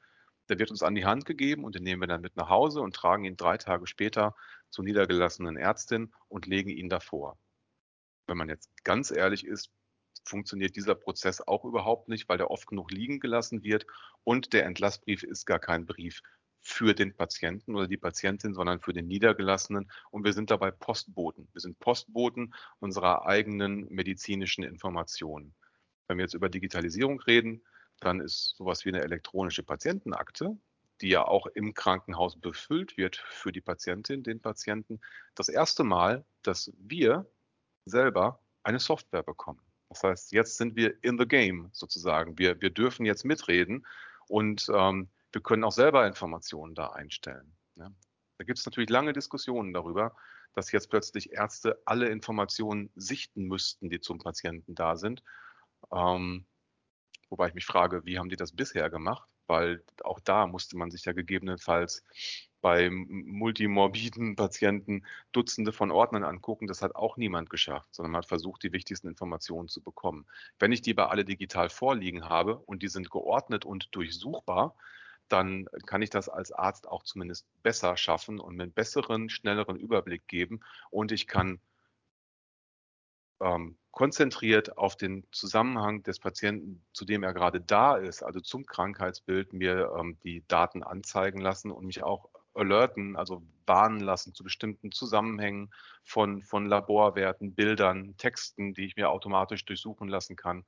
Der 0.47 0.59
wird 0.59 0.71
uns 0.71 0.81
an 0.81 0.95
die 0.95 1.03
Hand 1.03 1.25
gegeben 1.25 1.65
und 1.65 1.75
den 1.75 1.83
nehmen 1.83 2.01
wir 2.01 2.07
dann 2.07 2.21
mit 2.21 2.37
nach 2.37 2.47
Hause 2.47 2.79
und 2.79 2.95
tragen 2.95 3.25
ihn 3.25 3.35
drei 3.35 3.57
Tage 3.57 3.85
später 3.85 4.33
zur 4.69 4.85
niedergelassenen 4.85 5.57
Ärztin 5.57 6.13
und 6.29 6.45
legen 6.45 6.69
ihn 6.69 6.87
davor. 6.87 7.37
Wenn 8.27 8.37
man 8.37 8.47
jetzt 8.47 8.69
ganz 8.85 9.11
ehrlich 9.11 9.45
ist, 9.45 9.71
funktioniert 10.23 10.77
dieser 10.77 10.95
Prozess 10.95 11.41
auch 11.41 11.65
überhaupt 11.65 12.07
nicht, 12.07 12.29
weil 12.29 12.37
der 12.37 12.49
oft 12.49 12.65
genug 12.65 12.91
liegen 12.91 13.19
gelassen 13.19 13.61
wird 13.61 13.85
und 14.23 14.53
der 14.53 14.65
Entlassbrief 14.65 15.21
ist 15.23 15.45
gar 15.45 15.59
kein 15.59 15.85
Brief 15.85 16.21
für 16.67 16.95
den 16.95 17.15
Patienten 17.15 17.75
oder 17.75 17.87
die 17.87 17.95
Patientin, 17.95 18.55
sondern 18.55 18.79
für 18.79 18.91
den 18.91 19.07
Niedergelassenen. 19.07 19.89
Und 20.09 20.25
wir 20.25 20.33
sind 20.33 20.49
dabei 20.49 20.71
Postboten. 20.71 21.47
Wir 21.53 21.61
sind 21.61 21.77
Postboten 21.77 22.55
unserer 22.79 23.27
eigenen 23.27 23.87
medizinischen 23.93 24.63
Informationen. 24.63 25.53
Wenn 26.07 26.17
wir 26.17 26.23
jetzt 26.23 26.33
über 26.33 26.49
Digitalisierung 26.49 27.21
reden, 27.21 27.63
dann 27.99 28.19
ist 28.19 28.55
sowas 28.57 28.83
wie 28.83 28.89
eine 28.89 29.03
elektronische 29.03 29.61
Patientenakte, 29.61 30.57
die 31.01 31.09
ja 31.09 31.23
auch 31.23 31.45
im 31.45 31.75
Krankenhaus 31.75 32.39
befüllt 32.39 32.97
wird 32.97 33.17
für 33.17 33.51
die 33.51 33.61
Patientin, 33.61 34.23
den 34.23 34.41
Patienten, 34.41 34.99
das 35.35 35.49
erste 35.49 35.83
Mal, 35.83 36.25
dass 36.41 36.73
wir 36.79 37.29
selber 37.85 38.39
eine 38.63 38.79
Software 38.79 39.23
bekommen. 39.23 39.61
Das 39.89 40.03
heißt, 40.03 40.31
jetzt 40.31 40.57
sind 40.57 40.75
wir 40.75 40.95
in 41.03 41.19
the 41.19 41.27
game 41.27 41.69
sozusagen. 41.73 42.39
Wir, 42.39 42.59
wir 42.59 42.71
dürfen 42.71 43.05
jetzt 43.05 43.23
mitreden 43.23 43.85
und 44.27 44.67
ähm, 44.73 45.09
wir 45.35 45.41
können 45.41 45.65
auch 45.65 45.73
selber 45.73 46.07
Informationen 46.07 46.75
da 46.75 46.91
einstellen. 46.91 47.51
Ja. 47.75 47.91
Da 48.37 48.45
gibt 48.45 48.57
es 48.57 48.65
natürlich 48.65 48.89
lange 48.89 49.11
Diskussionen 49.11 49.73
darüber, 49.73 50.15
dass 50.53 50.71
jetzt 50.71 50.89
plötzlich 50.89 51.33
Ärzte 51.33 51.81
alle 51.83 52.07
Informationen 52.07 52.89
sichten 52.95 53.43
müssten, 53.43 53.89
die 53.89 53.99
zum 53.99 54.19
Patienten 54.19 54.75
da 54.75 54.95
sind. 54.95 55.23
Ähm, 55.91 56.45
wobei 57.29 57.49
ich 57.49 57.53
mich 57.53 57.65
frage, 57.65 58.05
wie 58.05 58.17
haben 58.17 58.29
die 58.29 58.37
das 58.37 58.53
bisher 58.53 58.89
gemacht? 58.89 59.27
Weil 59.45 59.83
auch 60.05 60.21
da 60.21 60.47
musste 60.47 60.77
man 60.77 60.89
sich 60.89 61.03
ja 61.03 61.11
gegebenenfalls 61.11 62.05
bei 62.61 62.89
multimorbiden 62.89 64.37
Patienten 64.37 65.05
Dutzende 65.33 65.73
von 65.73 65.91
Ordnern 65.91 66.23
angucken. 66.23 66.67
Das 66.67 66.81
hat 66.81 66.95
auch 66.95 67.17
niemand 67.17 67.49
geschafft, 67.49 67.93
sondern 67.93 68.13
man 68.13 68.19
hat 68.19 68.29
versucht, 68.29 68.63
die 68.63 68.71
wichtigsten 68.71 69.09
Informationen 69.09 69.67
zu 69.67 69.81
bekommen. 69.81 70.27
Wenn 70.59 70.71
ich 70.71 70.81
die 70.81 70.93
bei 70.93 71.07
alle 71.07 71.25
digital 71.25 71.67
vorliegen 71.67 72.29
habe 72.29 72.55
und 72.55 72.83
die 72.83 72.87
sind 72.87 73.11
geordnet 73.11 73.65
und 73.65 73.93
durchsuchbar, 73.93 74.77
dann 75.29 75.67
kann 75.85 76.01
ich 76.01 76.09
das 76.09 76.29
als 76.29 76.51
Arzt 76.51 76.87
auch 76.87 77.03
zumindest 77.03 77.47
besser 77.63 77.97
schaffen 77.97 78.39
und 78.39 78.55
mir 78.55 78.63
einen 78.63 78.73
besseren, 78.73 79.29
schnelleren 79.29 79.77
Überblick 79.77 80.27
geben 80.27 80.61
und 80.91 81.11
ich 81.11 81.27
kann 81.27 81.59
ähm, 83.41 83.77
konzentriert 83.91 84.77
auf 84.77 84.97
den 84.97 85.25
Zusammenhang 85.31 86.03
des 86.03 86.19
Patienten, 86.19 86.83
zu 86.93 87.05
dem 87.05 87.23
er 87.23 87.33
gerade 87.33 87.61
da 87.61 87.95
ist, 87.95 88.23
also 88.23 88.39
zum 88.39 88.65
Krankheitsbild, 88.65 89.53
mir 89.53 89.93
ähm, 89.97 90.17
die 90.23 90.43
Daten 90.47 90.83
anzeigen 90.83 91.39
lassen 91.39 91.71
und 91.71 91.85
mich 91.85 92.03
auch 92.03 92.29
alerten, 92.53 93.15
also 93.15 93.43
warnen 93.65 93.99
lassen 93.99 94.33
zu 94.33 94.43
bestimmten 94.43 94.91
Zusammenhängen 94.91 95.73
von, 96.03 96.41
von 96.41 96.65
Laborwerten, 96.65 97.53
Bildern, 97.53 98.15
Texten, 98.17 98.73
die 98.73 98.85
ich 98.85 98.95
mir 98.95 99.09
automatisch 99.09 99.65
durchsuchen 99.65 100.07
lassen 100.07 100.35
kann 100.35 100.65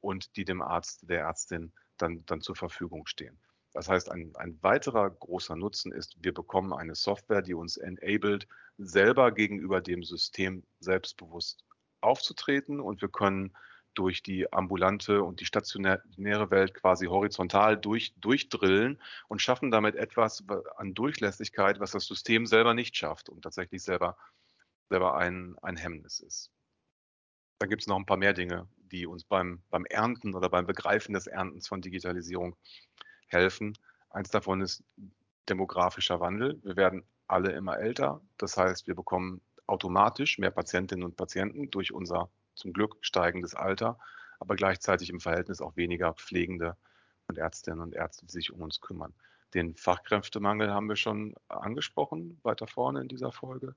und 0.00 0.36
die 0.36 0.44
dem 0.44 0.62
Arzt, 0.62 1.08
der 1.08 1.20
Ärztin 1.20 1.72
dann, 1.96 2.24
dann 2.26 2.40
zur 2.40 2.56
Verfügung 2.56 3.06
stehen. 3.06 3.38
Das 3.74 3.88
heißt, 3.88 4.10
ein, 4.10 4.34
ein 4.36 4.56
weiterer 4.62 5.10
großer 5.10 5.56
Nutzen 5.56 5.92
ist, 5.92 6.16
wir 6.22 6.32
bekommen 6.32 6.72
eine 6.72 6.94
Software, 6.94 7.42
die 7.42 7.54
uns 7.54 7.76
enabled, 7.76 8.46
selber 8.78 9.32
gegenüber 9.32 9.80
dem 9.80 10.04
System 10.04 10.62
selbstbewusst 10.78 11.64
aufzutreten 12.00 12.80
und 12.80 13.02
wir 13.02 13.08
können 13.08 13.54
durch 13.94 14.22
die 14.22 14.52
ambulante 14.52 15.22
und 15.22 15.40
die 15.40 15.44
stationäre 15.44 16.50
Welt 16.50 16.74
quasi 16.74 17.06
horizontal 17.06 17.76
durch, 17.76 18.14
durchdrillen 18.16 19.00
und 19.28 19.42
schaffen 19.42 19.70
damit 19.70 19.96
etwas 19.96 20.44
an 20.76 20.94
Durchlässigkeit, 20.94 21.80
was 21.80 21.92
das 21.92 22.06
System 22.06 22.46
selber 22.46 22.74
nicht 22.74 22.96
schafft 22.96 23.28
und 23.28 23.42
tatsächlich 23.42 23.82
selber, 23.82 24.16
selber 24.88 25.16
ein, 25.16 25.56
ein 25.62 25.76
Hemmnis 25.76 26.20
ist. 26.20 26.50
Dann 27.58 27.70
gibt 27.70 27.82
es 27.82 27.88
noch 27.88 27.96
ein 27.96 28.06
paar 28.06 28.16
mehr 28.16 28.34
Dinge, 28.34 28.68
die 28.76 29.06
uns 29.06 29.24
beim, 29.24 29.62
beim 29.70 29.84
Ernten 29.86 30.34
oder 30.34 30.48
beim 30.48 30.66
Begreifen 30.66 31.14
des 31.14 31.26
Erntens 31.26 31.68
von 31.68 31.80
Digitalisierung 31.80 32.56
helfen. 33.34 33.76
Eins 34.10 34.30
davon 34.30 34.62
ist 34.62 34.82
demografischer 35.48 36.20
Wandel. 36.20 36.58
Wir 36.62 36.76
werden 36.76 37.04
alle 37.26 37.52
immer 37.52 37.78
älter. 37.78 38.20
Das 38.38 38.56
heißt, 38.56 38.86
wir 38.86 38.94
bekommen 38.94 39.40
automatisch 39.66 40.38
mehr 40.38 40.50
Patientinnen 40.50 41.04
und 41.04 41.16
Patienten 41.16 41.70
durch 41.70 41.92
unser 41.92 42.30
zum 42.54 42.72
Glück 42.72 42.96
steigendes 43.00 43.54
Alter, 43.54 43.98
aber 44.38 44.56
gleichzeitig 44.56 45.10
im 45.10 45.20
Verhältnis 45.20 45.60
auch 45.60 45.76
weniger 45.76 46.14
Pflegende 46.14 46.76
und 47.26 47.38
Ärztinnen 47.38 47.80
und 47.80 47.94
Ärzte, 47.94 48.26
die 48.26 48.32
sich 48.32 48.52
um 48.52 48.62
uns 48.62 48.80
kümmern. 48.80 49.12
Den 49.54 49.74
Fachkräftemangel 49.76 50.72
haben 50.72 50.88
wir 50.88 50.96
schon 50.96 51.34
angesprochen, 51.48 52.38
weiter 52.42 52.66
vorne 52.66 53.00
in 53.00 53.08
dieser 53.08 53.32
Folge. 53.32 53.74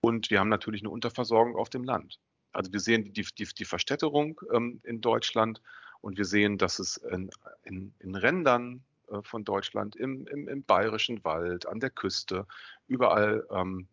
Und 0.00 0.30
wir 0.30 0.40
haben 0.40 0.48
natürlich 0.48 0.82
eine 0.82 0.90
Unterversorgung 0.90 1.56
auf 1.56 1.68
dem 1.68 1.84
Land. 1.84 2.20
Also 2.52 2.72
wir 2.72 2.80
sehen 2.80 3.12
die, 3.12 3.26
die, 3.36 3.44
die 3.44 3.64
Verstädterung 3.64 4.40
ähm, 4.52 4.80
in 4.84 5.00
Deutschland 5.00 5.60
und 6.00 6.16
wir 6.16 6.24
sehen, 6.24 6.58
dass 6.58 6.78
es 6.78 6.96
in, 6.96 7.30
in, 7.64 7.92
in 7.98 8.14
Rändern 8.14 8.84
von 9.22 9.44
Deutschland, 9.44 9.96
im, 9.96 10.26
im, 10.26 10.48
im, 10.48 10.64
bayerischen 10.64 11.22
Wald, 11.24 11.66
an 11.66 11.80
der 11.80 11.90
Küste, 11.90 12.46
überall 12.86 13.46
ähm, 13.50 13.88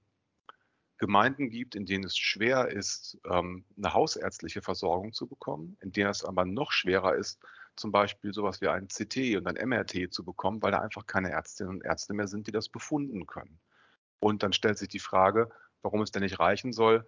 Gemeinden 0.97 1.49
gibt, 1.49 1.75
in 1.75 1.85
denen 1.85 2.05
es 2.05 2.17
schwer 2.17 2.69
ist, 2.69 3.17
ähm, 3.29 3.65
eine 3.77 3.93
hausärztliche 3.93 4.61
Versorgung 4.61 5.13
zu 5.13 5.27
bekommen, 5.27 5.77
in 5.81 5.91
denen 5.91 6.09
es 6.09 6.23
aber 6.23 6.45
noch 6.45 6.71
schwerer 6.71 7.15
ist, 7.15 7.39
zum 7.75 7.91
Beispiel 7.91 8.33
sowas 8.33 8.61
wie 8.61 8.67
ein 8.67 8.87
CT 8.87 9.35
und 9.37 9.47
ein 9.47 9.67
MRT 9.67 10.13
zu 10.13 10.23
bekommen, 10.23 10.61
weil 10.61 10.71
da 10.71 10.79
einfach 10.79 11.05
keine 11.05 11.31
Ärztinnen 11.31 11.75
und 11.75 11.85
Ärzte 11.85 12.13
mehr 12.13 12.27
sind, 12.27 12.47
die 12.47 12.51
das 12.51 12.69
befunden 12.69 13.25
können. 13.25 13.59
Und 14.19 14.43
dann 14.43 14.53
stellt 14.53 14.77
sich 14.77 14.87
die 14.87 14.99
Frage, 14.99 15.49
warum 15.81 16.01
es 16.01 16.11
denn 16.11 16.23
nicht 16.23 16.39
reichen 16.39 16.71
soll, 16.71 17.05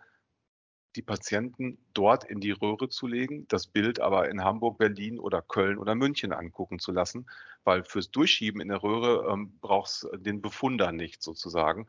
die 0.96 1.02
Patienten 1.02 1.78
dort 1.94 2.24
in 2.24 2.40
die 2.40 2.52
Röhre 2.52 2.90
zu 2.90 3.08
legen, 3.08 3.48
das 3.50 3.68
Bild 3.68 4.00
aber 4.00 4.30
in 4.30 4.44
Hamburg, 4.44 4.78
Berlin 4.78 5.20
oder 5.20 5.42
Köln 5.42 5.78
oder 5.78 5.94
München 5.96 6.32
angucken 6.32 6.80
zu 6.80 6.92
lassen, 6.92 7.28
weil 7.64 7.84
fürs 7.84 8.12
Durchschieben 8.12 8.62
in 8.62 8.70
der 8.70 8.82
Röhre 8.82 9.32
ähm, 9.32 9.58
braucht 9.60 9.90
es 9.90 10.08
den 10.14 10.42
Befunder 10.42 10.92
nicht 10.92 11.22
sozusagen. 11.22 11.88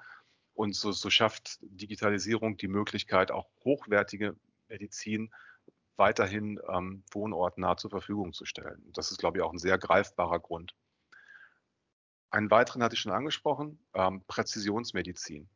Und 0.55 0.75
so, 0.75 0.91
so 0.93 1.11
schafft 1.11 1.59
Digitalisierung 1.63 2.57
die 2.57 2.69
Möglichkeit, 2.69 3.31
auch 3.31 3.49
hochwertige 3.65 4.37
Medizin 4.69 5.31
weiterhin 5.97 6.61
ähm, 6.69 7.05
wohnortnah 7.11 7.77
zur 7.77 7.91
Verfügung 7.91 8.33
zu 8.33 8.45
stellen. 8.45 8.83
Das 8.93 9.11
ist, 9.11 9.19
glaube 9.19 9.39
ich, 9.39 9.45
auch 9.45 9.53
ein 9.53 9.59
sehr 9.59 9.79
greifbarer 9.79 10.41
Grund. 10.41 10.75
Einen 12.31 12.51
weiteren 12.51 12.83
hatte 12.83 12.95
ich 12.95 13.01
schon 13.01 13.13
angesprochen, 13.13 13.79
ähm, 13.95 14.23
Präzisionsmedizin. 14.27 15.49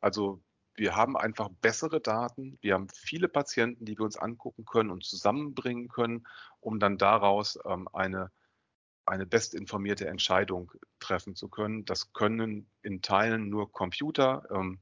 Also 0.00 0.40
wir 0.74 0.96
haben 0.96 1.16
einfach 1.16 1.48
bessere 1.60 2.00
Daten, 2.00 2.58
wir 2.62 2.74
haben 2.74 2.88
viele 2.88 3.28
Patienten, 3.28 3.84
die 3.84 3.98
wir 3.98 4.04
uns 4.04 4.16
angucken 4.16 4.64
können 4.64 4.90
und 4.90 5.04
zusammenbringen 5.04 5.88
können, 5.88 6.26
um 6.60 6.78
dann 6.80 6.98
daraus 6.98 7.58
ähm, 7.66 7.88
eine 7.92 8.30
eine 9.10 9.26
bestinformierte 9.26 10.06
Entscheidung 10.06 10.70
treffen 11.00 11.34
zu 11.34 11.48
können. 11.48 11.84
Das 11.84 12.12
können 12.12 12.70
in 12.82 13.02
Teilen 13.02 13.48
nur 13.48 13.72
Computer. 13.72 14.46
Ähm, 14.50 14.78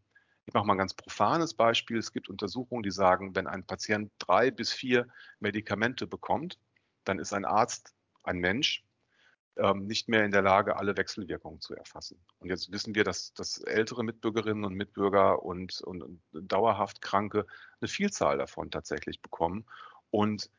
ich 0.47 0.55
mache 0.55 0.67
mal 0.67 0.75
ein 0.75 0.79
ganz 0.79 0.95
profanes 0.95 1.55
Beispiel. 1.55 1.99
Es 1.99 2.13
gibt 2.13 2.29
Untersuchungen, 2.29 2.83
die 2.83 2.91
sagen, 2.91 3.35
wenn 3.35 3.47
ein 3.47 3.67
Patient 3.67 4.11
drei 4.19 4.51
bis 4.51 4.73
vier 4.73 5.09
Medikamente 5.41 6.07
bekommt, 6.07 6.59
dann 7.05 7.19
ist 7.19 7.33
ein 7.33 7.45
Arzt, 7.45 7.95
ein 8.23 8.39
Mensch, 8.39 8.85
ähm, 9.59 9.87
nicht 9.87 10.09
mehr 10.09 10.25
in 10.25 10.31
der 10.31 10.43
Lage, 10.43 10.77
alle 10.77 10.97
Wechselwirkungen 10.97 11.61
zu 11.61 11.75
erfassen. 11.75 12.19
Und 12.39 12.49
jetzt 12.49 12.73
wissen 12.73 12.95
wir, 12.95 13.05
dass, 13.05 13.35
dass 13.35 13.59
ältere 13.59 14.05
Mitbürgerinnen 14.05 14.65
und 14.65 14.75
Mitbürger 14.75 15.43
und, 15.43 15.81
und, 15.83 16.03
und 16.03 16.21
dauerhaft 16.33 17.03
Kranke 17.03 17.47
eine 17.81 17.89
Vielzahl 17.89 18.39
davon 18.39 18.71
tatsächlich 18.71 19.21
bekommen. 19.21 19.65
Und 20.11 20.51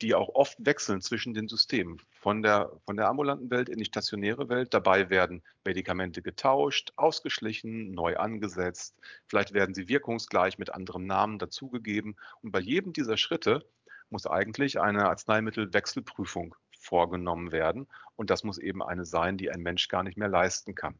die 0.00 0.14
auch 0.14 0.28
oft 0.34 0.56
wechseln 0.64 1.00
zwischen 1.00 1.34
den 1.34 1.48
Systemen, 1.48 2.00
von 2.12 2.42
der, 2.42 2.70
von 2.86 2.96
der 2.96 3.08
ambulanten 3.08 3.50
Welt 3.50 3.68
in 3.68 3.78
die 3.78 3.84
stationäre 3.84 4.48
Welt. 4.48 4.72
Dabei 4.72 5.10
werden 5.10 5.42
Medikamente 5.64 6.22
getauscht, 6.22 6.92
ausgeschlichen, 6.96 7.90
neu 7.90 8.16
angesetzt. 8.16 8.96
Vielleicht 9.26 9.54
werden 9.54 9.74
sie 9.74 9.88
wirkungsgleich 9.88 10.58
mit 10.58 10.72
anderem 10.72 11.06
Namen 11.06 11.38
dazugegeben. 11.38 12.16
Und 12.42 12.52
bei 12.52 12.60
jedem 12.60 12.92
dieser 12.92 13.16
Schritte 13.16 13.68
muss 14.10 14.26
eigentlich 14.26 14.80
eine 14.80 15.08
Arzneimittelwechselprüfung 15.08 16.54
vorgenommen 16.88 17.52
werden. 17.52 17.86
Und 18.16 18.30
das 18.30 18.44
muss 18.44 18.58
eben 18.58 18.82
eine 18.82 19.04
sein, 19.04 19.36
die 19.36 19.50
ein 19.50 19.60
Mensch 19.60 19.88
gar 19.88 20.02
nicht 20.02 20.16
mehr 20.16 20.28
leisten 20.28 20.74
kann. 20.74 20.98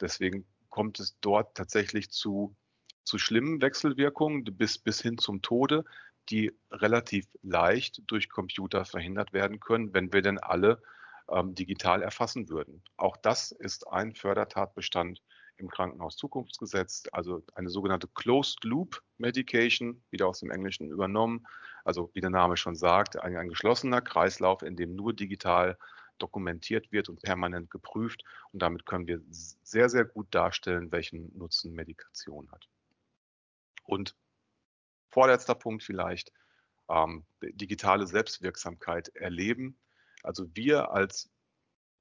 Deswegen 0.00 0.46
kommt 0.70 0.98
es 0.98 1.18
dort 1.20 1.54
tatsächlich 1.56 2.10
zu, 2.10 2.56
zu 3.04 3.18
schlimmen 3.18 3.60
Wechselwirkungen 3.60 4.44
bis, 4.44 4.78
bis 4.78 5.00
hin 5.00 5.18
zum 5.18 5.42
Tode, 5.42 5.84
die 6.30 6.52
relativ 6.70 7.26
leicht 7.42 8.02
durch 8.06 8.28
Computer 8.28 8.84
verhindert 8.84 9.32
werden 9.32 9.60
können, 9.60 9.94
wenn 9.94 10.12
wir 10.12 10.22
denn 10.22 10.38
alle 10.38 10.82
ähm, 11.28 11.54
digital 11.54 12.02
erfassen 12.02 12.48
würden. 12.48 12.82
Auch 12.96 13.16
das 13.16 13.52
ist 13.52 13.86
ein 13.88 14.14
Fördertatbestand 14.14 15.22
im 15.58 15.70
Krankenhaus-Zukunftsgesetz, 15.70 17.04
also 17.12 17.42
eine 17.54 17.70
sogenannte 17.70 18.08
Closed 18.08 18.64
Loop 18.64 19.02
Medication, 19.18 20.02
wieder 20.10 20.28
aus 20.28 20.40
dem 20.40 20.50
Englischen 20.50 20.90
übernommen. 20.90 21.46
Also 21.84 22.10
wie 22.14 22.20
der 22.20 22.30
Name 22.30 22.56
schon 22.56 22.76
sagt, 22.76 23.18
ein, 23.20 23.36
ein 23.36 23.48
geschlossener 23.48 24.00
Kreislauf, 24.00 24.62
in 24.62 24.76
dem 24.76 24.94
nur 24.94 25.12
digital 25.12 25.78
dokumentiert 26.18 26.92
wird 26.92 27.08
und 27.08 27.22
permanent 27.22 27.70
geprüft. 27.70 28.24
Und 28.52 28.62
damit 28.62 28.86
können 28.86 29.06
wir 29.06 29.20
sehr, 29.30 29.88
sehr 29.88 30.04
gut 30.04 30.26
darstellen, 30.30 30.90
welchen 30.92 31.36
Nutzen 31.36 31.72
Medikation 31.72 32.50
hat. 32.50 32.68
Und 33.84 34.16
vorletzter 35.10 35.54
Punkt 35.54 35.82
vielleicht, 35.82 36.32
ähm, 36.88 37.24
digitale 37.42 38.06
Selbstwirksamkeit 38.06 39.08
erleben. 39.14 39.78
Also 40.22 40.46
wir 40.54 40.90
als 40.90 41.30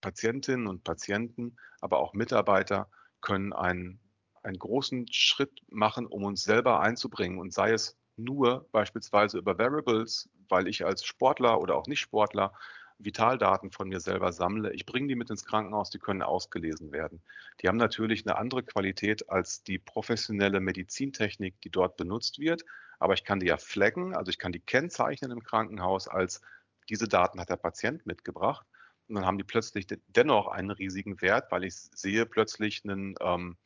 Patientinnen 0.01 0.67
und 0.67 0.83
Patienten, 0.83 1.57
aber 1.81 1.99
auch 1.99 2.13
Mitarbeiter 2.13 2.89
können 3.25 3.51
einen, 3.51 3.99
einen 4.43 4.59
großen 4.59 5.11
Schritt 5.11 5.61
machen, 5.69 6.05
um 6.05 6.23
uns 6.23 6.43
selber 6.43 6.79
einzubringen. 6.79 7.39
Und 7.39 7.53
sei 7.53 7.71
es 7.71 7.97
nur 8.15 8.69
beispielsweise 8.71 9.39
über 9.39 9.57
Variables, 9.57 10.29
weil 10.47 10.67
ich 10.67 10.85
als 10.85 11.03
Sportler 11.03 11.59
oder 11.59 11.75
auch 11.75 11.87
Nicht-Sportler 11.87 12.53
Vitaldaten 12.97 13.71
von 13.71 13.89
mir 13.89 13.99
selber 13.99 14.31
sammle, 14.31 14.71
ich 14.71 14.85
bringe 14.85 15.07
die 15.07 15.15
mit 15.15 15.29
ins 15.29 15.43
Krankenhaus, 15.43 15.89
die 15.89 15.99
können 15.99 16.21
ausgelesen 16.21 16.93
werden. 16.93 17.21
Die 17.59 17.67
haben 17.67 17.75
natürlich 17.75 18.25
eine 18.25 18.37
andere 18.37 18.63
Qualität 18.63 19.29
als 19.29 19.63
die 19.63 19.79
professionelle 19.79 20.61
Medizintechnik, 20.61 21.59
die 21.59 21.69
dort 21.69 21.97
benutzt 21.97 22.39
wird, 22.39 22.63
aber 22.99 23.13
ich 23.13 23.25
kann 23.25 23.41
die 23.41 23.47
ja 23.47 23.57
flaggen, 23.57 24.15
also 24.15 24.29
ich 24.29 24.37
kann 24.37 24.53
die 24.53 24.61
kennzeichnen 24.61 25.31
im 25.31 25.43
Krankenhaus 25.43 26.07
als 26.07 26.41
diese 26.89 27.09
Daten 27.09 27.41
hat 27.41 27.49
der 27.49 27.57
Patient 27.57 28.05
mitgebracht 28.05 28.65
und 29.07 29.15
dann 29.15 29.25
haben 29.25 29.37
die 29.37 29.43
plötzlich 29.43 29.87
dennoch 30.07 30.47
einen 30.47 30.71
riesigen 30.71 31.21
Wert, 31.21 31.51
weil 31.51 31.63
ich 31.63 31.75
sehe 31.75 32.25
plötzlich 32.25 32.83
einen, 32.83 33.15
ähm, 33.21 33.57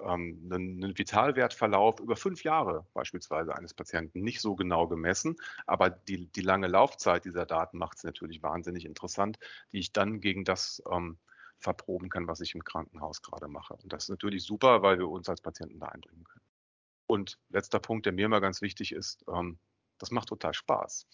ähm, 0.00 0.48
einen, 0.52 0.96
Vitalwertverlauf 0.96 2.00
über 2.00 2.16
fünf 2.16 2.44
Jahre 2.44 2.86
beispielsweise 2.94 3.54
eines 3.54 3.74
Patienten 3.74 4.22
nicht 4.22 4.40
so 4.40 4.54
genau 4.54 4.86
gemessen, 4.86 5.36
aber 5.66 5.90
die, 5.90 6.26
die 6.26 6.40
lange 6.40 6.68
Laufzeit 6.68 7.24
dieser 7.24 7.46
Daten 7.46 7.78
macht 7.78 7.98
es 7.98 8.04
natürlich 8.04 8.42
wahnsinnig 8.42 8.84
interessant, 8.84 9.38
die 9.72 9.78
ich 9.78 9.92
dann 9.92 10.20
gegen 10.20 10.44
das 10.44 10.82
ähm, 10.90 11.18
verproben 11.58 12.08
kann, 12.08 12.26
was 12.26 12.40
ich 12.40 12.54
im 12.54 12.64
Krankenhaus 12.64 13.22
gerade 13.22 13.48
mache. 13.48 13.74
Und 13.74 13.92
das 13.92 14.04
ist 14.04 14.10
natürlich 14.10 14.44
super, 14.44 14.82
weil 14.82 14.98
wir 14.98 15.08
uns 15.08 15.28
als 15.28 15.40
Patienten 15.40 15.78
da 15.78 15.86
einbringen 15.86 16.24
können. 16.24 16.44
Und 17.06 17.38
letzter 17.50 17.78
Punkt, 17.78 18.06
der 18.06 18.12
mir 18.12 18.26
immer 18.26 18.40
ganz 18.40 18.62
wichtig 18.62 18.92
ist, 18.92 19.24
ähm, 19.28 19.58
das 20.02 20.10
macht 20.10 20.28
total 20.28 20.52
Spaß. 20.52 21.06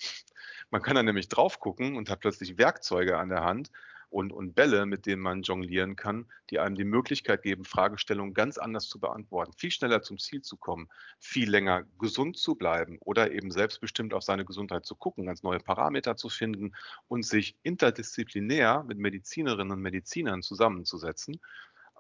Man 0.71 0.81
kann 0.81 0.97
da 0.97 1.03
nämlich 1.03 1.29
drauf 1.29 1.61
gucken 1.61 1.97
und 1.97 2.09
hat 2.09 2.21
plötzlich 2.21 2.57
Werkzeuge 2.57 3.19
an 3.19 3.29
der 3.29 3.45
Hand 3.45 3.71
und, 4.09 4.33
und 4.33 4.55
Bälle, 4.55 4.87
mit 4.87 5.05
denen 5.05 5.21
man 5.21 5.43
jonglieren 5.43 5.95
kann, 5.95 6.25
die 6.49 6.59
einem 6.59 6.75
die 6.75 6.85
Möglichkeit 6.85 7.43
geben, 7.43 7.65
Fragestellungen 7.65 8.33
ganz 8.33 8.57
anders 8.57 8.89
zu 8.89 8.99
beantworten, 8.99 9.53
viel 9.53 9.71
schneller 9.71 10.01
zum 10.01 10.17
Ziel 10.17 10.41
zu 10.41 10.57
kommen, 10.57 10.89
viel 11.19 11.51
länger 11.51 11.85
gesund 11.99 12.39
zu 12.39 12.55
bleiben 12.55 12.97
oder 13.01 13.31
eben 13.31 13.51
selbstbestimmt 13.51 14.15
auf 14.15 14.23
seine 14.23 14.47
Gesundheit 14.47 14.87
zu 14.87 14.97
gucken, 14.97 15.27
ganz 15.27 15.43
neue 15.43 15.61
Parameter 15.61 16.17
zu 16.17 16.31
finden 16.31 16.75
und 17.09 17.27
sich 17.27 17.59
interdisziplinär 17.63 18.85
mit 18.85 18.97
Medizinerinnen 18.97 19.73
und 19.73 19.83
Medizinern 19.83 20.41
zusammenzusetzen 20.41 21.41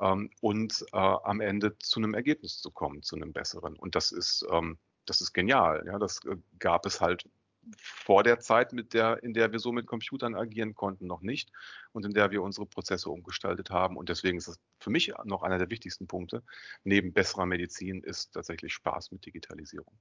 ähm, 0.00 0.30
und 0.40 0.86
äh, 0.92 0.96
am 0.96 1.40
Ende 1.40 1.76
zu 1.76 2.00
einem 2.00 2.14
Ergebnis 2.14 2.62
zu 2.62 2.70
kommen, 2.70 3.02
zu 3.02 3.16
einem 3.16 3.34
besseren. 3.34 3.76
Und 3.76 3.94
das 3.94 4.10
ist 4.10 4.46
ähm, 4.50 4.78
das 5.08 5.20
ist 5.20 5.32
genial. 5.32 5.84
Ja, 5.86 5.98
das 5.98 6.20
äh, 6.24 6.36
gab 6.58 6.86
es 6.86 7.00
halt 7.00 7.28
vor 7.76 8.22
der 8.22 8.38
Zeit, 8.38 8.72
mit 8.72 8.94
der, 8.94 9.22
in 9.22 9.34
der 9.34 9.52
wir 9.52 9.58
so 9.58 9.72
mit 9.72 9.86
Computern 9.86 10.34
agieren 10.34 10.74
konnten, 10.74 11.06
noch 11.06 11.20
nicht 11.20 11.50
und 11.92 12.06
in 12.06 12.12
der 12.12 12.30
wir 12.30 12.42
unsere 12.42 12.66
Prozesse 12.66 13.10
umgestaltet 13.10 13.70
haben. 13.70 13.96
Und 13.96 14.08
deswegen 14.08 14.38
ist 14.38 14.48
das 14.48 14.58
für 14.80 14.90
mich 14.90 15.12
noch 15.24 15.42
einer 15.42 15.58
der 15.58 15.70
wichtigsten 15.70 16.06
Punkte. 16.06 16.42
Neben 16.84 17.12
besserer 17.12 17.46
Medizin 17.46 18.02
ist 18.02 18.32
tatsächlich 18.32 18.72
Spaß 18.72 19.10
mit 19.10 19.26
Digitalisierung. 19.26 19.98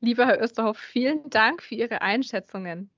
Lieber 0.00 0.26
Herr 0.26 0.42
Österhoff, 0.42 0.78
vielen 0.78 1.28
Dank 1.30 1.62
für 1.62 1.74
Ihre 1.74 2.02
Einschätzungen. 2.02 2.90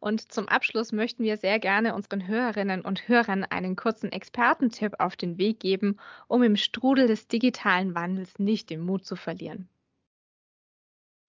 Und 0.00 0.32
zum 0.32 0.48
Abschluss 0.48 0.92
möchten 0.92 1.22
wir 1.24 1.36
sehr 1.36 1.58
gerne 1.58 1.94
unseren 1.94 2.26
Hörerinnen 2.26 2.80
und 2.80 3.06
Hörern 3.06 3.44
einen 3.44 3.76
kurzen 3.76 4.10
Expertentipp 4.10 4.94
auf 4.98 5.14
den 5.14 5.36
Weg 5.36 5.60
geben, 5.60 5.98
um 6.26 6.42
im 6.42 6.56
Strudel 6.56 7.06
des 7.06 7.28
digitalen 7.28 7.94
Wandels 7.94 8.38
nicht 8.38 8.70
den 8.70 8.80
Mut 8.80 9.04
zu 9.04 9.14
verlieren. 9.14 9.68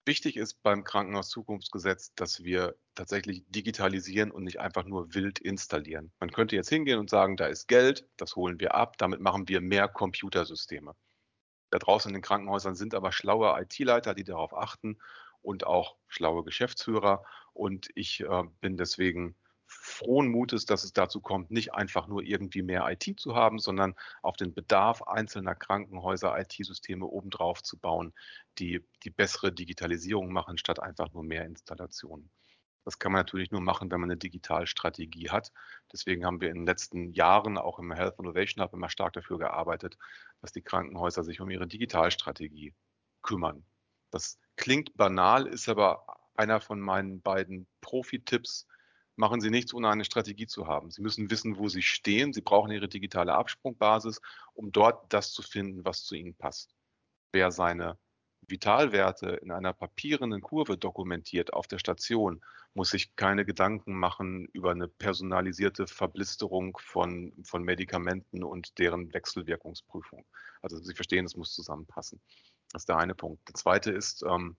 Wichtig 0.06 0.36
ist 0.36 0.62
beim 0.62 0.84
Krankenhaus-Zukunftsgesetz, 0.84 2.14
dass 2.14 2.42
wir 2.42 2.74
tatsächlich 2.94 3.44
digitalisieren 3.48 4.32
und 4.32 4.42
nicht 4.42 4.58
einfach 4.58 4.84
nur 4.84 5.14
wild 5.14 5.38
installieren. 5.38 6.10
Man 6.18 6.32
könnte 6.32 6.56
jetzt 6.56 6.70
hingehen 6.70 6.98
und 6.98 7.10
sagen, 7.10 7.36
da 7.36 7.46
ist 7.46 7.68
Geld, 7.68 8.08
das 8.16 8.34
holen 8.34 8.58
wir 8.58 8.74
ab, 8.74 8.96
damit 8.98 9.20
machen 9.20 9.48
wir 9.48 9.60
mehr 9.60 9.86
Computersysteme. 9.86 10.96
Da 11.70 11.78
draußen 11.78 12.08
in 12.08 12.14
den 12.14 12.22
Krankenhäusern 12.22 12.74
sind 12.74 12.94
aber 12.94 13.12
schlaue 13.12 13.58
IT-Leiter, 13.60 14.14
die 14.14 14.24
darauf 14.24 14.54
achten 14.54 14.98
und 15.42 15.66
auch 15.66 15.96
schlaue 16.08 16.44
Geschäftsführer. 16.44 17.24
Und 17.52 17.88
ich 17.94 18.20
äh, 18.20 18.42
bin 18.60 18.76
deswegen 18.76 19.36
frohen 19.66 20.28
Mutes, 20.28 20.66
dass 20.66 20.84
es 20.84 20.92
dazu 20.92 21.20
kommt, 21.20 21.50
nicht 21.50 21.74
einfach 21.74 22.06
nur 22.06 22.22
irgendwie 22.22 22.62
mehr 22.62 22.86
IT 22.90 23.18
zu 23.18 23.34
haben, 23.34 23.58
sondern 23.58 23.94
auf 24.22 24.36
den 24.36 24.54
Bedarf 24.54 25.02
einzelner 25.02 25.54
Krankenhäuser 25.54 26.38
IT-Systeme 26.38 27.06
obendrauf 27.06 27.62
zu 27.62 27.78
bauen, 27.78 28.12
die 28.58 28.84
die 29.02 29.10
bessere 29.10 29.52
Digitalisierung 29.52 30.32
machen, 30.32 30.58
statt 30.58 30.80
einfach 30.80 31.12
nur 31.12 31.24
mehr 31.24 31.44
Installationen. 31.46 32.30
Das 32.84 32.98
kann 32.98 33.12
man 33.12 33.20
natürlich 33.20 33.52
nur 33.52 33.60
machen, 33.60 33.90
wenn 33.90 34.00
man 34.00 34.10
eine 34.10 34.18
Digitalstrategie 34.18 35.30
hat. 35.30 35.52
Deswegen 35.92 36.24
haben 36.24 36.40
wir 36.40 36.48
in 36.50 36.56
den 36.56 36.66
letzten 36.66 37.12
Jahren 37.12 37.56
auch 37.56 37.78
im 37.78 37.92
Health 37.92 38.18
Innovation 38.18 38.62
Hub 38.62 38.72
immer 38.74 38.90
stark 38.90 39.12
dafür 39.12 39.38
gearbeitet, 39.38 39.96
dass 40.40 40.52
die 40.52 40.62
Krankenhäuser 40.62 41.22
sich 41.22 41.40
um 41.40 41.48
ihre 41.48 41.68
Digitalstrategie 41.68 42.74
kümmern. 43.22 43.64
Das 44.10 44.38
klingt 44.56 44.96
banal, 44.96 45.46
ist 45.46 45.68
aber 45.68 46.06
einer 46.34 46.60
von 46.60 46.80
meinen 46.80 47.20
beiden 47.20 47.66
Profi-Tipps. 47.80 48.66
Machen 49.16 49.40
Sie 49.40 49.50
nichts, 49.50 49.74
ohne 49.74 49.90
eine 49.90 50.04
Strategie 50.04 50.46
zu 50.46 50.66
haben. 50.66 50.90
Sie 50.90 51.02
müssen 51.02 51.30
wissen, 51.30 51.58
wo 51.58 51.68
Sie 51.68 51.82
stehen. 51.82 52.32
Sie 52.32 52.40
brauchen 52.40 52.70
Ihre 52.70 52.88
digitale 52.88 53.34
Absprungbasis, 53.34 54.20
um 54.54 54.72
dort 54.72 55.12
das 55.12 55.32
zu 55.32 55.42
finden, 55.42 55.84
was 55.84 56.04
zu 56.04 56.14
Ihnen 56.14 56.34
passt. 56.34 56.74
Wer 57.32 57.50
seine 57.50 57.98
Vitalwerte 58.48 59.30
in 59.30 59.52
einer 59.52 59.72
papierenden 59.72 60.40
Kurve 60.40 60.76
dokumentiert 60.76 61.52
auf 61.52 61.66
der 61.66 61.78
Station, 61.78 62.42
muss 62.74 62.90
sich 62.90 63.14
keine 63.16 63.44
Gedanken 63.44 63.94
machen 63.94 64.48
über 64.52 64.70
eine 64.70 64.88
personalisierte 64.88 65.86
Verblisterung 65.86 66.76
von, 66.80 67.32
von 67.44 67.62
Medikamenten 67.62 68.42
und 68.42 68.78
deren 68.78 69.12
Wechselwirkungsprüfung. 69.12 70.24
Also 70.62 70.78
Sie 70.78 70.94
verstehen, 70.94 71.26
es 71.26 71.36
muss 71.36 71.54
zusammenpassen. 71.54 72.20
Das 72.72 72.82
ist 72.82 72.88
der 72.88 72.96
eine 72.96 73.14
Punkt. 73.14 73.46
Der 73.48 73.54
zweite 73.54 73.90
ist, 73.92 74.22
ähm, 74.22 74.56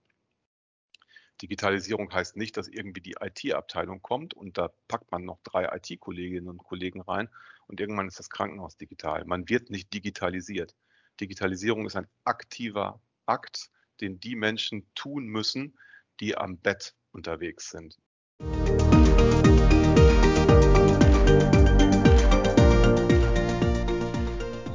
Digitalisierung 1.41 2.13
heißt 2.13 2.37
nicht, 2.37 2.55
dass 2.57 2.67
irgendwie 2.67 3.01
die 3.01 3.15
IT-Abteilung 3.19 4.01
kommt 4.01 4.33
und 4.35 4.57
da 4.57 4.69
packt 4.87 5.11
man 5.11 5.25
noch 5.25 5.39
drei 5.43 5.65
IT-Kolleginnen 5.75 6.47
und 6.47 6.59
Kollegen 6.59 7.01
rein 7.01 7.27
und 7.67 7.79
irgendwann 7.79 8.07
ist 8.07 8.19
das 8.19 8.29
Krankenhaus 8.29 8.77
digital. 8.77 9.25
Man 9.25 9.49
wird 9.49 9.71
nicht 9.71 9.93
digitalisiert. 9.93 10.75
Digitalisierung 11.19 11.85
ist 11.87 11.95
ein 11.95 12.07
aktiver 12.23 13.01
Akt, 13.25 13.71
den 13.99 14.19
die 14.19 14.35
Menschen 14.35 14.87
tun 14.95 15.25
müssen, 15.25 15.77
die 16.19 16.37
am 16.37 16.57
Bett 16.57 16.95
unterwegs 17.11 17.71
sind. 17.71 17.97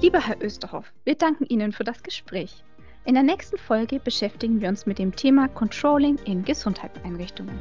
Lieber 0.01 0.21
Herr 0.21 0.41
Österhoff, 0.41 0.93
wir 1.05 1.17
danken 1.17 1.45
Ihnen 1.47 1.73
für 1.73 1.85
das 1.85 2.03
Gespräch. 2.03 2.65
In 3.09 3.15
der 3.15 3.23
nächsten 3.23 3.57
Folge 3.57 4.01
beschäftigen 4.01 4.61
wir 4.61 4.69
uns 4.69 4.85
mit 4.85 4.99
dem 4.99 5.17
Thema 5.17 5.49
Controlling 5.49 6.19
in 6.27 6.45
Gesundheitseinrichtungen. 6.45 7.59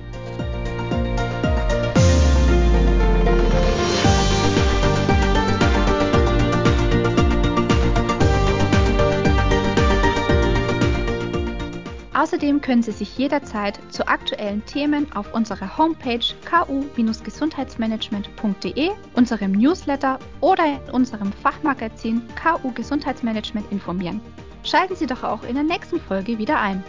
Außerdem 12.13 12.59
können 12.59 12.83
Sie 12.83 12.91
sich 12.91 13.17
jederzeit 13.17 13.79
zu 13.87 14.05
aktuellen 14.05 14.65
Themen 14.65 15.09
auf 15.13 15.33
unserer 15.33 15.77
Homepage 15.77 16.25
ku-gesundheitsmanagement.de, 16.43 18.89
unserem 19.13 19.53
Newsletter 19.53 20.19
oder 20.41 20.65
in 20.65 20.81
unserem 20.91 21.31
Fachmagazin 21.31 22.21
KU 22.35 22.73
Gesundheitsmanagement 22.73 23.71
informieren. 23.71 24.19
Schalten 24.67 24.97
Sie 24.97 25.07
doch 25.07 25.23
auch 25.23 25.43
in 25.43 25.55
der 25.55 25.63
nächsten 25.63 25.97
Folge 25.97 26.37
wieder 26.37 26.59
ein. 26.59 26.83